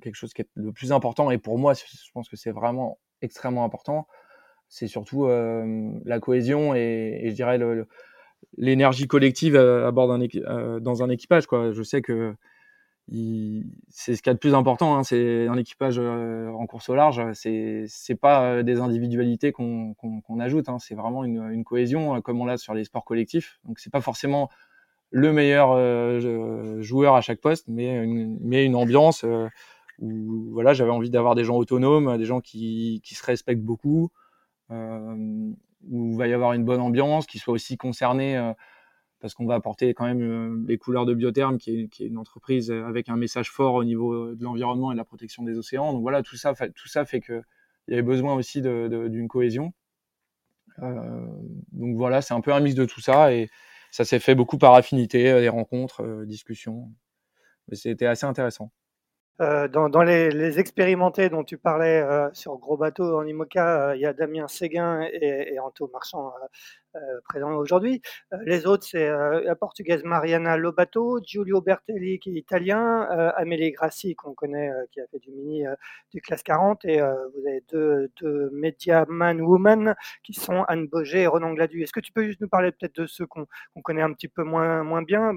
quelque 0.00 0.14
chose 0.14 0.32
qui 0.32 0.42
est 0.42 0.48
le 0.54 0.70
plus 0.70 0.92
important, 0.92 1.32
et 1.32 1.38
pour 1.38 1.58
moi, 1.58 1.74
je 1.74 2.10
pense 2.14 2.28
que 2.28 2.36
c'est 2.36 2.52
vraiment 2.52 3.00
extrêmement 3.20 3.64
important, 3.64 4.06
c'est 4.68 4.86
surtout 4.86 5.26
euh, 5.26 5.90
la 6.04 6.20
cohésion 6.20 6.72
et, 6.72 7.24
je 7.24 7.32
dirais 7.32 7.58
l'énergie 8.56 9.08
collective 9.08 9.56
à, 9.56 9.88
à 9.88 9.90
bord 9.90 10.08
euh, 10.12 10.78
dans 10.78 11.02
un 11.02 11.10
équipage. 11.10 11.46
Je 11.50 11.82
sais 11.82 12.00
que 12.00 12.36
c'est 13.08 14.16
ce 14.16 14.22
qu'il 14.22 14.30
y 14.30 14.30
a 14.30 14.34
de 14.34 14.38
plus 14.38 14.54
important. 14.54 14.96
Hein, 14.96 15.04
c'est 15.04 15.46
un 15.46 15.56
équipage 15.56 15.96
euh, 15.98 16.50
en 16.50 16.66
course 16.66 16.88
au 16.88 16.94
large. 16.94 17.22
C'est 17.34 17.84
c'est 17.86 18.16
pas 18.16 18.42
euh, 18.42 18.62
des 18.62 18.80
individualités 18.80 19.52
qu'on 19.52 19.94
ajoute. 20.40 20.68
Hein, 20.68 20.78
c'est 20.80 20.94
vraiment 20.94 21.24
une, 21.24 21.64
cohésion 21.64 22.16
euh, 22.16 22.20
comme 22.20 22.40
on 22.40 22.46
l'a 22.46 22.56
sur 22.56 22.74
les 22.74 22.84
sports 22.84 23.04
collectifs. 23.04 23.60
Donc 23.64 23.78
c'est 23.78 23.92
pas 23.92 24.00
forcément 24.00 24.50
le 25.10 25.32
meilleur 25.32 25.68
joueur 26.82 27.14
à 27.14 27.20
chaue 27.20 27.36
poste, 27.36 27.68
mais 27.68 28.04
une, 28.04 28.74
ambiance 28.74 29.24
où 30.00 30.50
voilà, 30.52 30.74
j'avais 30.74 30.90
envie 30.90 31.10
d'avoir 31.10 31.36
des 31.36 31.44
gens 31.44 31.56
autonomes, 31.56 32.18
des 32.18 32.24
gens 32.24 32.40
qui, 32.40 33.00
qui 33.04 33.14
se 33.14 33.24
respectent 33.24 33.62
beaucoup, 33.62 34.10
où 34.68 34.74
il 35.88 36.16
va 36.16 36.26
y 36.26 36.32
avoir 36.32 36.54
une 36.54 36.64
bonne 36.64 36.80
ambiance, 36.80 37.26
qui 37.26 37.38
soient 37.38 37.54
aussi 37.54 37.76
concernés 37.76 38.36
parce 39.26 39.34
qu'on 39.34 39.46
va 39.46 39.56
apporter 39.56 39.92
quand 39.92 40.04
même 40.04 40.64
les 40.68 40.78
couleurs 40.78 41.04
de 41.04 41.12
Biotherm, 41.12 41.58
qui 41.58 41.90
est, 41.98 41.98
une 41.98 42.16
entreprise 42.16 42.70
avec 42.70 43.08
un 43.08 43.16
message 43.16 43.50
fort 43.50 43.74
au 43.74 43.82
niveau 43.82 44.36
de 44.36 44.44
l'environnement 44.44 44.92
et 44.92 44.94
de 44.94 44.98
la 44.98 45.04
protection 45.04 45.42
des 45.42 45.58
océans. 45.58 45.92
Donc 45.92 46.02
voilà, 46.02 46.22
tout 46.22 46.36
ça, 46.36 46.54
tout 46.54 46.86
ça 46.86 47.04
fait 47.04 47.20
qu'il 47.20 47.42
y 47.88 47.94
avait 47.94 48.02
besoin 48.02 48.34
aussi 48.34 48.62
d'une 48.62 49.26
cohésion. 49.26 49.72
donc 50.78 51.96
voilà, 51.96 52.22
c'est 52.22 52.34
un 52.34 52.40
peu 52.40 52.52
un 52.52 52.60
mix 52.60 52.76
de 52.76 52.84
tout 52.84 53.00
ça 53.00 53.32
et 53.32 53.50
ça 53.90 54.04
s'est 54.04 54.20
fait 54.20 54.36
beaucoup 54.36 54.58
par 54.58 54.74
affinité, 54.74 55.24
des 55.40 55.48
rencontres, 55.48 56.24
discussions. 56.24 56.88
Mais 57.66 57.74
c'était 57.74 58.06
assez 58.06 58.26
intéressant. 58.26 58.70
Euh, 59.42 59.68
dans, 59.68 60.02
les, 60.02 60.58
expérimentés 60.58 61.28
dont 61.28 61.44
tu 61.44 61.58
parlais 61.58 62.00
euh, 62.00 62.30
sur 62.32 62.56
Gros 62.56 62.78
Bateau 62.78 63.18
en 63.18 63.26
IMOCA, 63.26 63.90
euh, 63.90 63.96
il 63.96 64.00
y 64.00 64.06
a 64.06 64.14
Damien 64.14 64.48
Séguin 64.48 65.02
et, 65.12 65.52
et 65.52 65.58
Anto 65.58 65.90
Marchand 65.92 66.28
euh, 66.28 66.46
présent 67.28 67.52
aujourd'hui. 67.54 68.02
Euh, 68.32 68.38
les 68.44 68.66
autres, 68.66 68.84
c'est 68.84 69.06
euh, 69.08 69.40
la 69.42 69.56
portugaise 69.56 70.04
Mariana 70.04 70.56
Lobato, 70.56 71.20
Giulio 71.22 71.60
Bertelli 71.60 72.18
qui 72.18 72.30
est 72.30 72.40
italien, 72.40 73.02
Amélie 73.36 73.72
Grassi 73.72 74.14
qu'on 74.14 74.34
connaît 74.34 74.70
qui 74.92 75.00
a 75.00 75.06
fait 75.08 75.18
du 75.18 75.30
mini 75.30 75.64
du 76.12 76.20
classe 76.20 76.42
40 76.42 76.84
et 76.84 77.00
vous 77.00 77.46
avez 77.46 77.62
deux, 77.70 78.10
deux 78.20 78.50
media 78.50 79.04
man 79.08 79.40
woman 79.40 79.94
qui 80.22 80.34
sont 80.34 80.64
Anne 80.68 80.86
Boger 80.86 81.22
et 81.22 81.26
Ronan 81.26 81.52
Gladu. 81.52 81.82
Est-ce 81.82 81.92
que 81.92 82.00
tu 82.00 82.12
peux 82.12 82.24
juste 82.24 82.40
nous 82.40 82.48
parler 82.48 82.72
peut-être 82.72 82.96
de 83.00 83.06
ceux 83.06 83.26
qu'on 83.26 83.46
connaît 83.82 84.02
un 84.02 84.12
petit 84.12 84.28
peu 84.28 84.42
moins, 84.42 84.82
moins 84.82 85.02
bien? 85.02 85.32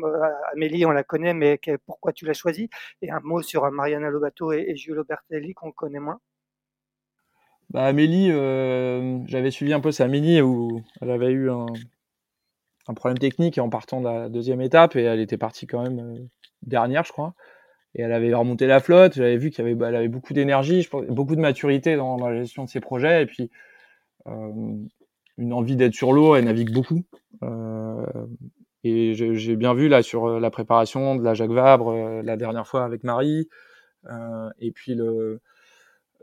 Amélie, 0.54 0.86
on 0.86 0.92
la 0.92 1.04
connaît, 1.04 1.34
mais 1.34 1.60
pourquoi 1.86 2.14
tu 2.14 2.26
l'as 2.26 2.34
choisi 2.34 2.70
Et 3.02 3.12
un 3.12 3.20
mot 3.22 3.42
sur 3.42 3.70
Mariana 3.72 4.10
Lobato 4.10 4.52
et 4.52 4.76
Giulio 4.76 5.04
Bertelli 5.04 5.54
qu'on 5.54 5.72
connaît 5.72 6.00
moins 6.00 6.20
bah, 7.72 7.86
Amélie, 7.86 8.32
euh, 8.32 9.20
j'avais 9.28 9.52
suivi 9.52 9.74
un 9.74 9.80
peu 9.80 9.92
sa 9.92 10.08
mini 10.08 10.42
où 10.42 10.82
elle 11.02 11.12
avait 11.12 11.32
eu 11.32 11.50
un, 11.52 11.68
un, 12.88 12.94
problème 12.94 13.20
technique 13.20 13.58
en 13.60 13.70
partant 13.70 14.02
de 14.02 14.06
la 14.06 14.30
deuxième 14.30 14.62
étape 14.62 14.96
et 14.96 15.04
elle 15.04 15.20
était 15.20 15.38
partie 15.38 15.68
quand 15.68 15.84
même 15.84 16.00
euh, 16.00 16.20
dernière, 16.64 17.04
je 17.04 17.12
crois. 17.12 17.36
Et 17.96 18.02
elle 18.02 18.12
avait 18.12 18.34
remonté 18.34 18.68
la 18.68 18.80
flotte. 18.80 19.14
J'avais 19.16 19.38
vu 19.38 19.52
qu'elle 19.52 19.66
avait, 19.66 19.76
bah, 19.76 19.88
avait 19.88 20.08
beaucoup 20.08 20.34
d'énergie, 20.34 20.88
beaucoup 21.10 21.36
de 21.36 21.42
maturité 21.42 21.96
dans, 21.96 22.18
dans, 22.18 22.30
la 22.30 22.40
gestion 22.42 22.64
de 22.64 22.70
ses 22.70 22.80
projets 22.80 23.24
et 23.24 23.26
puis 23.26 23.50
euh, 24.28 24.76
une 25.38 25.54
envie 25.54 25.76
d'être 25.76 25.96
sur 25.96 26.12
l'eau. 26.12 26.36
Elle 26.36 26.46
navigue 26.46 26.74
beaucoup. 26.74 27.04
Euh, 27.44 28.06
et 28.84 29.14
j'ai 29.14 29.56
bien 29.56 29.74
vu 29.74 29.90
là 29.90 30.02
sur 30.04 30.26
euh, 30.26 30.40
la 30.40 30.50
préparation 30.50 31.16
de 31.16 31.24
la 31.24 31.34
Jacques 31.34 31.52
Vabre 31.52 32.22
la 32.24 32.38
dernière 32.38 32.68
fois 32.68 32.84
avec 32.84 33.04
Marie. 33.04 33.50
et 34.60 34.72
puis 34.72 34.96
le 34.96 35.42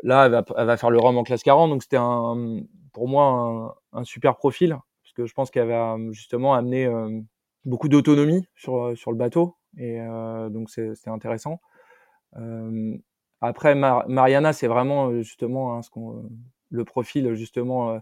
Là, 0.03 0.27
elle 0.27 0.33
va, 0.33 0.45
elle 0.57 0.67
va 0.67 0.77
faire 0.77 0.91
le 0.91 0.99
Rhum 0.99 1.17
en 1.17 1.23
classe 1.23 1.43
40, 1.43 1.71
donc 1.71 1.83
c'était 1.83 1.97
un, 1.97 2.61
pour 2.93 3.09
moi 3.09 3.75
un, 3.93 4.01
un, 4.01 4.05
super 4.05 4.37
profil, 4.37 4.77
parce 5.03 5.13
que 5.15 5.27
je 5.27 5.33
pense 5.33 5.51
qu'elle 5.51 5.69
va 5.69 5.97
justement 6.11 6.55
amener 6.55 6.87
euh, 6.87 7.21
beaucoup 7.65 7.89
d'autonomie 7.89 8.47
sur, 8.55 8.97
sur 8.97 9.11
le 9.11 9.17
bateau, 9.17 9.57
et 9.79 10.01
euh, 10.01 10.51
donc 10.51 10.71
c'était 10.71 11.11
intéressant. 11.11 11.61
Euh, 12.37 12.97
après, 13.41 13.75
Mariana, 13.75 14.53
c'est 14.53 14.67
vraiment 14.67 15.13
justement 15.23 15.75
hein, 15.77 15.83
ce 15.83 15.91
qu'on, 15.91 16.29
le 16.71 16.85
profil 16.85 17.35
justement 17.35 18.01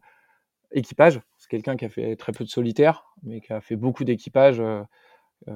équipage. 0.70 1.20
C'est 1.38 1.48
quelqu'un 1.48 1.76
qui 1.76 1.84
a 1.84 1.88
fait 1.88 2.16
très 2.16 2.32
peu 2.32 2.44
de 2.44 2.48
solitaire, 2.48 3.04
mais 3.22 3.40
qui 3.40 3.52
a 3.52 3.60
fait 3.60 3.76
beaucoup 3.76 4.04
d'équipage, 4.04 4.62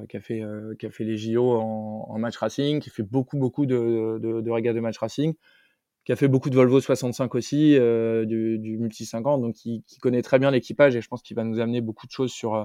qui 0.09 0.17
a 0.17 0.21
fait 0.21 0.43
qui 0.79 0.87
a 0.87 0.91
fait 0.91 1.05
les 1.05 1.17
JO 1.17 1.59
en, 1.59 2.07
en, 2.09 2.19
match 2.19 2.37
racing, 2.37 2.81
qui 2.81 2.91
fait 2.91 3.05
beaucoup 3.05 3.39
beaucoup 3.39 3.67
de, 3.67 4.19
de, 4.21 4.41
de 4.41 4.73
de 4.73 4.81
match 4.81 4.99
racing 4.99 5.35
qui 6.09 6.13
a 6.13 6.17
fait 6.17 6.29
beaucoup 6.29 6.49
de 6.49 6.55
Volvo 6.55 6.81
65 6.81 7.35
aussi, 7.35 7.77
euh, 7.77 8.25
du, 8.25 8.79
Multi 8.79 9.05
50, 9.05 9.43
donc 9.43 9.57
qui, 9.57 9.85
connaît 10.01 10.23
très 10.23 10.39
bien 10.39 10.51
l'équipage 10.51 10.97
et 10.97 11.03
je 11.03 11.09
pense 11.09 11.21
qu'il 11.21 11.37
va 11.37 11.45
nous 11.45 11.61
amener 11.61 11.83
beaucoup 11.83 12.07
de 12.07 12.11
choses 12.11 12.33
sur, 12.33 12.55
euh, 12.55 12.65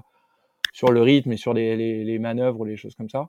sur 0.71 0.93
le 0.93 1.01
rythme 1.01 1.33
et 1.33 1.35
sur 1.35 1.53
les, 1.53 1.75
les, 2.05 2.19
manœuvres, 2.19 2.65
les 2.65 2.77
choses 2.77 2.95
comme 2.95 3.09
ça. 3.09 3.27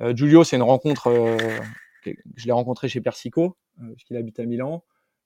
Euh, 0.00 0.14
Giulio, 0.14 0.44
c'est 0.44 0.54
une 0.54 0.62
rencontre, 0.62 1.08
euh, 1.08 1.36
je 2.36 2.46
l'ai 2.46 2.52
rencontré 2.52 2.88
chez 2.88 3.00
Persico, 3.00 3.56
euh, 3.82 3.90
puisqu'il 3.96 4.16
habite 4.16 4.38
à 4.38 4.44
Milan. 4.44 4.84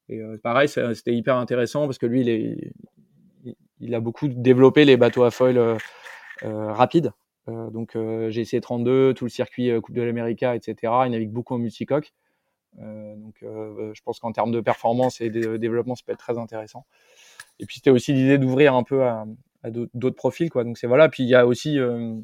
Et 0.08 0.22
pareil, 0.42 0.70
c'était 0.70 1.12
hyper 1.12 1.36
intéressant 1.36 1.84
parce 1.84 1.98
que 1.98 2.06
lui, 2.06 2.22
il, 2.22 2.30
est, 2.30 2.72
il 3.78 3.94
a 3.94 4.00
beaucoup 4.00 4.26
développé 4.26 4.86
les 4.86 4.96
bateaux 4.96 5.24
à 5.24 5.30
foil 5.30 5.76
rapides. 6.42 7.12
donc 7.46 7.94
j'ai 8.30 8.40
essayé 8.40 8.62
32, 8.62 9.12
tout 9.12 9.26
le 9.26 9.28
circuit 9.28 9.70
Coupe 9.82 9.94
de 9.94 10.00
l'América, 10.00 10.56
etc. 10.56 10.94
Il 11.04 11.10
navigue 11.10 11.30
beaucoup 11.30 11.52
en 11.52 11.58
multicoque. 11.58 12.14
Euh, 12.80 13.16
donc, 13.16 13.34
euh, 13.42 13.92
je 13.94 14.02
pense 14.02 14.20
qu'en 14.20 14.32
termes 14.32 14.52
de 14.52 14.60
performance 14.60 15.20
et 15.20 15.30
de 15.30 15.56
développement, 15.56 15.94
ça 15.94 16.02
peut 16.06 16.12
être 16.12 16.18
très 16.18 16.38
intéressant. 16.38 16.84
Et 17.58 17.66
puis, 17.66 17.76
c'était 17.76 17.90
aussi 17.90 18.12
l'idée 18.12 18.38
d'ouvrir 18.38 18.74
un 18.74 18.82
peu 18.82 19.04
à, 19.04 19.26
à 19.62 19.70
d'autres 19.70 20.16
profils, 20.16 20.50
quoi. 20.50 20.64
Donc, 20.64 20.78
c'est 20.78 20.86
voilà. 20.86 21.08
Puis, 21.08 21.22
il 21.24 21.28
y 21.28 21.34
a 21.34 21.46
aussi, 21.46 21.78
euh, 21.78 22.14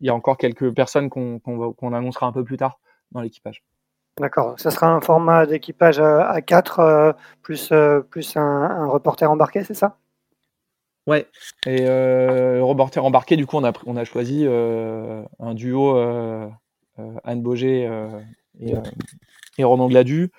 il 0.00 0.06
y 0.06 0.10
a 0.10 0.14
encore 0.14 0.36
quelques 0.36 0.74
personnes 0.74 1.08
qu'on 1.08 1.38
qu'on 1.38 1.92
annoncera 1.92 2.26
un 2.26 2.32
peu 2.32 2.44
plus 2.44 2.56
tard 2.56 2.78
dans 3.12 3.20
l'équipage. 3.20 3.62
D'accord. 4.20 4.58
Ça 4.58 4.70
sera 4.70 4.88
un 4.88 5.00
format 5.00 5.46
d'équipage 5.46 5.98
à 5.98 6.42
4 6.42 7.16
plus, 7.40 7.72
plus 8.10 8.36
un, 8.36 8.42
un, 8.42 8.86
reporter 8.86 9.30
embarqué, 9.30 9.64
c'est 9.64 9.74
ça? 9.74 9.96
Ouais. 11.06 11.26
Et 11.66 11.82
euh, 11.82 12.62
reporter 12.62 13.04
embarqué, 13.04 13.36
du 13.36 13.46
coup, 13.46 13.56
on 13.56 13.64
a, 13.64 13.72
on 13.86 13.96
a 13.96 14.04
choisi 14.04 14.44
euh, 14.46 15.22
un 15.40 15.54
duo 15.54 15.96
euh, 15.96 16.48
Anne 17.24 17.42
Boger 17.42 17.90
et, 18.60 18.74
et 19.58 19.64
Ronan 19.64 19.88
Gladu. 19.88 20.30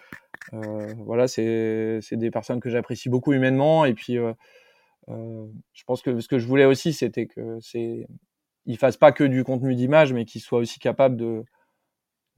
Euh, 0.54 0.93
voilà, 0.97 1.28
c'est 1.28 2.02
des 2.12 2.32
personnes 2.32 2.60
que 2.60 2.69
j'apprécie 2.69 3.10
beaucoup 3.10 3.34
humainement. 3.34 3.86
Et 3.86 3.93
puis, 3.93 4.17
euh, 4.17 4.34
euh, 5.10 5.45
je 5.73 5.84
pense 5.86 6.02
que 6.02 6.19
ce 6.19 6.28
que 6.28 6.39
je 6.39 6.47
voulais 6.47 6.65
aussi, 6.65 6.93
c'était 6.93 7.28
que 7.28 7.58
c'est 7.62 8.08
ils 8.65 8.78
fassent 8.78 8.97
pas 8.97 9.12
que 9.12 9.26
du 9.26 9.43
contenu 9.43 9.76
d'image, 9.76 10.13
mais 10.13 10.26
qu'ils 10.26 10.41
soient 10.41 10.60
aussi 10.60 10.80
capables 10.80 11.17
de 11.17 11.43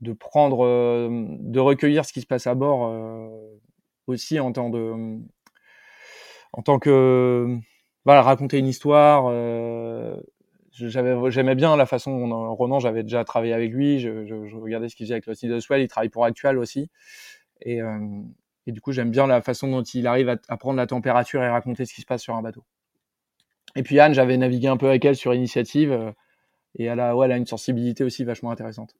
de 0.02 0.12
prendre, 0.12 1.08
de 1.08 1.60
recueillir 1.60 2.04
ce 2.04 2.12
qui 2.12 2.20
se 2.20 2.26
passe 2.26 2.46
à 2.46 2.54
bord 2.54 2.92
aussi 4.06 4.38
en 4.40 4.52
tant 4.52 4.68
de 4.68 5.18
en 6.52 6.62
tant 6.62 6.78
que 6.78 7.56
voilà 8.04 8.22
raconter 8.22 8.58
une 8.58 8.66
histoire 8.66 9.30
j'avais 9.30 10.35
j'aimais 10.76 11.54
bien 11.54 11.76
la 11.76 11.86
façon 11.86 12.26
dont 12.26 12.54
Ronan 12.54 12.78
j'avais 12.78 13.02
déjà 13.02 13.24
travaillé 13.24 13.52
avec 13.52 13.72
lui 13.72 13.98
je, 13.98 14.56
regardais 14.56 14.88
ce 14.88 14.96
qu'il 14.96 15.06
faisait 15.06 15.14
avec 15.14 15.26
Lost 15.26 15.44
in 15.44 15.60
Swell 15.60 15.82
il 15.82 15.88
travaille 15.88 16.08
pour 16.08 16.24
Actual 16.24 16.58
aussi. 16.58 16.90
Et, 17.62 17.80
euh, 17.80 17.98
et 18.66 18.72
du 18.72 18.80
coup 18.80 18.92
j'aime 18.92 19.10
bien 19.10 19.26
la 19.26 19.40
façon 19.40 19.68
dont 19.68 19.82
il 19.82 20.06
arrive 20.06 20.28
à, 20.28 20.36
à, 20.48 20.56
prendre 20.56 20.76
la 20.76 20.86
température 20.86 21.42
et 21.42 21.48
raconter 21.48 21.86
ce 21.86 21.94
qui 21.94 22.02
se 22.02 22.06
passe 22.06 22.22
sur 22.22 22.34
un 22.34 22.42
bateau. 22.42 22.64
Et 23.74 23.82
puis 23.82 23.98
Anne 24.00 24.14
j'avais 24.14 24.36
navigué 24.36 24.68
un 24.68 24.76
peu 24.76 24.88
avec 24.88 25.04
elle 25.04 25.16
sur 25.16 25.34
initiative 25.34 25.92
euh, 25.92 26.12
et 26.74 26.84
elle 26.84 27.00
a 27.00 27.16
ouais 27.16 27.26
elle 27.26 27.32
a 27.32 27.36
une 27.36 27.46
sensibilité 27.46 28.04
aussi 28.04 28.24
vachement 28.24 28.50
intéressante 28.50 28.94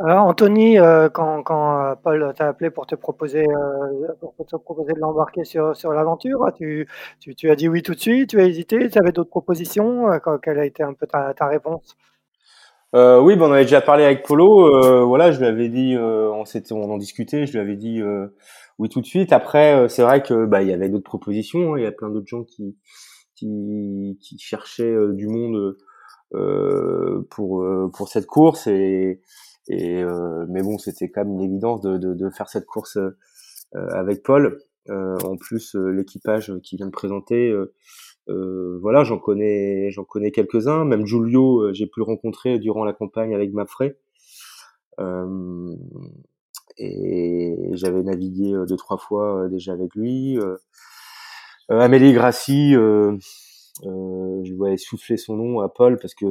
euh, 0.00 0.14
Anthony, 0.14 0.78
euh, 0.78 1.08
quand, 1.08 1.42
quand 1.42 1.80
euh, 1.80 1.94
Paul 1.96 2.32
t'a 2.36 2.48
appelé 2.48 2.70
pour 2.70 2.86
te 2.86 2.94
proposer, 2.94 3.44
euh, 3.48 4.12
pour 4.20 4.46
te 4.46 4.54
proposer 4.54 4.92
de 4.92 5.00
l'embarquer 5.00 5.44
sur, 5.44 5.76
sur 5.76 5.92
l'aventure, 5.92 6.46
tu, 6.56 6.86
tu, 7.18 7.34
tu, 7.34 7.50
as 7.50 7.56
dit 7.56 7.68
oui 7.68 7.82
tout 7.82 7.94
de 7.94 8.00
suite, 8.00 8.30
tu 8.30 8.40
as 8.40 8.44
hésité, 8.44 8.88
tu 8.90 8.98
avais 8.98 9.10
d'autres 9.10 9.30
propositions, 9.30 10.10
euh, 10.12 10.18
quelle 10.40 10.60
a 10.60 10.66
été 10.66 10.84
un 10.84 10.94
peu 10.94 11.06
ta, 11.06 11.34
ta 11.34 11.46
réponse? 11.46 11.96
Oui, 12.94 13.36
ben 13.36 13.42
on 13.42 13.52
avait 13.52 13.64
déjà 13.64 13.82
parlé 13.82 14.04
avec 14.04 14.24
Polo, 14.24 15.06
voilà, 15.06 15.30
je 15.30 15.40
lui 15.40 15.46
avais 15.46 15.68
dit, 15.68 15.94
on, 15.98 16.42
on 16.70 16.90
en 16.90 16.96
discutait, 16.96 17.44
je 17.44 17.52
lui 17.52 17.58
avais 17.58 17.76
dit 17.76 18.00
oui 18.78 18.88
tout 18.88 19.02
de 19.02 19.06
suite. 19.06 19.34
Après, 19.34 19.90
c'est 19.90 20.00
vrai 20.02 20.22
que 20.22 20.46
bah, 20.46 20.62
il 20.62 20.68
y 20.68 20.72
avait 20.72 20.88
d'autres 20.88 21.04
propositions, 21.04 21.74
hein, 21.74 21.78
il 21.78 21.82
y 21.82 21.86
a 21.86 21.92
plein 21.92 22.08
d'autres 22.08 22.28
gens 22.28 22.44
qui, 22.44 22.78
qui, 23.34 24.16
qui 24.22 24.38
cherchaient 24.38 24.96
du 25.12 25.28
monde 25.28 25.76
pour, 27.28 27.66
pour 27.92 28.08
cette 28.08 28.26
course 28.26 28.66
et 28.68 29.20
et 29.68 30.02
euh, 30.02 30.46
mais 30.48 30.62
bon, 30.62 30.78
c'était 30.78 31.10
quand 31.10 31.24
même 31.24 31.34
une 31.34 31.42
évidence 31.42 31.80
de, 31.80 31.98
de, 31.98 32.14
de 32.14 32.30
faire 32.30 32.48
cette 32.48 32.66
course 32.66 32.96
euh, 32.96 33.10
avec 33.72 34.22
Paul. 34.22 34.58
Euh, 34.88 35.18
en 35.24 35.36
plus, 35.36 35.74
l'équipage 35.74 36.52
qui 36.62 36.76
vient 36.76 36.86
de 36.86 36.92
présenter, 36.92 37.54
voilà, 38.26 39.04
j'en 39.04 39.18
connais, 39.18 39.90
j'en 39.90 40.04
connais 40.04 40.30
quelques-uns. 40.30 40.84
Même 40.84 41.06
Giulio, 41.06 41.72
j'ai 41.72 41.86
pu 41.86 42.00
le 42.00 42.04
rencontrer 42.04 42.58
durant 42.58 42.84
la 42.84 42.92
campagne 42.92 43.34
avec 43.34 43.52
Mapfre. 43.52 43.82
et 46.78 47.70
j'avais 47.72 48.02
navigué 48.02 48.52
deux 48.66 48.76
trois 48.76 48.98
fois 48.98 49.48
déjà 49.48 49.72
avec 49.72 49.94
lui. 49.94 50.38
Amélie 51.70 52.14
Grassi, 52.14 52.74
euh, 52.74 53.12
euh, 53.84 54.42
je 54.42 54.54
voyais 54.54 54.78
souffler 54.78 55.18
son 55.18 55.36
nom 55.36 55.60
à 55.60 55.68
Paul 55.68 55.98
parce 56.00 56.14
que 56.14 56.26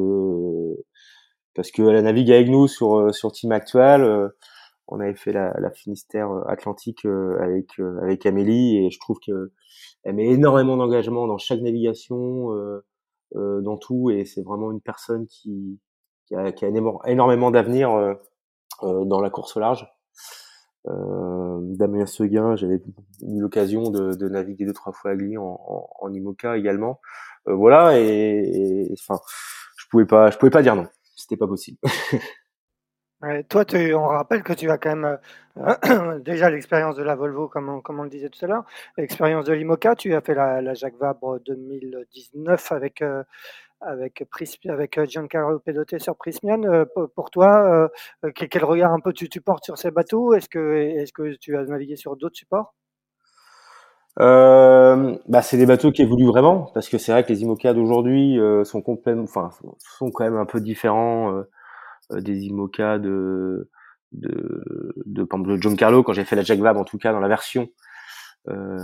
parce 1.57 1.71
qu'elle 1.71 1.95
a 1.95 2.01
navigué 2.01 2.35
avec 2.35 2.49
nous 2.49 2.67
sur 2.67 2.97
euh, 2.97 3.11
sur 3.11 3.31
Team 3.33 3.51
Actual. 3.51 4.03
Euh, 4.03 4.29
on 4.87 5.01
avait 5.01 5.15
fait 5.15 5.33
la, 5.33 5.53
la 5.59 5.71
Finistère 5.71 6.31
euh, 6.31 6.43
Atlantique 6.47 7.05
avec 7.05 7.79
avec 8.01 8.25
Amélie 8.25 8.77
et 8.77 8.91
je 8.91 8.99
trouve 8.99 9.17
que 9.25 9.51
elle 10.03 10.15
met 10.15 10.27
énormément 10.27 10.77
d'engagement 10.77 11.27
dans 11.27 11.37
chaque 11.39 11.59
navigation, 11.59 12.51
dans 13.35 13.77
tout 13.77 14.09
et 14.11 14.23
c'est 14.23 14.43
vraiment 14.43 14.71
une 14.71 14.79
personne 14.79 15.27
qui 15.27 15.81
qui 16.27 16.35
a, 16.35 16.53
qui 16.53 16.63
a 16.63 16.69
énormément 17.05 17.51
d'avenir 17.51 18.15
dans 18.81 19.19
la 19.19 19.29
course 19.29 19.57
au 19.57 19.59
large. 19.59 19.85
Euh, 20.87 21.59
Damien 21.75 22.05
Seguin, 22.05 22.55
j'avais 22.55 22.75
eu 22.75 23.41
l'occasion 23.41 23.89
de, 23.89 24.13
de, 24.13 24.29
naviguer 24.29 24.65
deux 24.65 24.71
trois 24.71 24.93
fois 24.93 25.11
avec 25.11 25.21
lui 25.21 25.37
en, 25.37 25.59
en, 25.67 25.89
en 25.99 26.13
IMOCA 26.13 26.55
également. 26.55 27.01
Euh, 27.49 27.55
voilà 27.55 27.99
et, 27.99 28.05
et, 28.05 28.93
enfin, 28.93 29.19
pouvais 29.89 30.05
pas, 30.05 30.29
je 30.31 30.37
pouvais 30.37 30.49
pas 30.49 30.61
dire 30.61 30.75
non. 30.75 30.87
C'était 31.17 31.35
pas 31.35 31.47
possible. 31.47 31.79
toi, 33.49 33.65
tu, 33.65 33.93
on 33.95 34.07
rappelle 34.07 34.43
que 34.43 34.53
tu 34.53 34.69
as 34.69 34.77
quand 34.77 34.95
même 34.95 35.17
euh, 35.57 36.19
déjà 36.19 36.49
l'expérience 36.51 36.95
de 36.95 37.01
la 37.01 37.15
Volvo, 37.15 37.47
comme 37.49 37.69
on, 37.69 38.03
le 38.03 38.09
disait 38.09 38.29
tout 38.29 38.45
à 38.45 38.47
l'heure, 38.47 38.65
l'expérience 38.97 39.45
de 39.45 39.53
l'IMOCA. 39.53 39.95
Tu 39.95 40.13
as 40.13 40.21
fait 40.21 40.35
la, 40.35 40.61
la 40.61 40.75
Jacques 40.75 40.97
Vabre 40.99 41.39
2019 41.39 42.71
avec, 42.71 43.01
euh, 43.01 43.23
avec, 43.81 44.23
avec 44.69 45.03
Giancarlo 45.05 45.59
Pedote 45.59 45.97
sur 45.97 46.15
Prismian. 46.15 46.63
Euh, 46.65 46.85
pour 47.15 47.31
toi, 47.31 47.89
quel 48.35 48.63
regard 48.63 48.93
un 48.93 48.99
peu 48.99 49.11
tu, 49.11 49.41
portes 49.41 49.65
sur 49.65 49.79
ces 49.79 49.89
bateaux? 49.89 50.35
Est-ce 50.35 50.49
que, 50.49 50.75
est 50.75 51.11
que 51.11 51.35
tu 51.37 51.57
as 51.57 51.63
navigué 51.63 51.95
sur 51.95 52.15
d'autres 52.15 52.37
supports? 52.37 52.75
Bah, 54.17 55.41
c'est 55.41 55.57
des 55.57 55.65
bateaux 55.65 55.91
qui 55.91 56.01
évoluent 56.01 56.27
vraiment 56.27 56.71
parce 56.73 56.89
que 56.89 56.97
c'est 56.97 57.11
vrai 57.11 57.23
que 57.23 57.29
les 57.29 57.41
IMOCA 57.43 57.73
d'aujourd'hui 57.73 58.39
sont 58.63 58.81
complètement, 58.81 59.23
enfin, 59.23 59.49
sont 59.79 60.11
quand 60.11 60.23
même 60.23 60.37
un 60.37 60.45
peu 60.45 60.59
différents 60.61 61.43
euh, 62.11 62.21
des 62.21 62.45
IMOCA 62.45 62.99
de 62.99 63.69
de, 64.13 64.63
de, 65.05 65.23
de 65.23 65.61
John 65.61 65.75
Carlo 65.75 66.01
quand 66.03 66.13
j'ai 66.13 66.23
fait 66.23 66.37
la 66.37 66.43
Jack 66.43 66.59
Vab 66.59 66.77
en 66.77 66.85
tout 66.85 66.97
cas 66.97 67.11
dans 67.11 67.19
la 67.19 67.27
version 67.27 67.67
euh, 68.47 68.77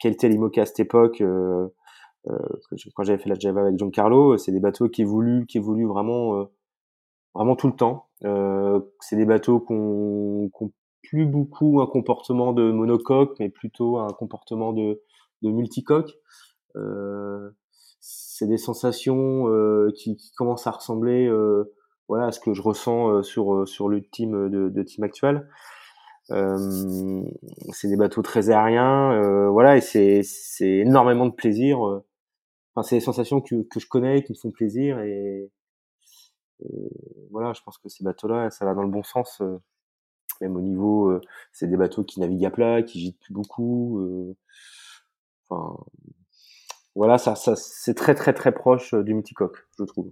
quel 0.00 0.12
était 0.12 0.28
l'IMOCA 0.28 0.62
à 0.62 0.66
cette 0.66 0.80
époque 0.80 1.20
euh, 1.20 1.68
euh, 2.28 2.38
quand 2.94 3.04
j'avais 3.04 3.18
fait 3.18 3.28
la 3.28 3.36
Jack 3.38 3.54
Vab 3.54 3.66
avec 3.66 3.78
John 3.78 3.92
Carlo 3.92 4.36
c'est 4.38 4.52
des 4.52 4.60
bateaux 4.60 4.88
qui 4.88 5.02
évoluent 5.02 5.46
qui 5.46 5.58
évoluent 5.58 5.86
vraiment 5.86 6.40
euh, 6.40 6.44
vraiment 7.34 7.56
tout 7.56 7.68
le 7.68 7.74
temps. 7.74 8.08
Euh, 8.24 8.80
c'est 9.00 9.16
des 9.16 9.26
bateaux 9.26 9.60
qu'on 9.60 10.50
qu 10.54 10.64
plus 11.08 11.26
beaucoup 11.26 11.80
un 11.80 11.86
comportement 11.86 12.52
de 12.52 12.70
monocoque 12.70 13.36
mais 13.38 13.48
plutôt 13.48 13.98
un 13.98 14.08
comportement 14.08 14.72
de, 14.72 15.02
de 15.42 15.50
multicoque 15.50 16.18
c'est 18.00 18.46
des 18.46 18.58
sensations 18.58 19.46
qui, 19.96 20.16
qui, 20.16 20.30
commencent 20.32 20.66
à 20.66 20.72
ressembler 20.72 21.28
voilà 22.08 22.30
ce 22.32 22.40
que 22.40 22.54
je 22.54 22.62
ressens 22.62 23.10
euh, 23.10 23.22
sur 23.22 23.54
euh, 23.54 23.66
sur 23.66 23.88
le 23.88 24.02
team 24.02 24.48
de, 24.48 24.82
team 24.82 25.04
actuel. 25.04 25.48
Euh, 26.30 27.22
c'est 27.72 27.88
des 27.88 27.96
bateaux 27.96 28.22
très 28.22 28.50
aériens, 28.50 29.12
euh, 29.12 29.48
voilà, 29.48 29.76
et 29.76 29.80
c'est 29.80 30.22
c'est 30.22 30.78
énormément 30.78 31.26
de 31.26 31.34
plaisir. 31.34 31.80
Enfin, 32.74 32.82
c'est 32.82 32.96
des 32.96 33.00
sensations 33.00 33.40
que 33.40 33.62
que 33.70 33.80
je 33.80 33.86
connais, 33.88 34.22
qui 34.24 34.32
me 34.32 34.36
font 34.36 34.50
plaisir, 34.50 35.00
et, 35.00 35.50
voilà, 37.30 37.52
je 37.52 37.60
pense 37.62 37.78
que 37.78 37.88
ces 37.88 38.02
bateaux-là, 38.02 38.50
ça 38.50 38.64
va 38.64 38.74
dans 38.74 38.82
le 38.82 38.88
bon 38.90 39.02
sens. 39.02 39.42
Même 40.40 40.56
au 40.56 40.60
niveau, 40.60 41.20
c'est 41.52 41.66
des 41.66 41.76
bateaux 41.76 42.04
qui 42.04 42.20
naviguent 42.20 42.46
à 42.46 42.50
plat, 42.50 42.82
qui 42.82 43.00
gîtent 43.00 43.20
plus 43.20 43.32
beaucoup. 43.34 44.34
enfin, 45.48 45.76
voilà, 46.94 47.18
ça, 47.18 47.34
ça 47.34 47.54
c'est 47.56 47.94
très 47.94 48.14
très 48.14 48.32
très 48.32 48.52
proche 48.52 48.94
du 48.94 49.14
multicoque, 49.14 49.66
je 49.78 49.84
trouve. 49.84 50.10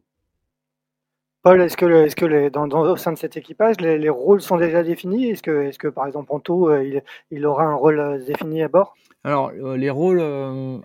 Paul, 1.43 1.61
est-ce 1.61 1.77
que, 1.77 1.85
est-ce 1.85 2.17
que 2.17 2.25
les, 2.25 2.49
dans, 2.49 2.67
au 2.67 2.97
sein 2.97 3.12
de 3.12 3.19
cet 3.19 3.37
équipage, 3.37 3.79
les, 3.79 3.99
les 3.99 4.09
rôles 4.09 4.41
sont 4.41 4.57
déjà 4.57 4.83
définis? 4.83 5.29
Est-ce 5.29 5.43
que, 5.43 5.65
est-ce 5.65 5.79
que, 5.79 5.89
par 5.89 6.07
exemple, 6.07 6.33
Anto, 6.33 6.75
il, 6.75 7.03
il, 7.31 7.45
aura 7.45 7.65
un 7.65 7.75
rôle 7.75 8.25
défini 8.25 8.62
à 8.62 8.69
bord? 8.69 8.95
Alors, 9.25 9.51
euh, 9.51 9.77
les 9.77 9.91
rôles 9.91 10.23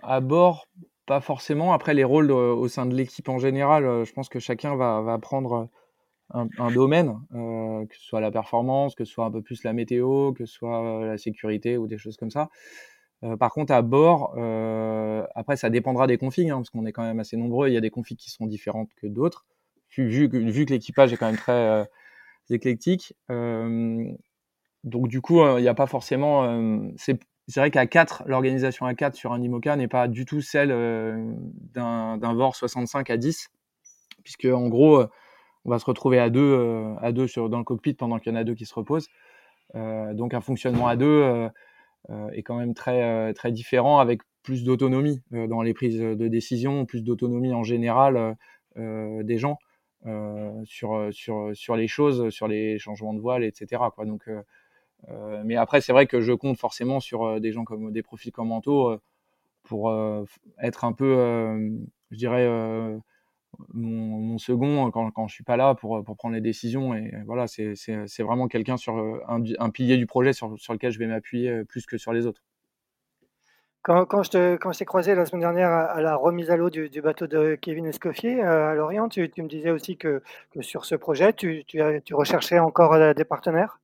à 0.02 0.20
bord, 0.20 0.68
pas 1.06 1.22
forcément. 1.22 1.72
Après, 1.72 1.94
les 1.94 2.04
rôles 2.04 2.30
au 2.30 2.68
sein 2.68 2.84
de 2.84 2.94
l'équipe 2.94 3.30
en 3.30 3.38
général, 3.38 4.04
je 4.04 4.12
pense 4.12 4.28
que 4.28 4.38
chacun 4.38 4.76
va, 4.76 5.00
va 5.00 5.18
prendre 5.18 5.70
un, 6.32 6.70
domaine, 6.70 7.18
euh, 7.34 7.86
que 7.86 7.96
ce 7.96 8.02
soit 8.02 8.20
la 8.20 8.30
performance, 8.30 8.94
que 8.94 9.04
ce 9.04 9.12
soit 9.12 9.24
un 9.24 9.30
peu 9.30 9.42
plus 9.42 9.64
la 9.64 9.72
météo, 9.72 10.32
que 10.32 10.46
ce 10.46 10.54
soit 10.54 11.04
la 11.06 11.18
sécurité 11.18 11.76
ou 11.76 11.86
des 11.86 11.98
choses 11.98 12.16
comme 12.16 12.30
ça. 12.30 12.48
Euh, 13.22 13.36
par 13.36 13.52
contre, 13.52 13.72
à 13.72 13.82
bord, 13.82 14.34
euh, 14.38 15.24
après, 15.34 15.56
ça 15.56 15.70
dépendra 15.70 16.06
des 16.06 16.16
configs, 16.16 16.50
hein, 16.50 16.56
parce 16.56 16.70
qu'on 16.70 16.86
est 16.86 16.92
quand 16.92 17.02
même 17.02 17.20
assez 17.20 17.36
nombreux. 17.36 17.68
Il 17.68 17.74
y 17.74 17.76
a 17.76 17.80
des 17.82 17.90
configs 17.90 18.18
qui 18.18 18.30
sont 18.30 18.46
différentes 18.46 18.90
que 18.96 19.06
d'autres 19.06 19.44
vu, 19.96 20.28
vu, 20.28 20.66
que 20.66 20.70
l'équipage 20.70 21.12
est 21.12 21.16
quand 21.16 21.26
même 21.26 21.36
très 21.36 21.52
euh, 21.52 21.84
éclectique. 22.50 23.14
Euh, 23.30 24.04
donc 24.84 25.08
du 25.08 25.20
coup, 25.20 25.44
il 25.58 25.62
n'y 25.62 25.68
a 25.68 25.74
pas 25.74 25.86
forcément. 25.86 26.44
Euh, 26.44 26.78
c'est 26.96 27.18
vrai 27.60 27.70
qu'à 27.70 27.86
4, 27.86 28.24
l'organisation 28.26 28.86
à 28.86 28.94
4 28.94 29.14
sur 29.14 29.32
un 29.32 29.42
IMOCA 29.42 29.76
n'est 29.76 29.88
pas 29.88 30.08
du 30.08 30.24
tout 30.24 30.40
celle 30.40 30.68
d'un 31.74 32.34
VOR 32.34 32.54
65 32.54 33.10
à 33.10 33.16
10, 33.16 33.50
puisque 34.22 34.44
en 34.44 34.68
gros, 34.68 35.04
on 35.64 35.70
va 35.70 35.78
se 35.78 35.84
retrouver 35.84 36.18
à 36.18 36.30
deux, 36.30 36.94
à 37.00 37.12
deux 37.12 37.26
dans 37.48 37.58
le 37.58 37.64
cockpit 37.64 37.94
pendant 37.94 38.18
qu'il 38.18 38.32
y 38.32 38.36
en 38.36 38.38
a 38.38 38.44
deux 38.44 38.54
qui 38.54 38.66
se 38.66 38.74
reposent. 38.74 39.08
donc 39.74 40.34
un 40.34 40.40
fonctionnement 40.40 40.88
à 40.88 40.96
deux 40.96 41.48
est 42.32 42.42
quand 42.42 42.56
même 42.56 42.74
très, 42.74 43.32
très 43.34 43.52
différent 43.52 43.98
avec 43.98 44.22
plus 44.42 44.64
d'autonomie 44.64 45.22
dans 45.30 45.62
les 45.62 45.74
prises 45.74 46.00
de 46.00 46.28
décision, 46.28 46.86
plus 46.86 47.02
d'autonomie 47.02 47.52
en 47.52 47.62
général 47.62 48.36
des 48.76 49.38
gens. 49.38 49.58
Euh, 50.06 50.62
sur, 50.64 50.94
euh, 50.94 51.12
sur, 51.12 51.50
sur 51.54 51.76
les 51.76 51.86
choses, 51.86 52.30
sur 52.30 52.48
les 52.48 52.78
changements 52.78 53.12
de 53.12 53.20
voile, 53.20 53.44
etc. 53.44 53.82
Donc, 54.06 54.28
euh, 54.28 55.42
mais 55.44 55.56
après, 55.56 55.82
c'est 55.82 55.92
vrai 55.92 56.06
que 56.06 56.22
je 56.22 56.32
compte 56.32 56.56
forcément 56.56 57.00
sur 57.00 57.40
des 57.40 57.52
gens 57.52 57.64
comme 57.64 57.92
des 57.92 58.02
profils 58.02 58.32
comme 58.32 58.48
Manto 58.48 58.98
pour 59.64 59.92
être 60.58 60.84
un 60.84 60.92
peu, 60.92 61.14
je 62.10 62.16
dirais, 62.16 62.46
mon, 63.72 64.18
mon, 64.18 64.38
second 64.38 64.90
quand, 64.90 65.10
quand 65.10 65.28
je 65.28 65.34
suis 65.34 65.44
pas 65.44 65.56
là 65.56 65.74
pour, 65.74 66.02
pour 66.04 66.16
prendre 66.16 66.34
les 66.34 66.40
décisions. 66.40 66.94
Et 66.94 67.12
voilà, 67.26 67.46
c'est 67.46 68.22
vraiment 68.22 68.48
quelqu'un 68.48 68.76
sur 68.76 68.96
un, 68.96 69.42
un, 69.58 69.70
pilier 69.70 69.96
du 69.96 70.06
projet 70.06 70.32
sur, 70.32 70.58
sur 70.58 70.72
lequel 70.72 70.92
je 70.92 70.98
vais 70.98 71.06
m'appuyer 71.06 71.64
plus 71.64 71.86
que 71.86 71.98
sur 71.98 72.12
les 72.12 72.26
autres. 72.26 72.42
Quand, 73.82 74.04
quand, 74.04 74.22
je 74.22 74.30
te, 74.30 74.56
quand 74.56 74.72
je 74.72 74.78
t'ai 74.78 74.84
croisé 74.84 75.14
la 75.14 75.24
semaine 75.24 75.40
dernière 75.40 75.70
à, 75.70 76.02
la 76.02 76.14
remise 76.14 76.50
à 76.50 76.56
l'eau 76.56 76.68
du, 76.68 76.90
du, 76.90 77.00
bateau 77.00 77.26
de 77.26 77.56
Kevin 77.58 77.86
Escoffier 77.86 78.42
euh, 78.42 78.72
à 78.72 78.74
Lorient, 78.74 79.08
tu, 79.08 79.30
tu, 79.30 79.42
me 79.42 79.48
disais 79.48 79.70
aussi 79.70 79.96
que, 79.96 80.22
que 80.50 80.60
sur 80.60 80.84
ce 80.84 80.94
projet, 80.96 81.32
tu, 81.32 81.64
tu, 81.66 81.80
tu 82.04 82.14
recherchais 82.14 82.58
encore 82.58 82.92
euh, 82.92 83.14
des 83.14 83.24
partenaires? 83.24 83.80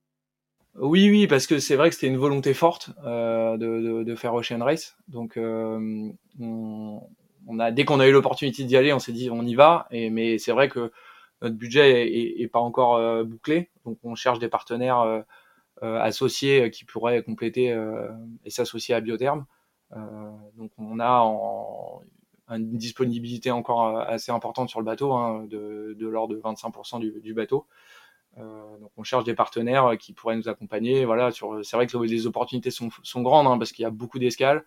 Oui, 0.75 1.09
oui, 1.09 1.25
parce 1.25 1.47
que 1.47 1.57
c'est 1.57 1.75
vrai 1.75 1.89
que 1.89 1.95
c'était 1.95 2.07
une 2.07 2.17
volonté 2.17 2.53
forte 2.53 2.91
euh, 3.03 3.57
de, 3.57 3.81
de, 3.81 4.03
de, 4.03 4.15
faire 4.15 4.35
Ocean 4.35 4.63
Race. 4.63 4.95
Donc, 5.07 5.35
euh, 5.35 6.11
on, 6.39 7.01
on, 7.47 7.59
a, 7.59 7.71
dès 7.71 7.85
qu'on 7.85 7.99
a 7.99 8.07
eu 8.07 8.11
l'opportunité 8.11 8.63
d'y 8.63 8.77
aller, 8.77 8.93
on 8.93 8.99
s'est 8.99 9.13
dit 9.13 9.29
on 9.31 9.43
y 9.43 9.55
va. 9.55 9.87
Mais 9.91 10.37
c'est 10.37 10.51
vrai 10.51 10.69
que 10.69 10.91
notre 11.41 11.55
budget 11.55 12.07
est, 12.41 12.47
pas 12.47 12.59
encore 12.59 12.95
euh, 12.95 13.23
bouclé. 13.23 13.69
Donc, 13.85 13.99
on 14.03 14.15
cherche 14.15 14.39
des 14.39 14.49
partenaires 14.49 14.99
euh, 15.01 15.99
associés 15.99 16.71
qui 16.71 16.85
pourraient 16.85 17.23
compléter 17.23 17.75
et 18.45 18.49
s'associer 18.49 18.95
à 18.95 19.01
Biotherme. 19.01 19.45
Euh, 19.95 20.31
donc 20.55 20.71
on 20.77 20.99
a 20.99 21.23
une 22.49 22.77
disponibilité 22.77 23.51
encore 23.51 23.99
assez 23.99 24.31
importante 24.31 24.69
sur 24.69 24.79
le 24.79 24.85
bateau, 24.85 25.13
hein, 25.13 25.45
de, 25.45 25.95
l'ordre 25.99 26.35
de 26.35 26.39
25% 26.39 26.99
du, 27.21 27.33
bateau. 27.33 27.65
Euh, 28.37 28.77
donc 28.79 28.91
on 28.97 29.03
cherche 29.03 29.23
des 29.23 29.33
partenaires 29.33 29.97
qui 29.97 30.13
pourraient 30.13 30.35
nous 30.35 30.49
accompagner. 30.49 31.05
Voilà, 31.05 31.31
sur, 31.31 31.63
c'est 31.63 31.75
vrai 31.75 31.87
que 31.87 31.97
les 31.97 32.27
opportunités 32.27 32.71
sont, 32.71 32.89
sont 33.03 33.21
grandes 33.21 33.47
hein, 33.47 33.57
parce 33.57 33.71
qu'il 33.71 33.83
y 33.83 33.85
a 33.85 33.91
beaucoup 33.91 34.19
d'escales. 34.19 34.65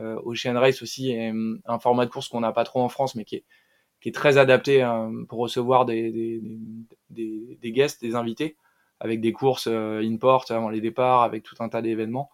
Euh, 0.00 0.20
Ocean 0.24 0.54
Race 0.58 0.82
aussi 0.82 1.10
est 1.10 1.32
un 1.66 1.78
format 1.78 2.06
de 2.06 2.10
course 2.10 2.28
qu'on 2.28 2.40
n'a 2.40 2.52
pas 2.52 2.64
trop 2.64 2.80
en 2.80 2.88
France, 2.88 3.14
mais 3.14 3.24
qui 3.24 3.36
est, 3.36 4.14
très 4.14 4.38
adapté 4.38 4.82
hein, 4.82 5.12
pour 5.28 5.38
recevoir 5.40 5.84
des, 5.84 6.40
guests, 7.62 8.00
des 8.00 8.14
invités, 8.14 8.56
avec 9.00 9.20
des 9.20 9.32
courses 9.32 9.68
euh, 9.70 10.00
in-port 10.02 10.46
avant 10.50 10.70
les 10.70 10.80
départs, 10.80 11.22
avec 11.22 11.42
tout 11.42 11.56
un 11.60 11.68
tas 11.68 11.82
d'événements 11.82 12.30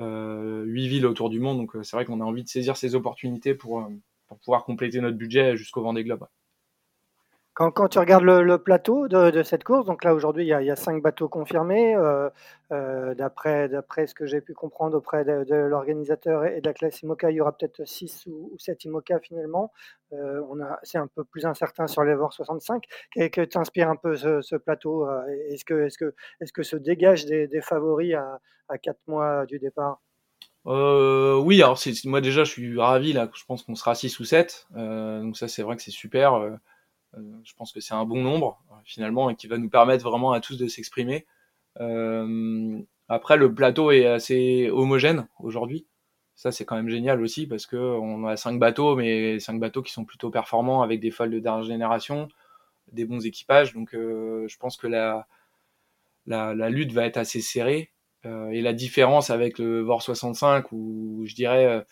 euh, 0.00 0.64
8 0.64 0.88
villes 0.88 1.06
autour 1.06 1.30
du 1.30 1.40
monde. 1.40 1.58
Donc 1.58 1.72
c'est 1.82 1.96
vrai 1.96 2.04
qu'on 2.04 2.20
a 2.20 2.24
envie 2.24 2.44
de 2.44 2.48
saisir 2.48 2.76
ces 2.76 2.94
opportunités 2.94 3.54
pour, 3.54 3.80
euh, 3.80 3.88
pour 4.26 4.38
pouvoir 4.38 4.64
compléter 4.64 5.00
notre 5.00 5.16
budget 5.16 5.56
jusqu'au 5.56 5.82
Vendée 5.82 6.04
Globe. 6.04 6.26
Quand, 7.58 7.88
tu 7.88 7.98
regardes 7.98 8.22
le, 8.22 8.56
plateau 8.58 9.08
de, 9.08 9.42
cette 9.42 9.64
course, 9.64 9.84
donc 9.84 10.04
là 10.04 10.14
aujourd'hui 10.14 10.44
il, 10.44 10.48
y, 10.48 10.70
a 10.70 10.76
cinq 10.76 11.02
bateaux 11.02 11.28
confirmés. 11.28 11.96
Euh, 11.96 12.30
euh, 12.70 13.16
D'après 13.16 14.06
ce 14.06 14.14
que 14.14 14.26
j'ai 14.26 14.40
pu 14.40 14.54
comprendre 14.54 14.96
auprès 14.96 15.24
de, 15.24 15.56
l'organisateur 15.56 16.44
et 16.44 16.60
de 16.60 16.68
la 16.68 16.72
classe 16.72 17.02
IMOCA, 17.02 17.32
il 17.32 17.34
y 17.34 17.40
aura 17.40 17.50
peut-être 17.50 17.84
6 17.84 18.28
ou, 18.28 18.54
7 18.58 18.84
IMOCA 18.84 19.18
finalement. 19.18 19.72
Euh, 20.12 20.40
C'est 20.84 20.98
un 20.98 21.08
peu 21.08 21.24
plus 21.24 21.46
incertain 21.46 21.88
sur 21.88 22.04
les 22.04 22.14
VOR 22.14 22.32
65. 22.32 22.84
Qu'est-ce 23.10 23.28
que 23.30 23.40
t'inspire 23.40 23.90
un 23.90 23.96
peu 23.96 24.14
ce, 24.14 24.54
plateau 24.54 25.08
Est-ce 25.48 25.64
que, 25.64 26.62
se 26.62 26.76
dégage 26.76 27.26
des, 27.26 27.60
favoris 27.60 28.14
à, 28.14 28.78
4 28.78 29.00
mois 29.08 29.46
du 29.46 29.58
départ? 29.58 30.00
Oui, 30.64 31.60
alors 31.60 31.80
moi 32.04 32.20
déjà 32.20 32.44
je 32.44 32.52
suis 32.52 32.78
ravi 32.78 33.12
là, 33.12 33.28
je 33.34 33.44
pense 33.46 33.64
qu'on 33.64 33.74
sera 33.74 33.96
6 33.96 34.20
ou 34.20 34.24
7. 34.24 34.68
Euh, 34.76 35.22
donc 35.22 35.36
ça 35.36 35.48
c'est 35.48 35.62
vrai 35.62 35.74
que 35.74 35.82
c'est 35.82 35.90
super. 35.90 36.34
Euh, 37.14 37.20
euh, 37.20 37.40
je 37.44 37.54
pense 37.54 37.72
que 37.72 37.80
c'est 37.80 37.94
un 37.94 38.04
bon 38.04 38.22
nombre 38.22 38.62
finalement 38.84 39.30
et 39.30 39.36
qui 39.36 39.46
va 39.46 39.58
nous 39.58 39.70
permettre 39.70 40.04
vraiment 40.08 40.32
à 40.32 40.40
tous 40.40 40.56
de 40.56 40.66
s'exprimer. 40.66 41.26
Euh, 41.80 42.80
après, 43.08 43.36
le 43.36 43.54
plateau 43.54 43.90
est 43.90 44.06
assez 44.06 44.68
homogène 44.70 45.26
aujourd'hui. 45.40 45.86
Ça, 46.34 46.52
c'est 46.52 46.64
quand 46.64 46.76
même 46.76 46.88
génial 46.88 47.20
aussi 47.20 47.46
parce 47.46 47.66
que 47.66 47.76
on 47.76 48.26
a 48.26 48.36
cinq 48.36 48.58
bateaux, 48.60 48.94
mais 48.96 49.40
cinq 49.40 49.58
bateaux 49.58 49.82
qui 49.82 49.92
sont 49.92 50.04
plutôt 50.04 50.30
performants 50.30 50.82
avec 50.82 51.00
des 51.00 51.10
folles 51.10 51.30
de 51.30 51.40
dernière 51.40 51.64
génération, 51.64 52.28
des 52.92 53.04
bons 53.04 53.26
équipages. 53.26 53.74
Donc, 53.74 53.94
euh, 53.94 54.46
je 54.46 54.56
pense 54.58 54.76
que 54.76 54.86
la, 54.86 55.26
la, 56.26 56.54
la, 56.54 56.70
lutte 56.70 56.92
va 56.92 57.06
être 57.06 57.16
assez 57.16 57.40
serrée. 57.40 57.92
Euh, 58.26 58.50
et 58.50 58.60
la 58.62 58.72
différence 58.72 59.30
avec 59.30 59.58
le 59.58 59.80
VOR 59.80 60.02
65, 60.02 60.70
où 60.72 61.22
je 61.24 61.34
dirais 61.34 61.84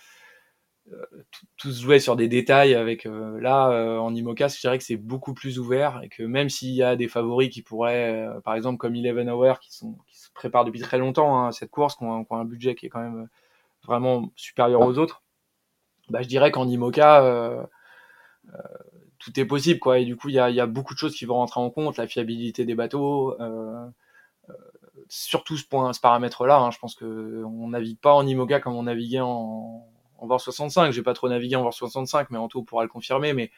tout, 1.57 1.73
se 1.73 1.83
jouait 1.83 1.99
sur 1.99 2.17
des 2.17 2.29
détails. 2.29 2.75
Avec 2.75 3.05
là, 3.05 4.01
en 4.01 4.15
IMOCA, 4.15 4.49
je 4.49 4.61
dirais 4.61 4.79
que 4.79 4.85
c'est 4.85 4.97
beaucoup 4.97 5.35
plus 5.35 5.59
ouvert 5.59 6.01
et 6.03 6.09
que 6.09 6.23
même 6.23 6.49
s'il 6.49 6.75
y 6.75 6.83
a 6.83 6.97
des 6.97 7.09
favoris 7.09 7.51
qui 7.51 7.63
pourraient, 7.63 8.27
par 8.45 8.55
exemple 8.55 8.79
comme 8.79 8.95
Eleven 8.95 9.29
Hour, 9.31 9.61
qui 9.61 9.75
sont 9.75 9.99
qui 10.07 10.19
se 10.19 10.31
préparent 10.33 10.65
depuis 10.65 10.81
très 10.81 10.99
longtemps 10.99 11.39
hein, 11.39 11.53
cette 11.53 11.71
course, 11.71 11.97
qui 11.97 12.05
ont, 12.05 12.27
un 12.31 12.45
budget 12.45 12.75
qui 12.75 12.87
est 12.87 12.91
quand 12.91 13.01
même 13.01 13.29
vraiment 13.85 14.31
supérieur 14.37 14.81
aux 14.81 14.99
autres, 14.99 15.23
bah, 16.09 16.23
je 16.23 16.29
dirais 16.29 16.51
qu'en 16.51 16.69
IMOCA 16.69 17.69
tout 19.19 19.39
est 19.41 19.45
possible 19.45 19.81
quoi 19.81 19.99
et 19.99 20.05
du 20.05 20.17
coup 20.17 20.29
il 20.29 20.35
y 20.35 20.39
a, 20.39 20.51
y 20.51 20.61
a, 20.61 20.67
beaucoup 20.67 20.95
de 20.95 20.99
choses 20.99 21.15
qui 21.15 21.25
vont 21.25 21.35
rentrer 21.35 21.61
en 21.61 21.71
compte 21.71 21.97
la 21.97 22.07
fiabilité 22.07 22.65
des 22.65 22.75
bateaux 22.75 23.35
euh, 23.41 23.87
euh, 24.49 24.55
surtout 25.09 25.57
ce 25.57 25.67
point 25.67 25.93
ce 25.93 26.01
paramètre 26.01 26.47
là 26.47 26.59
hein, 26.59 26.71
je 26.71 26.79
pense 26.79 26.95
que 26.95 27.43
on 27.45 27.69
navigue 27.69 27.99
pas 27.99 28.15
en 28.15 28.27
IMOCA 28.27 28.61
comme 28.61 28.75
on 28.75 28.85
naviguait 28.85 29.21
en 29.21 29.87
en 30.27 30.29
VOR 30.29 30.41
65 30.41 30.91
j'ai 30.93 31.03
pas 31.03 31.15
trop 31.15 31.29
navigué 31.29 31.57
en 31.57 31.63
VOR 31.63 31.75
65 31.75 32.31
mais 32.31 32.39
Anto 32.39 32.63
pourra 32.63 32.83
le 32.83 32.89
confirmer 32.89 33.33
mais 33.33 33.51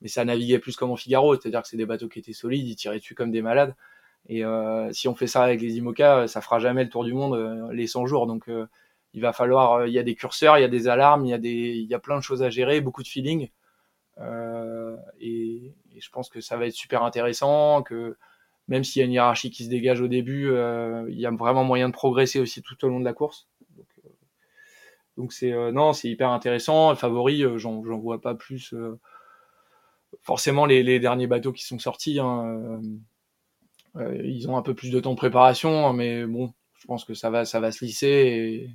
mais 0.00 0.08
ça 0.08 0.24
naviguait 0.24 0.58
plus 0.58 0.76
comme 0.76 0.90
en 0.90 0.96
Figaro. 0.96 1.34
C'est 1.36 1.48
à 1.48 1.50
dire 1.50 1.62
que 1.62 1.68
c'est 1.68 1.76
des 1.76 1.86
bateaux 1.86 2.08
qui 2.08 2.18
étaient 2.18 2.32
solides 2.32 2.66
ils 2.66 2.76
tiraient 2.76 2.98
dessus 2.98 3.14
comme 3.14 3.30
des 3.30 3.42
malades. 3.42 3.74
Et 4.28 4.44
euh, 4.44 4.92
si 4.92 5.08
on 5.08 5.14
fait 5.14 5.26
ça 5.26 5.42
avec 5.42 5.60
les 5.60 5.76
IMOCA 5.76 6.28
ça 6.28 6.40
fera 6.40 6.58
jamais 6.58 6.84
le 6.84 6.90
tour 6.90 7.04
du 7.04 7.12
monde 7.12 7.34
euh, 7.34 7.72
les 7.72 7.86
100 7.86 8.06
jours. 8.06 8.26
Donc 8.26 8.48
euh, 8.48 8.66
il 9.12 9.20
va 9.20 9.32
falloir 9.32 9.86
il 9.86 9.92
y 9.92 9.98
a 9.98 10.02
des 10.02 10.14
curseurs 10.14 10.58
il 10.58 10.62
y 10.62 10.64
a 10.64 10.68
des 10.68 10.88
alarmes 10.88 11.24
il 11.24 11.30
y 11.30 11.34
a 11.34 11.38
y 11.38 11.94
a 11.94 11.98
plein 11.98 12.16
de 12.16 12.22
choses 12.22 12.42
à 12.42 12.50
gérer 12.50 12.80
beaucoup 12.80 13.02
de 13.02 13.08
feeling. 13.08 13.48
Euh, 14.18 14.96
et, 15.20 15.74
et, 15.94 16.00
je 16.00 16.10
pense 16.10 16.28
que 16.28 16.40
ça 16.40 16.56
va 16.56 16.66
être 16.66 16.74
super 16.74 17.02
intéressant, 17.02 17.82
que 17.82 18.16
même 18.68 18.84
s'il 18.84 19.00
y 19.00 19.02
a 19.02 19.06
une 19.06 19.12
hiérarchie 19.12 19.50
qui 19.50 19.64
se 19.64 19.68
dégage 19.70 20.00
au 20.00 20.08
début, 20.08 20.50
euh, 20.50 21.06
il 21.10 21.18
y 21.18 21.26
a 21.26 21.30
vraiment 21.30 21.64
moyen 21.64 21.88
de 21.88 21.92
progresser 21.94 22.40
aussi 22.40 22.62
tout 22.62 22.82
au 22.84 22.88
long 22.88 23.00
de 23.00 23.04
la 23.04 23.12
course. 23.12 23.48
Donc, 25.16 25.30
euh, 25.30 25.34
c'est 25.34 25.72
non, 25.72 25.92
c'est 25.92 26.08
hyper 26.08 26.30
intéressant. 26.30 26.94
Favori, 26.94 27.44
j'en 27.56 27.80
vois 27.80 28.20
pas 28.20 28.34
plus. 28.34 28.74
forcément, 30.22 30.66
les, 30.66 30.98
derniers 31.00 31.26
bateaux 31.26 31.52
qui 31.52 31.64
sont 31.64 31.78
sortis, 31.78 32.18
hein, 32.20 32.80
ils 33.96 34.48
ont 34.48 34.56
un 34.56 34.62
peu 34.62 34.74
plus 34.74 34.90
de 34.90 35.00
temps 35.00 35.12
de 35.12 35.16
préparation, 35.16 35.92
mais 35.92 36.26
bon, 36.26 36.52
je 36.84 36.86
pense 36.86 37.04
que 37.04 37.14
ça 37.14 37.30
va, 37.30 37.44
se 37.44 37.84
lisser. 37.84 38.70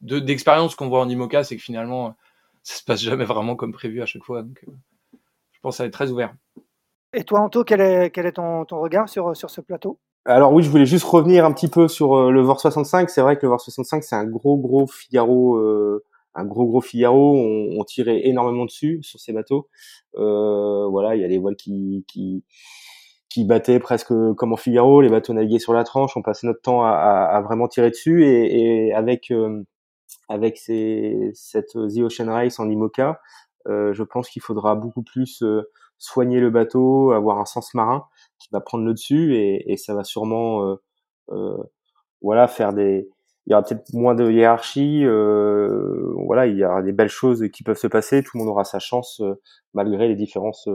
D'expérience 0.00 0.74
qu'on 0.74 0.88
voit 0.88 1.00
en 1.00 1.08
IMOCA, 1.08 1.44
c'est 1.44 1.56
que 1.56 1.62
finalement, 1.62 2.16
ça 2.64 2.76
se 2.76 2.84
passe 2.84 3.00
jamais 3.00 3.24
vraiment 3.24 3.56
comme 3.56 3.72
prévu 3.72 4.02
à 4.02 4.06
chaque 4.06 4.24
fois. 4.24 4.42
Donc, 4.42 4.64
euh, 4.66 4.72
je 5.52 5.60
pense 5.60 5.74
que 5.74 5.76
ça 5.76 5.82
va 5.84 5.86
être 5.88 5.94
très 5.94 6.10
ouvert. 6.10 6.34
Et 7.12 7.22
toi, 7.22 7.40
Anto, 7.40 7.62
quel 7.62 7.80
est, 7.80 8.32
ton, 8.32 8.64
regard 8.72 9.08
sur 9.08 9.36
ce 9.36 9.60
plateau? 9.60 10.00
Alors 10.26 10.52
oui, 10.52 10.62
je 10.62 10.70
voulais 10.70 10.86
juste 10.86 11.04
revenir 11.04 11.44
un 11.44 11.52
petit 11.52 11.68
peu 11.68 11.88
sur 11.88 12.14
euh, 12.16 12.30
le 12.30 12.40
VOR 12.40 12.60
65. 12.60 13.10
C'est 13.10 13.20
vrai 13.20 13.36
que 13.36 13.42
le 13.42 13.48
VOR 13.50 13.60
65, 13.60 14.02
c'est 14.02 14.16
un 14.16 14.24
gros 14.24 14.56
gros 14.56 14.86
Figaro, 14.86 15.56
euh, 15.56 16.04
un 16.34 16.44
gros 16.44 16.66
gros 16.66 16.80
Figaro. 16.80 17.36
On, 17.36 17.78
on, 17.78 17.84
tirait 17.84 18.26
énormément 18.26 18.64
dessus 18.64 19.00
sur 19.02 19.20
ces 19.20 19.32
bateaux. 19.32 19.68
Euh, 20.16 20.86
voilà, 20.88 21.14
il 21.14 21.20
y 21.20 21.24
a 21.24 21.28
les 21.28 21.38
voiles 21.38 21.56
qui, 21.56 22.04
qui 22.08 22.44
qui 23.28 23.44
battaient 23.44 23.80
presque 23.80 24.12
comme 24.36 24.52
en 24.52 24.56
Figaro. 24.56 25.00
Les 25.00 25.08
bateaux 25.08 25.32
naviguaient 25.32 25.58
sur 25.58 25.74
la 25.74 25.82
tranche. 25.84 26.16
On 26.16 26.22
passait 26.22 26.46
notre 26.46 26.62
temps 26.62 26.84
à, 26.84 26.90
à, 26.90 27.36
à 27.36 27.40
vraiment 27.42 27.66
tirer 27.66 27.90
dessus 27.90 28.24
et, 28.24 28.86
et 28.86 28.94
avec 28.94 29.30
euh, 29.32 29.64
avec 30.28 30.56
ces, 30.56 31.32
cette 31.34 31.72
The 31.72 31.98
Ocean 31.98 32.32
Race 32.32 32.58
en 32.60 32.70
IMOCA, 32.70 33.20
euh, 33.68 33.92
je 33.92 34.02
pense 34.02 34.28
qu'il 34.28 34.42
faudra 34.42 34.74
beaucoup 34.74 35.02
plus 35.02 35.42
euh, 35.42 35.68
soigner 35.98 36.40
le 36.40 36.50
bateau, 36.50 37.12
avoir 37.12 37.38
un 37.38 37.44
sens 37.44 37.74
marin 37.74 38.06
qui 38.44 38.50
va 38.52 38.60
prendre 38.60 38.84
le 38.84 38.92
dessus 38.92 39.36
et, 39.36 39.72
et 39.72 39.76
ça 39.76 39.94
va 39.94 40.04
sûrement 40.04 40.64
euh, 40.66 40.76
euh 41.30 41.56
voilà 42.22 42.48
faire 42.48 42.72
des 42.72 43.08
il 43.46 43.50
y 43.50 43.54
aura 43.54 43.62
peut-être 43.62 43.92
moins 43.92 44.14
de 44.14 44.30
hiérarchie 44.30 45.04
euh, 45.04 46.12
voilà 46.26 46.46
il 46.46 46.56
y 46.56 46.64
aura 46.64 46.82
des 46.82 46.92
belles 46.92 47.08
choses 47.08 47.48
qui 47.52 47.62
peuvent 47.62 47.78
se 47.78 47.86
passer 47.86 48.22
tout 48.22 48.38
le 48.38 48.40
monde 48.40 48.50
aura 48.50 48.64
sa 48.64 48.78
chance 48.78 49.22
malgré 49.74 50.08
les 50.08 50.16
différences 50.16 50.68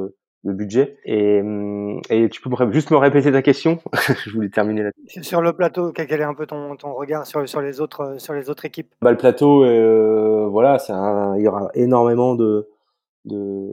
le 0.43 0.53
budget. 0.53 0.97
Et, 1.05 1.41
hum, 1.41 1.99
et 2.09 2.29
tu 2.29 2.41
peux 2.41 2.49
juste 2.71 2.91
me 2.91 2.97
répéter 2.97 3.31
ta 3.31 3.41
question? 3.41 3.79
Je 4.25 4.31
voulais 4.31 4.49
terminer 4.49 4.83
là. 4.83 4.91
Sur 5.21 5.41
le 5.41 5.53
plateau, 5.53 5.91
quel 5.91 6.11
est 6.11 6.23
un 6.23 6.33
peu 6.33 6.45
ton, 6.45 6.75
ton 6.75 6.93
regard 6.93 7.25
sur, 7.27 7.47
sur, 7.47 7.61
les 7.61 7.81
autres, 7.81 8.15
sur 8.19 8.33
les 8.33 8.49
autres 8.49 8.65
équipes? 8.65 8.93
Bah, 9.01 9.11
Le 9.11 9.17
plateau, 9.17 9.63
euh, 9.63 10.47
voilà, 10.49 10.77
il 11.37 11.43
y 11.43 11.47
aura 11.47 11.69
énormément 11.73 12.35
de, 12.35 12.69
de, 13.25 13.67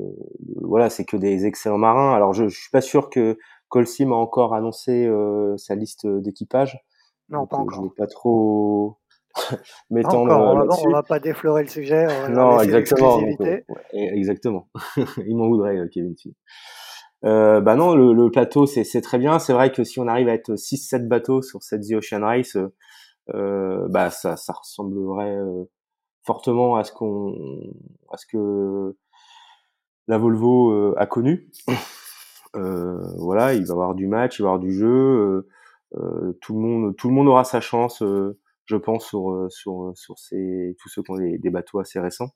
voilà, 0.63 0.91
c'est 0.91 1.05
que 1.05 1.17
des 1.17 1.47
excellents 1.47 1.79
marins. 1.79 2.15
Alors 2.15 2.33
je, 2.33 2.49
je 2.49 2.59
suis 2.59 2.71
pas 2.71 2.81
sûr 2.81 3.11
que 3.11 3.39
Colsim 3.69 4.13
a 4.13 4.17
encore 4.17 4.55
annoncé 4.55 5.07
euh, 5.07 5.57
sa 5.57 5.75
liste 5.75 6.07
d'équipage. 6.07 6.79
Non, 7.29 7.47
pas 7.47 7.57
euh, 7.57 7.61
encore. 7.61 7.83
Je 7.83 7.89
vais 7.89 7.95
pas 7.97 8.07
trop 8.07 8.99
m'étendre 9.91 10.33
on, 10.33 10.67
va, 10.67 10.67
on 10.85 10.91
va 10.91 11.03
pas 11.03 11.19
déflorer 11.19 11.63
le 11.63 11.69
sujet. 11.69 12.07
non, 12.31 12.61
exactement. 12.61 13.21
Donc, 13.21 13.41
ouais, 13.41 13.65
exactement. 13.93 14.69
Il 15.27 15.37
m'en 15.37 15.49
voudrait, 15.49 15.77
euh, 15.77 15.89
Kevin. 15.93 16.15
Euh, 17.25 17.61
bah 17.61 17.75
non, 17.75 17.95
le, 17.95 18.13
le 18.13 18.31
plateau, 18.31 18.67
c'est 18.67 19.01
très 19.01 19.19
bien. 19.19 19.39
C'est 19.39 19.53
vrai 19.53 19.73
que 19.73 19.85
si 19.85 19.99
on 19.99 20.07
arrive 20.07 20.29
à 20.29 20.35
être 20.35 20.53
6-7 20.55 21.09
bateaux 21.09 21.43
sur 21.43 21.63
cette 21.63 21.83
The 21.83 21.95
Ocean 21.95 22.23
Race, 22.23 22.57
euh, 23.35 23.89
bah 23.89 24.11
ça, 24.11 24.37
ça 24.37 24.53
ressemblerait 24.53 25.37
euh, 25.37 25.65
fortement 26.23 26.77
à 26.77 26.85
ce 26.85 26.93
qu'on, 26.93 27.35
à 28.13 28.17
ce 28.17 28.27
que 28.27 28.97
la 30.07 30.19
Volvo 30.19 30.71
euh, 30.71 30.95
a 30.99 31.07
connu. 31.07 31.51
Euh, 32.57 33.01
voilà, 33.19 33.55
il 33.55 33.65
va 33.67 33.73
avoir 33.73 33.95
du 33.95 34.07
match, 34.07 34.39
il 34.39 34.43
va 34.43 34.49
avoir 34.49 34.61
du 34.61 34.73
jeu. 34.73 35.49
tout 36.41 36.55
le 36.55 36.61
monde, 36.61 36.97
tout 36.97 37.09
le 37.09 37.15
monde 37.15 37.29
aura 37.29 37.45
sa 37.45 37.61
chance 37.61 38.03
je 38.67 38.77
pense, 38.77 39.07
sur, 39.07 39.31
euh, 39.31 39.49
sur, 39.49 39.85
euh, 39.85 39.95
sur 39.95 40.19
ces, 40.19 40.77
tous 40.81 40.89
ceux 40.89 41.03
qui 41.03 41.11
ont 41.13 41.17
des, 41.17 41.39
des 41.39 41.51
bateaux 41.51 41.79
assez 41.79 42.01
récents. 42.01 42.31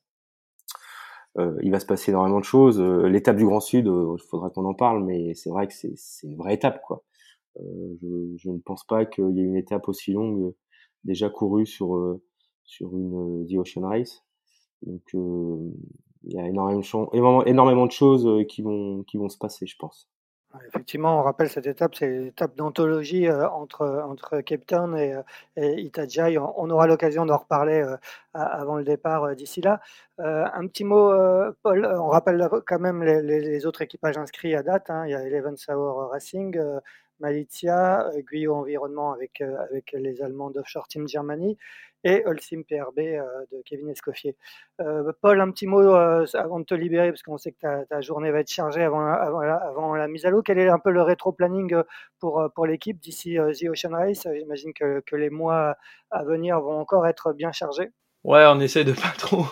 Euh, 1.37 1.57
il 1.61 1.71
va 1.71 1.79
se 1.79 1.85
passer 1.85 2.11
énormément 2.11 2.39
de 2.39 2.45
choses. 2.45 2.79
Euh, 2.79 3.07
l'étape 3.07 3.37
du 3.37 3.45
Grand 3.45 3.59
Sud, 3.59 3.85
il 3.85 4.23
faudra 4.29 4.49
qu'on 4.49 4.65
en 4.65 4.73
parle, 4.73 5.03
mais 5.03 5.33
c'est 5.33 5.49
vrai 5.49 5.67
que 5.67 5.73
c'est 5.73 6.27
une 6.27 6.37
vraie 6.37 6.55
étape. 6.55 6.81
quoi. 6.87 7.03
Je, 7.57 8.35
je, 8.37 8.49
ne 8.49 8.59
pense 8.59 8.85
pas 8.85 9.05
qu'il 9.05 9.31
y 9.31 9.41
ait 9.41 9.43
une 9.45 9.57
étape 9.57 9.87
aussi 9.89 10.13
longue 10.13 10.53
déjà 11.03 11.29
courue 11.29 11.65
sur, 11.65 12.19
sur 12.63 12.95
une 12.95 13.45
The 13.47 13.57
Ocean 13.57 13.87
Race. 13.87 14.23
Donc 14.83 15.03
il 16.23 16.33
y 16.33 16.39
a 16.39 16.45
énormément, 16.47 17.85
de 17.85 17.91
choses 17.91 18.45
qui 18.47 18.61
vont, 18.61 19.03
qui 19.03 19.17
vont 19.17 19.29
se 19.29 19.37
passer, 19.37 19.65
je 19.67 19.75
pense. 19.77 20.07
Effectivement, 20.67 21.19
on 21.19 21.23
rappelle 21.23 21.49
cette 21.49 21.67
étape, 21.67 21.95
c'est 21.95 22.09
l'étape 22.09 22.55
d'anthologie 22.57 23.27
euh, 23.27 23.49
entre, 23.49 24.03
entre 24.05 24.41
Cape 24.41 24.65
Town 24.65 24.97
et, 24.97 25.13
euh, 25.13 25.21
et. 25.55 26.37
On, 26.37 26.69
aura 26.69 26.87
l'occasion 26.87 27.25
d'en 27.25 27.37
reparler 27.37 27.81
euh, 27.81 27.95
avant 28.33 28.75
le 28.75 28.83
départ 28.83 29.33
d'ici 29.35 29.61
là. 29.61 29.79
un 30.17 30.67
petit 30.67 30.83
mot, 30.83 31.11
Paul, 31.63 31.85
on 31.85 32.07
rappelle 32.07 32.47
quand 32.67 32.79
même 32.79 33.03
les, 33.03 33.65
autres 33.65 33.81
équipages 33.81 34.17
inscrits 34.17 34.55
à 34.55 34.63
date. 34.63 34.89
Hein. 34.89 35.05
Il 35.05 35.11
y 35.11 35.15
a 35.15 35.23
Eleven 35.23 35.57
Sauer 35.57 36.09
Racing, 36.09 36.57
Malizia, 37.19 38.09
Guyot 38.29 38.55
Environnement 38.55 39.13
avec, 39.13 39.41
avec 39.41 39.93
les 39.93 40.21
Allemands 40.21 40.51
d'Offshore 40.51 40.87
Team 40.87 41.07
Germany 41.07 41.57
et 42.03 42.23
Holcim 42.25 42.63
PRB 42.63 42.97
de 43.51 43.61
Kevin 43.65 43.89
Escoffier. 43.89 44.35
Paul, 45.21 45.41
un 45.41 45.51
petit 45.51 45.67
mot 45.67 45.79
avant 45.79 46.59
de 46.59 46.65
te 46.65 46.73
libérer, 46.73 47.09
parce 47.09 47.21
qu'on 47.21 47.37
sait 47.37 47.51
que 47.51 47.85
ta, 47.85 48.01
journée 48.01 48.31
va 48.31 48.39
être 48.39 48.51
chargée 48.51 48.83
avant, 48.83 49.01
la, 49.01 50.07
mise 50.07 50.25
à 50.25 50.29
l'eau. 50.29 50.41
Quel 50.41 50.57
est 50.57 50.69
un 50.69 50.79
peu 50.79 50.91
le 50.91 51.01
rétro-planning 51.01 51.75
pour, 52.19 52.65
l'équipe 52.65 52.99
d'ici 52.99 53.35
The 53.35 53.69
Ocean 53.69 53.91
Race? 53.91 54.27
J'imagine 54.35 54.73
que, 54.73 55.15
les 55.15 55.29
mois 55.29 55.75
à 56.09 56.23
venir 56.23 56.59
vont 56.59 56.79
encore 56.79 57.05
être 57.05 57.33
bien 57.33 57.51
chargés. 57.51 57.91
Ouais, 58.23 58.45
on 58.47 58.59
essaie 58.59 58.83
de 58.83 58.93
pas 58.93 59.13
trop 59.17 59.45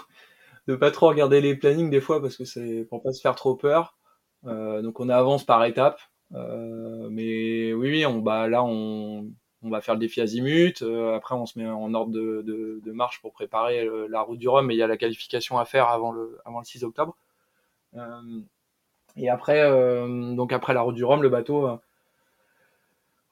de 0.69 0.75
pas 0.75 0.91
trop 0.91 1.07
regarder 1.07 1.41
les 1.41 1.55
plannings 1.55 1.89
des 1.89 1.99
fois 1.99 2.21
parce 2.21 2.37
que 2.37 2.45
c'est 2.45 2.85
pour 2.89 3.01
pas 3.01 3.11
se 3.11 3.21
faire 3.21 3.35
trop 3.35 3.55
peur. 3.55 3.97
Euh, 4.45 4.81
donc 4.81 4.99
on 4.99 5.09
avance 5.09 5.43
par 5.43 5.65
étapes. 5.65 5.99
Euh, 6.35 7.09
mais 7.09 7.73
oui, 7.73 7.89
oui, 7.89 8.05
on, 8.05 8.19
bah, 8.19 8.47
là, 8.47 8.63
on, 8.63 9.31
on 9.63 9.69
va 9.69 9.81
faire 9.81 9.95
le 9.95 9.99
défi 9.99 10.21
azimut. 10.21 10.81
Euh, 10.81 11.15
après, 11.15 11.35
on 11.35 11.45
se 11.45 11.59
met 11.59 11.67
en 11.67 11.93
ordre 11.93 12.11
de, 12.11 12.91
marche 12.91 13.21
pour 13.21 13.33
préparer 13.33 13.85
le, 13.85 14.07
la 14.07 14.21
route 14.21 14.39
du 14.39 14.47
Rhum. 14.47 14.65
Mais 14.65 14.75
il 14.75 14.77
y 14.77 14.83
a 14.83 14.87
la 14.87 14.97
qualification 14.97 15.57
à 15.57 15.65
faire 15.65 15.87
avant 15.87 16.11
le, 16.11 16.39
avant 16.45 16.59
le 16.59 16.65
6 16.65 16.83
octobre. 16.83 17.15
Euh, 17.95 18.41
et 19.17 19.29
après, 19.29 19.61
euh, 19.61 20.33
donc 20.35 20.53
après 20.53 20.73
la 20.73 20.81
route 20.81 20.95
du 20.95 21.03
Rhum, 21.03 21.21
le 21.21 21.29
bateau 21.29 21.67
euh, 21.67 21.77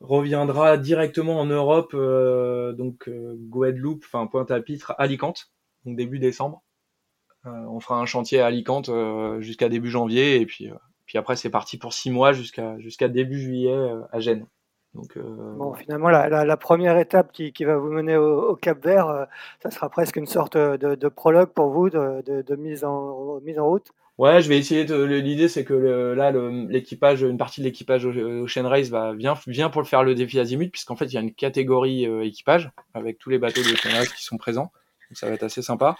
reviendra 0.01 0.77
directement 0.77 1.39
en 1.39 1.45
Europe, 1.45 1.95
donc 1.95 3.09
Guadeloupe, 3.09 4.03
enfin 4.05 4.27
Pointe-à-Pitre, 4.27 4.93
Alicante, 4.97 5.51
donc 5.85 5.95
début 5.95 6.19
décembre. 6.19 6.61
on 7.45 7.79
fera 7.79 7.99
un 7.99 8.05
chantier 8.05 8.39
à 8.39 8.45
Alicante 8.47 8.91
jusqu'à 9.39 9.69
début 9.69 9.89
janvier 9.89 10.39
et 10.39 10.45
puis 10.45 10.71
après, 11.17 11.37
c'est 11.37 11.49
parti 11.49 11.77
pour 11.77 11.93
six 11.93 12.11
mois 12.11 12.33
jusqu'à 12.33 13.07
début 13.07 13.39
juillet 13.39 13.71
euh, 13.71 14.01
à 14.11 14.19
Gênes. 14.19 14.45
Donc, 14.97 15.15
euh... 15.15 15.21
bon, 15.57 15.73
finalement, 15.75 16.09
la, 16.09 16.27
la, 16.27 16.43
la, 16.43 16.57
première 16.57 16.97
étape 16.97 17.31
qui, 17.31 17.53
qui, 17.53 17.65
va 17.65 17.77
vous 17.77 17.89
mener 17.89 18.17
au, 18.17 18.49
au 18.49 18.55
Cap 18.55 18.83
Vert, 18.83 19.07
euh, 19.07 19.25
ça 19.61 19.69
sera 19.69 19.89
presque 19.89 20.15
une 20.15 20.25
sorte 20.25 20.57
de, 20.57 20.95
de 20.95 21.07
prologue 21.07 21.49
pour 21.49 21.69
vous, 21.69 21.89
de, 21.89 22.23
de, 22.25 22.41
de, 22.41 22.55
mise, 22.55 22.83
en, 22.83 23.39
mise 23.41 23.59
en 23.59 23.67
route. 23.67 23.91
Ouais, 24.17 24.41
je 24.41 24.49
vais 24.49 24.57
essayer 24.57 24.85
de. 24.85 24.95
L'idée, 25.03 25.47
c'est 25.47 25.63
que 25.63 25.75
le, 25.75 26.15
là, 26.15 26.31
l'équipage, 26.31 27.21
une 27.21 27.37
partie 27.37 27.61
de 27.61 27.65
l'équipage 27.65 28.07
Ocean 28.07 28.67
Race 28.67 28.89
va 28.89 29.13
vient, 29.13 29.35
vient 29.45 29.69
pour 29.69 29.81
le 29.81 29.87
faire 29.87 30.03
le 30.03 30.15
défi 30.15 30.39
Azimut, 30.39 30.71
puisqu'en 30.71 30.95
fait, 30.95 31.05
il 31.05 31.13
y 31.13 31.17
a 31.17 31.21
une 31.21 31.33
catégorie 31.33 32.07
euh, 32.07 32.25
équipage 32.25 32.71
avec 32.95 33.19
tous 33.19 33.29
les 33.29 33.37
bateaux 33.37 33.61
de 33.61 33.67
Ocean 33.67 33.95
Race 33.95 34.11
qui 34.11 34.23
sont 34.23 34.37
présents. 34.37 34.71
Donc, 35.09 35.17
ça 35.17 35.27
va 35.27 35.33
être 35.33 35.43
assez 35.43 35.61
sympa. 35.61 35.95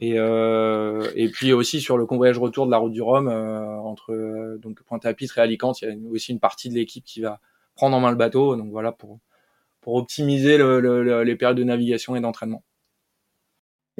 Et, 0.00 0.14
et 0.14 1.28
puis 1.28 1.52
aussi 1.52 1.80
sur 1.80 1.98
le 1.98 2.06
convoyage 2.06 2.38
retour 2.38 2.66
de 2.66 2.70
la 2.70 2.76
route 2.76 2.92
du 2.92 3.02
Rhum 3.02 3.26
entre 3.26 4.56
donc 4.58 4.80
Pointe-à-Pitre 4.82 5.38
et 5.38 5.40
Alicante, 5.40 5.82
il 5.82 5.88
y 5.88 5.90
a 5.90 6.10
aussi 6.12 6.30
une 6.30 6.38
partie 6.38 6.68
de 6.68 6.74
l'équipe 6.74 7.04
qui 7.04 7.20
va 7.20 7.40
prendre 7.78 7.96
en 7.96 8.00
main 8.00 8.10
le 8.10 8.16
bateau. 8.16 8.56
Donc 8.56 8.70
voilà 8.70 8.92
pour 8.92 9.20
optimiser 9.86 10.58
le, 10.58 11.22
les 11.22 11.36
périodes 11.36 11.56
de 11.56 11.64
navigation 11.64 12.14
et 12.14 12.20
d'entraînement. 12.20 12.62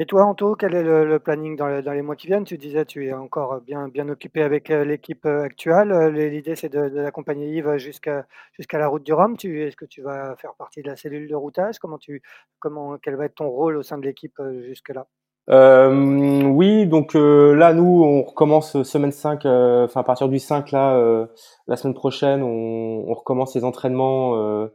Et 0.01 0.07
toi, 0.07 0.27
Anto, 0.27 0.55
quel 0.55 0.75
est 0.75 0.83
le, 0.85 1.19
planning 1.19 1.57
dans, 1.57 1.67
les 1.67 2.03
mois 2.03 2.15
qui 2.15 2.29
viennent? 2.29 2.45
Tu 2.45 2.57
disais 2.57 2.85
tu 2.85 3.07
es 3.07 3.13
encore 3.13 3.61
bien, 3.63 3.89
occupé 4.09 4.43
avec 4.43 4.71
euh, 4.71 4.85
l'équipe 4.85 5.27
euh, 5.27 5.43
actuelle. 5.43 5.91
Euh, 5.91 6.11
l'idée, 6.29 6.55
c'est 6.55 6.69
de, 6.69 6.89
d'accompagner 6.89 7.49
Yves 7.57 7.79
jusqu'à 7.79 8.25
jusqu'à 8.53 8.79
la 8.79 8.87
route 8.87 9.03
du 9.03 9.13
Rhum. 9.13 9.35
est-ce 9.43 9.77
que 9.77 9.87
tu 9.87 10.03
vas 10.03 10.37
faire 10.37 10.55
partie 10.55 10.83
de 10.83 10.89
la 10.89 10.95
cellule 10.95 11.29
de 11.29 11.35
routage? 11.35 11.81
Comment 11.81 11.99
tu, 11.99 12.23
comment, 12.61 12.97
Quel 12.99 13.17
va 13.17 13.25
être 13.25 13.35
ton 13.37 13.49
rôle 13.49 13.77
au 13.77 13.83
sein 13.83 13.99
de 13.99 14.05
l'équipe 14.05 14.41
jusque-là? 14.67 15.09
Oui, 15.49 16.87
donc 16.87 17.15
là, 17.15 17.73
nous, 17.73 18.03
on 18.05 18.23
recommence 18.23 18.83
semaine 18.83 19.13
5, 19.13 19.47
enfin 19.47 20.01
à 20.01 20.05
partir 20.05 20.29
du 20.29 20.39
5, 20.39 20.71
là, 20.73 21.27
la 21.67 21.77
semaine 21.77 21.95
prochaine, 21.95 22.43
on, 22.43 23.05
on, 23.09 23.15
recommence 23.15 23.55
les 23.55 23.65
entraînements 23.65 24.69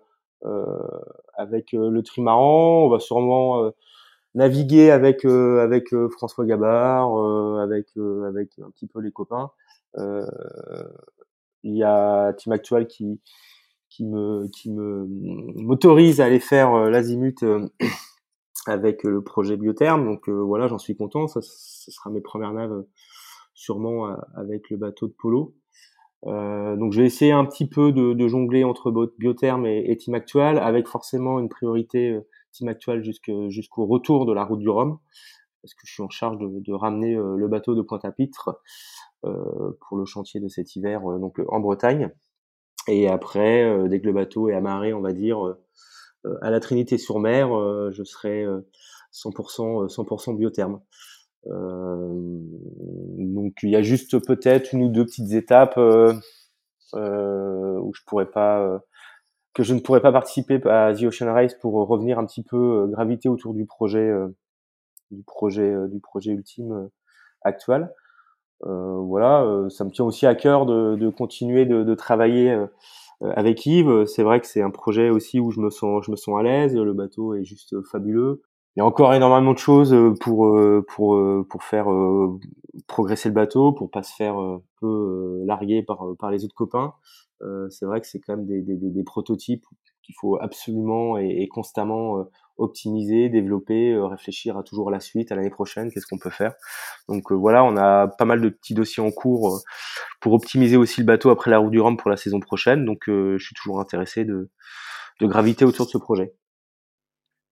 avec 1.36 1.72
le 1.74 2.02
trimaran. 2.02 2.86
On 2.86 2.90
va 2.90 3.00
sûrement 3.00 3.72
naviguer 4.36 4.92
avec 4.92 5.26
euh, 5.26 5.64
avec 5.64 5.94
euh, 5.94 6.10
François 6.10 6.46
Gabard, 6.46 7.18
euh, 7.18 7.60
avec 7.60 7.88
avec 8.28 8.60
un 8.60 8.70
petit 8.72 8.88
peu 8.88 9.00
les 9.00 9.12
copains. 9.12 9.52
il 11.64 11.78
y 11.78 11.84
a 11.84 12.34
Team 12.34 12.54
Actual 12.54 12.88
qui 12.88 13.22
qui 13.90 14.06
me 14.06 14.48
qui 14.48 14.72
me 14.72 15.06
m'autorise 15.08 16.20
à 16.22 16.26
aller 16.26 16.40
faire 16.40 16.90
l'azimut 16.90 17.44
avec 18.66 19.04
le 19.04 19.24
projet 19.24 19.58
Biotherme. 19.58 20.06
Donc 20.06 20.30
voilà, 20.30 20.68
j'en 20.68 20.78
suis 20.78 20.96
content. 20.96 21.28
Ça, 21.28 21.42
ce 21.42 21.92
sera 21.92 22.10
mes 22.10 22.22
premières 22.22 22.54
naves 22.54 22.84
sûrement 23.54 24.16
avec 24.36 24.70
le 24.70 24.78
bateau 24.78 25.08
de 25.08 25.14
polo. 25.14 25.56
Euh, 26.26 26.78
donc 26.78 26.94
je 26.94 27.02
vais 27.02 27.08
essayer 27.08 27.34
un 27.34 27.46
petit 27.46 27.68
peu 27.68 27.92
de, 27.92 28.28
jongler 28.28 28.64
entre 28.64 28.92
Biotherme 29.18 29.66
et, 29.66 29.96
Team 29.98 30.16
Actual, 30.16 30.58
avec 30.58 30.88
forcément 30.88 31.40
une 31.40 31.50
priorité 31.50 32.18
team 32.54 32.68
actuel 32.70 33.04
jusqu'au 33.04 33.86
retour 33.86 34.26
de 34.26 34.34
la 34.34 34.46
route 34.46 34.60
du 34.60 34.70
Rhum, 34.70 35.00
parce 35.62 35.74
que 35.74 35.82
je 35.86 35.94
suis 35.94 36.04
en 36.04 36.10
charge 36.10 36.38
de, 36.40 36.74
ramener 36.74 37.16
euh, 37.16 37.36
le 37.36 37.48
bateau 37.48 37.76
de 37.76 37.82
Pointe-à-Pitre 37.82 38.62
euh, 39.26 39.78
pour 39.82 39.98
le 39.98 40.06
chantier 40.06 40.40
de 40.40 40.48
cet 40.48 40.76
hiver, 40.76 41.10
euh, 41.10 41.20
donc 41.20 41.40
en 41.48 41.60
Bretagne. 41.60 42.12
Et 42.88 43.08
après, 43.08 43.88
dès 43.88 44.02
que 44.02 44.06
le 44.08 44.12
bateau 44.12 44.50
est 44.50 44.54
amarré, 44.54 44.94
on 44.94 45.00
va 45.00 45.14
dire, 45.14 45.56
à 46.42 46.50
la 46.50 46.60
Trinité-sur-Mer, 46.60 47.50
je 47.92 48.04
serai 48.04 48.46
100%, 49.12 49.88
100% 49.88 50.38
biotherme. 50.38 50.80
donc 51.46 53.54
il 53.64 53.70
y 53.70 53.76
a 53.76 53.82
juste 53.82 54.26
peut-être 54.26 54.74
une 54.74 54.84
ou 54.84 54.90
deux 54.90 55.06
petites 55.06 55.34
étapes 55.34 55.78
où 55.78 56.14
je 56.94 58.04
pourrais 58.06 58.30
pas 58.30 58.82
que 59.54 59.64
je 59.64 59.74
ne 59.74 59.80
pourrais 59.80 60.02
pas 60.02 60.12
participer 60.12 60.60
à 60.68 60.94
The 60.94 61.04
Ocean 61.04 61.32
Race 61.32 61.54
pour 61.56 61.74
revenir 61.88 62.20
un 62.20 62.26
petit 62.26 62.44
peu 62.44 62.58
euh, 62.58 62.88
graviter 62.88 63.30
autour 63.30 63.54
du 63.54 63.66
projet 63.66 64.00
euh, 64.00 64.28
du 65.12 65.24
projet 65.24 65.70
euh, 65.70 65.88
du 65.88 66.00
projet 66.00 66.32
ultime 66.32 66.90
actuel. 67.44 67.92
voilà, 68.62 69.46
ça 69.70 69.84
me 69.84 69.92
tient 69.92 70.06
aussi 70.06 70.26
à 70.26 70.36
cœur 70.36 70.66
de, 70.66 70.96
de 70.96 71.10
continuer 71.10 71.66
de, 71.66 71.84
de 71.84 71.96
travailler 71.96 72.58
avec 73.36 73.66
Yves. 73.66 74.06
C'est 74.06 74.24
vrai 74.24 74.40
que 74.42 74.48
c'est 74.48 74.62
un 74.62 74.72
projet 74.72 75.10
aussi 75.10 75.40
où 75.40 75.52
je 75.52 75.60
me 75.60 75.70
sens 75.70 76.04
je 76.06 76.12
me 76.12 76.16
sens 76.16 76.40
à 76.40 76.44
l'aise. 76.44 76.76
Le 76.76 76.94
bateau 76.94 77.34
est 77.36 77.44
juste 77.44 77.76
fabuleux. 77.84 78.42
Il 78.76 78.80
y 78.80 78.82
a 78.82 78.86
encore 78.86 79.14
énormément 79.14 79.54
de 79.54 79.58
choses 79.58 79.96
pour 80.20 80.60
pour 80.88 81.20
pour 81.50 81.64
faire 81.64 81.88
progresser 82.88 83.30
le 83.30 83.36
bateau, 83.36 83.72
pour 83.72 83.92
pas 83.92 84.04
se 84.04 84.16
faire 84.16 84.38
un 84.38 84.62
peu 84.82 85.42
larguer 85.46 85.84
par 85.84 86.06
par 86.20 86.32
les 86.32 86.44
autres 86.46 86.56
copains. 86.56 86.94
Euh, 87.44 87.70
c'est 87.70 87.86
vrai 87.86 88.02
que 88.02 88.08
c'est 88.08 88.20
quand 88.20 88.38
même 88.38 88.46
des, 88.46 88.62
des, 88.62 88.78
des 88.78 89.04
prototypes 89.04 89.66
qu'il 90.04 90.16
faut 90.20 90.38
absolument 90.42 91.18
et, 91.18 91.48
constamment 91.48 92.20
euh, 92.20 92.24
optimiser, 92.58 93.30
développer, 93.30 93.92
euh, 93.92 94.06
réfléchir 94.06 94.58
à 94.58 94.64
toujours 94.64 94.92
la 94.92 95.00
suite, 95.00 95.32
à 95.32 95.36
l'année 95.36 95.50
prochaine, 95.50 95.92
qu'est-ce 95.92 96.06
qu'on 96.06 96.20
peut 96.20 96.30
faire. 96.30 96.54
Donc 97.10 97.32
voilà, 97.32 97.64
on 97.64 97.76
a 97.78 98.08
pas 98.08 98.26
mal 98.26 98.42
de 98.42 98.50
petits 98.50 98.74
dossiers 98.74 99.04
en 99.04 99.12
cours 99.12 99.62
pour 100.22 100.34
optimiser 100.34 100.78
aussi 100.78 101.02
le 101.02 101.06
bateau 101.06 101.30
après 101.32 101.50
la 101.50 101.58
route 101.58 101.72
du 101.72 101.80
Rhum 101.80 101.98
pour 101.98 102.10
la 102.10 102.18
saison 102.18 102.40
prochaine. 102.40 102.86
Donc 102.86 103.04
je 103.08 103.38
suis 103.40 103.56
toujours 103.56 103.80
intéressé 103.80 104.26
de, 104.26 104.50
de 105.20 105.28
graviter 105.28 105.66
autour 105.66 105.86
de 105.88 105.92
ce 105.92 105.98
projet. 105.98 106.34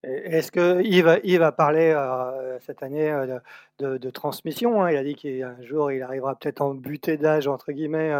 Est-ce 0.03 0.51
que 0.51 0.81
Yves, 0.81 1.19
Yves 1.23 1.43
a 1.43 1.51
parlé 1.51 1.93
euh, 1.95 2.57
cette 2.61 2.81
année 2.81 3.11
euh, 3.11 3.37
de, 3.77 4.09
transmission 4.09 4.81
hein? 4.81 4.89
Il 4.89 4.97
a 4.97 5.03
dit 5.03 5.13
qu'un 5.13 5.61
jour 5.61 5.91
il 5.91 6.01
arrivera 6.01 6.33
peut-être 6.33 6.61
en 6.61 6.73
butée 6.73 7.17
d'âge 7.17 7.47
entre 7.47 7.71
guillemets 7.71 8.11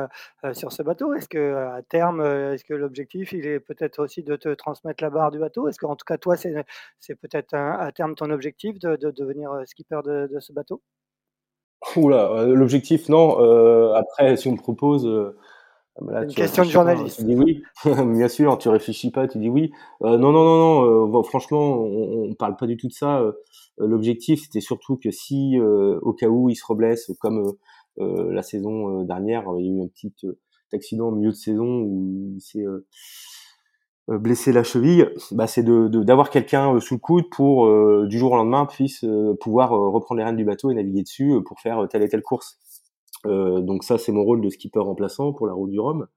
euh, 0.44 0.54
sur 0.54 0.72
ce 0.72 0.84
bateau. 0.84 1.16
Est-ce 1.16 1.28
que 1.28 1.56
à 1.56 1.82
terme, 1.82 2.22
est-ce 2.22 2.64
que 2.66 2.76
l'objectif 2.76 3.34
il 3.34 3.48
est 3.48 3.60
peut-être 3.60 3.98
aussi 3.98 4.22
de 4.22 4.36
te 4.36 4.50
transmettre 4.50 5.04
la 5.04 5.10
barre 5.10 5.32
du 5.32 5.40
bateau? 5.40 5.68
Est-ce 5.68 5.80
qu'en 5.80 5.96
tout 5.96 6.06
cas 6.06 6.20
toi 6.20 6.38
c'est, 6.38 6.54
c'est 7.00 7.16
peut-être 7.16 7.56
à 7.56 7.92
terme 7.92 8.14
ton 8.14 8.30
objectif 8.30 8.78
de, 8.78 8.96
devenir 8.96 9.52
skipper 9.66 10.02
de, 10.06 10.30
de, 10.32 10.40
ce 10.40 10.54
bateau? 10.54 10.84
Oula, 11.96 12.46
l'objectif 12.46 13.10
non. 13.10 13.94
après 13.96 14.38
si 14.38 14.48
on 14.48 14.52
me 14.52 14.58
propose 14.58 15.08
une 16.10 16.34
question 16.34 16.64
de 16.64 16.70
journaliste. 16.70 17.18
Tu 17.18 17.26
dis 17.26 17.36
oui, 17.36 17.64
bien 17.86 18.28
sûr, 18.28 18.58
tu 18.58 18.70
réfléchis 18.70 19.12
pas, 19.12 19.28
tu 19.28 19.38
dis 19.38 19.50
oui. 19.50 19.72
Euh, 20.04 20.18
non, 20.18 20.32
non, 20.32 20.44
non, 20.44 20.58
non. 20.58 21.20
Euh, 21.20 21.24
franchement, 21.24 21.80
on, 21.80 22.30
on 22.30 22.34
parle 22.34 22.56
pas 22.56 22.68
du 22.68 22.78
tout 22.78 22.88
de 22.88 22.94
ça. 22.94 23.20
Euh, 23.20 23.34
l'objectif, 23.78 24.44
c'était 24.44 24.62
surtout 24.62 24.98
que 24.98 25.12
si, 25.12 25.58
au 25.60 26.14
cas 26.14 26.28
où, 26.28 26.50
il 26.50 26.56
se 26.56 26.66
reblesse, 26.66 27.12
comme 27.20 27.54
la 27.98 28.44
saison 28.44 29.04
dernière, 29.04 29.46
il 29.58 29.66
y 29.66 29.70
a 29.70 29.74
eu 29.74 29.84
un 29.84 29.88
petit 29.88 30.14
accident 30.74 31.08
au 31.08 31.12
milieu 31.12 31.32
de 31.32 31.36
saison 31.36 31.82
où 31.82 32.34
il 32.36 32.42
s'est 32.42 32.66
blessé 34.08 34.52
la 34.52 34.64
cheville, 34.64 35.10
bah, 35.32 35.48
c'est 35.48 35.64
de, 35.64 35.88
d'avoir 35.88 36.30
quelqu'un 36.30 36.80
sous 36.80 36.96
le 36.96 37.00
coude 37.00 37.30
pour 37.32 37.68
du 38.06 38.20
jour 38.20 38.34
au 38.34 38.36
lendemain 38.36 38.68
puisse 38.68 39.04
pouvoir 39.40 39.72
reprendre 39.72 40.20
les 40.20 40.26
rênes 40.26 40.38
du 40.38 40.46
bateau 40.46 40.70
et 40.70 40.76
naviguer 40.76 41.02
dessus 41.02 41.34
pour 41.44 41.60
faire 41.60 41.88
telle 41.90 42.04
et 42.04 42.10
telle 42.10 42.22
course. 42.22 42.60
Euh, 43.26 43.62
donc 43.62 43.84
ça, 43.84 43.98
c'est 43.98 44.12
mon 44.12 44.24
rôle 44.24 44.42
de 44.42 44.50
skipper 44.50 44.80
remplaçant 44.80 45.34
pour 45.34 45.48
la 45.48 45.54
route 45.54 45.72
du 45.72 45.80
Rhum. 45.80 46.08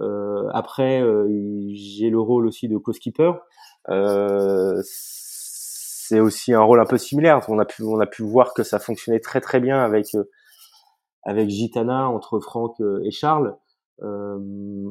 Euh, 0.00 0.48
après, 0.52 1.02
euh, 1.02 1.28
j'ai 1.72 2.10
le 2.10 2.20
rôle 2.20 2.46
aussi 2.46 2.68
de 2.68 2.76
co-skipper. 2.78 3.32
c'est 4.82 6.20
aussi 6.20 6.54
un 6.54 6.62
rôle 6.62 6.80
un 6.80 6.86
peu 6.86 6.98
similaire. 6.98 7.44
On 7.48 7.58
a 7.58 7.64
pu, 7.64 7.82
on 7.82 8.00
a 8.00 8.06
pu 8.06 8.22
voir 8.22 8.54
que 8.54 8.62
ça 8.62 8.78
fonctionnait 8.78 9.20
très 9.20 9.40
très 9.40 9.60
bien 9.60 9.80
avec 9.80 10.06
avec 11.24 11.50
Gitana 11.50 12.08
entre 12.08 12.40
Franck 12.40 12.80
et 13.04 13.10
Charles. 13.10 13.56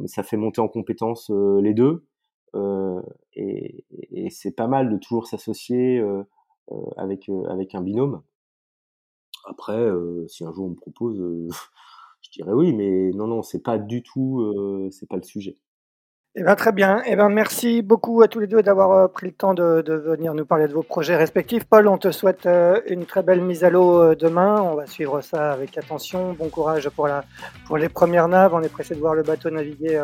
ça 0.06 0.24
fait 0.24 0.38
monter 0.38 0.62
en 0.62 0.68
compétence 0.68 1.32
les 1.62 1.74
deux. 1.74 2.06
et, 3.34 3.86
et 3.92 4.30
c'est 4.30 4.52
pas 4.52 4.68
mal 4.68 4.92
de 4.92 4.98
toujours 4.98 5.28
s'associer 5.28 6.04
avec 6.98 7.30
avec 7.50 7.74
un 7.76 7.82
binôme. 7.82 8.22
Après, 9.50 9.80
euh, 9.80 10.28
si 10.28 10.44
un 10.44 10.52
jour 10.52 10.66
on 10.66 10.70
me 10.70 10.76
propose, 10.76 11.20
euh, 11.20 11.48
je 12.22 12.30
dirais 12.32 12.52
oui, 12.54 12.74
mais 12.74 13.12
non, 13.16 13.28
non, 13.28 13.42
c'est 13.42 13.64
pas 13.64 13.78
du 13.78 14.04
tout, 14.04 14.42
euh, 14.42 14.90
c'est 14.92 15.08
pas 15.08 15.16
le 15.16 15.24
sujet. 15.24 15.56
Eh 16.36 16.44
ben, 16.44 16.56
très 16.56 16.72
bien. 16.72 17.02
Eh 17.08 17.16
ben, 17.16 17.30
merci 17.30 17.82
beaucoup 17.82 18.22
à 18.22 18.28
tous 18.28 18.40
les 18.40 18.46
deux 18.46 18.62
d'avoir 18.62 19.12
pris 19.12 19.26
le 19.26 19.34
temps 19.34 19.56
de, 19.56 19.82
venir 19.88 20.36
nous 20.36 20.46
parler 20.46 20.68
de 20.68 20.74
vos 20.74 20.84
projets 20.84 21.16
respectifs. 21.16 21.64
Paul, 21.64 21.88
on 21.88 21.98
te 21.98 22.12
souhaite 22.12 22.48
une 22.88 23.08
très 23.08 23.24
belle 23.24 23.42
mise 23.42 23.64
à 23.64 23.72
l'eau 23.72 24.14
demain. 24.14 24.62
On 24.62 24.76
va 24.76 24.86
suivre 24.86 25.22
ça 25.22 25.52
avec 25.52 25.76
attention. 25.80 26.34
Bon 26.34 26.50
courage 26.50 26.90
pour, 26.90 27.08
la, 27.08 27.24
pour 27.66 27.78
les 27.78 27.90
premières 27.90 28.28
naves. 28.28 28.54
On 28.54 28.62
est 28.62 28.70
pressé 28.70 28.94
de 28.94 29.00
voir 29.00 29.16
le 29.16 29.24
bateau 29.24 29.50
naviguer 29.50 30.00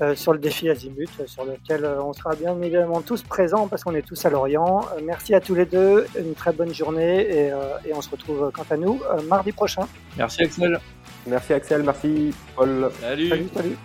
euh, 0.00 0.14
sur 0.14 0.32
le 0.32 0.38
défi 0.38 0.68
Azimut, 0.68 1.10
euh, 1.20 1.26
sur 1.26 1.44
lequel 1.44 1.84
euh, 1.84 2.02
on 2.02 2.12
sera 2.12 2.34
bien 2.36 2.56
évidemment 2.62 3.00
tous 3.00 3.22
présents 3.22 3.66
parce 3.66 3.82
qu'on 3.82 3.94
est 3.94 4.02
tous 4.02 4.24
à 4.24 4.30
Lorient. 4.30 4.82
merci 5.04 5.34
à 5.34 5.40
tous 5.40 5.54
les 5.54 5.66
deux, 5.66 6.06
une 6.18 6.34
très 6.34 6.52
bonne 6.52 6.72
journée 6.72 7.20
et, 7.20 7.46
et 7.86 7.94
on 7.94 8.00
se 8.00 8.10
retrouve 8.10 8.50
quant 8.52 8.66
à 8.70 8.76
nous 8.76 9.00
mardi 9.28 9.52
prochain. 9.52 9.88
Merci 10.16 10.42
Axel. 10.42 10.80
Merci 11.26 11.52
Axel, 11.52 11.82
merci 11.82 12.32
Paul. 12.54 12.90
salut. 13.00 13.48
salut. 13.54 13.76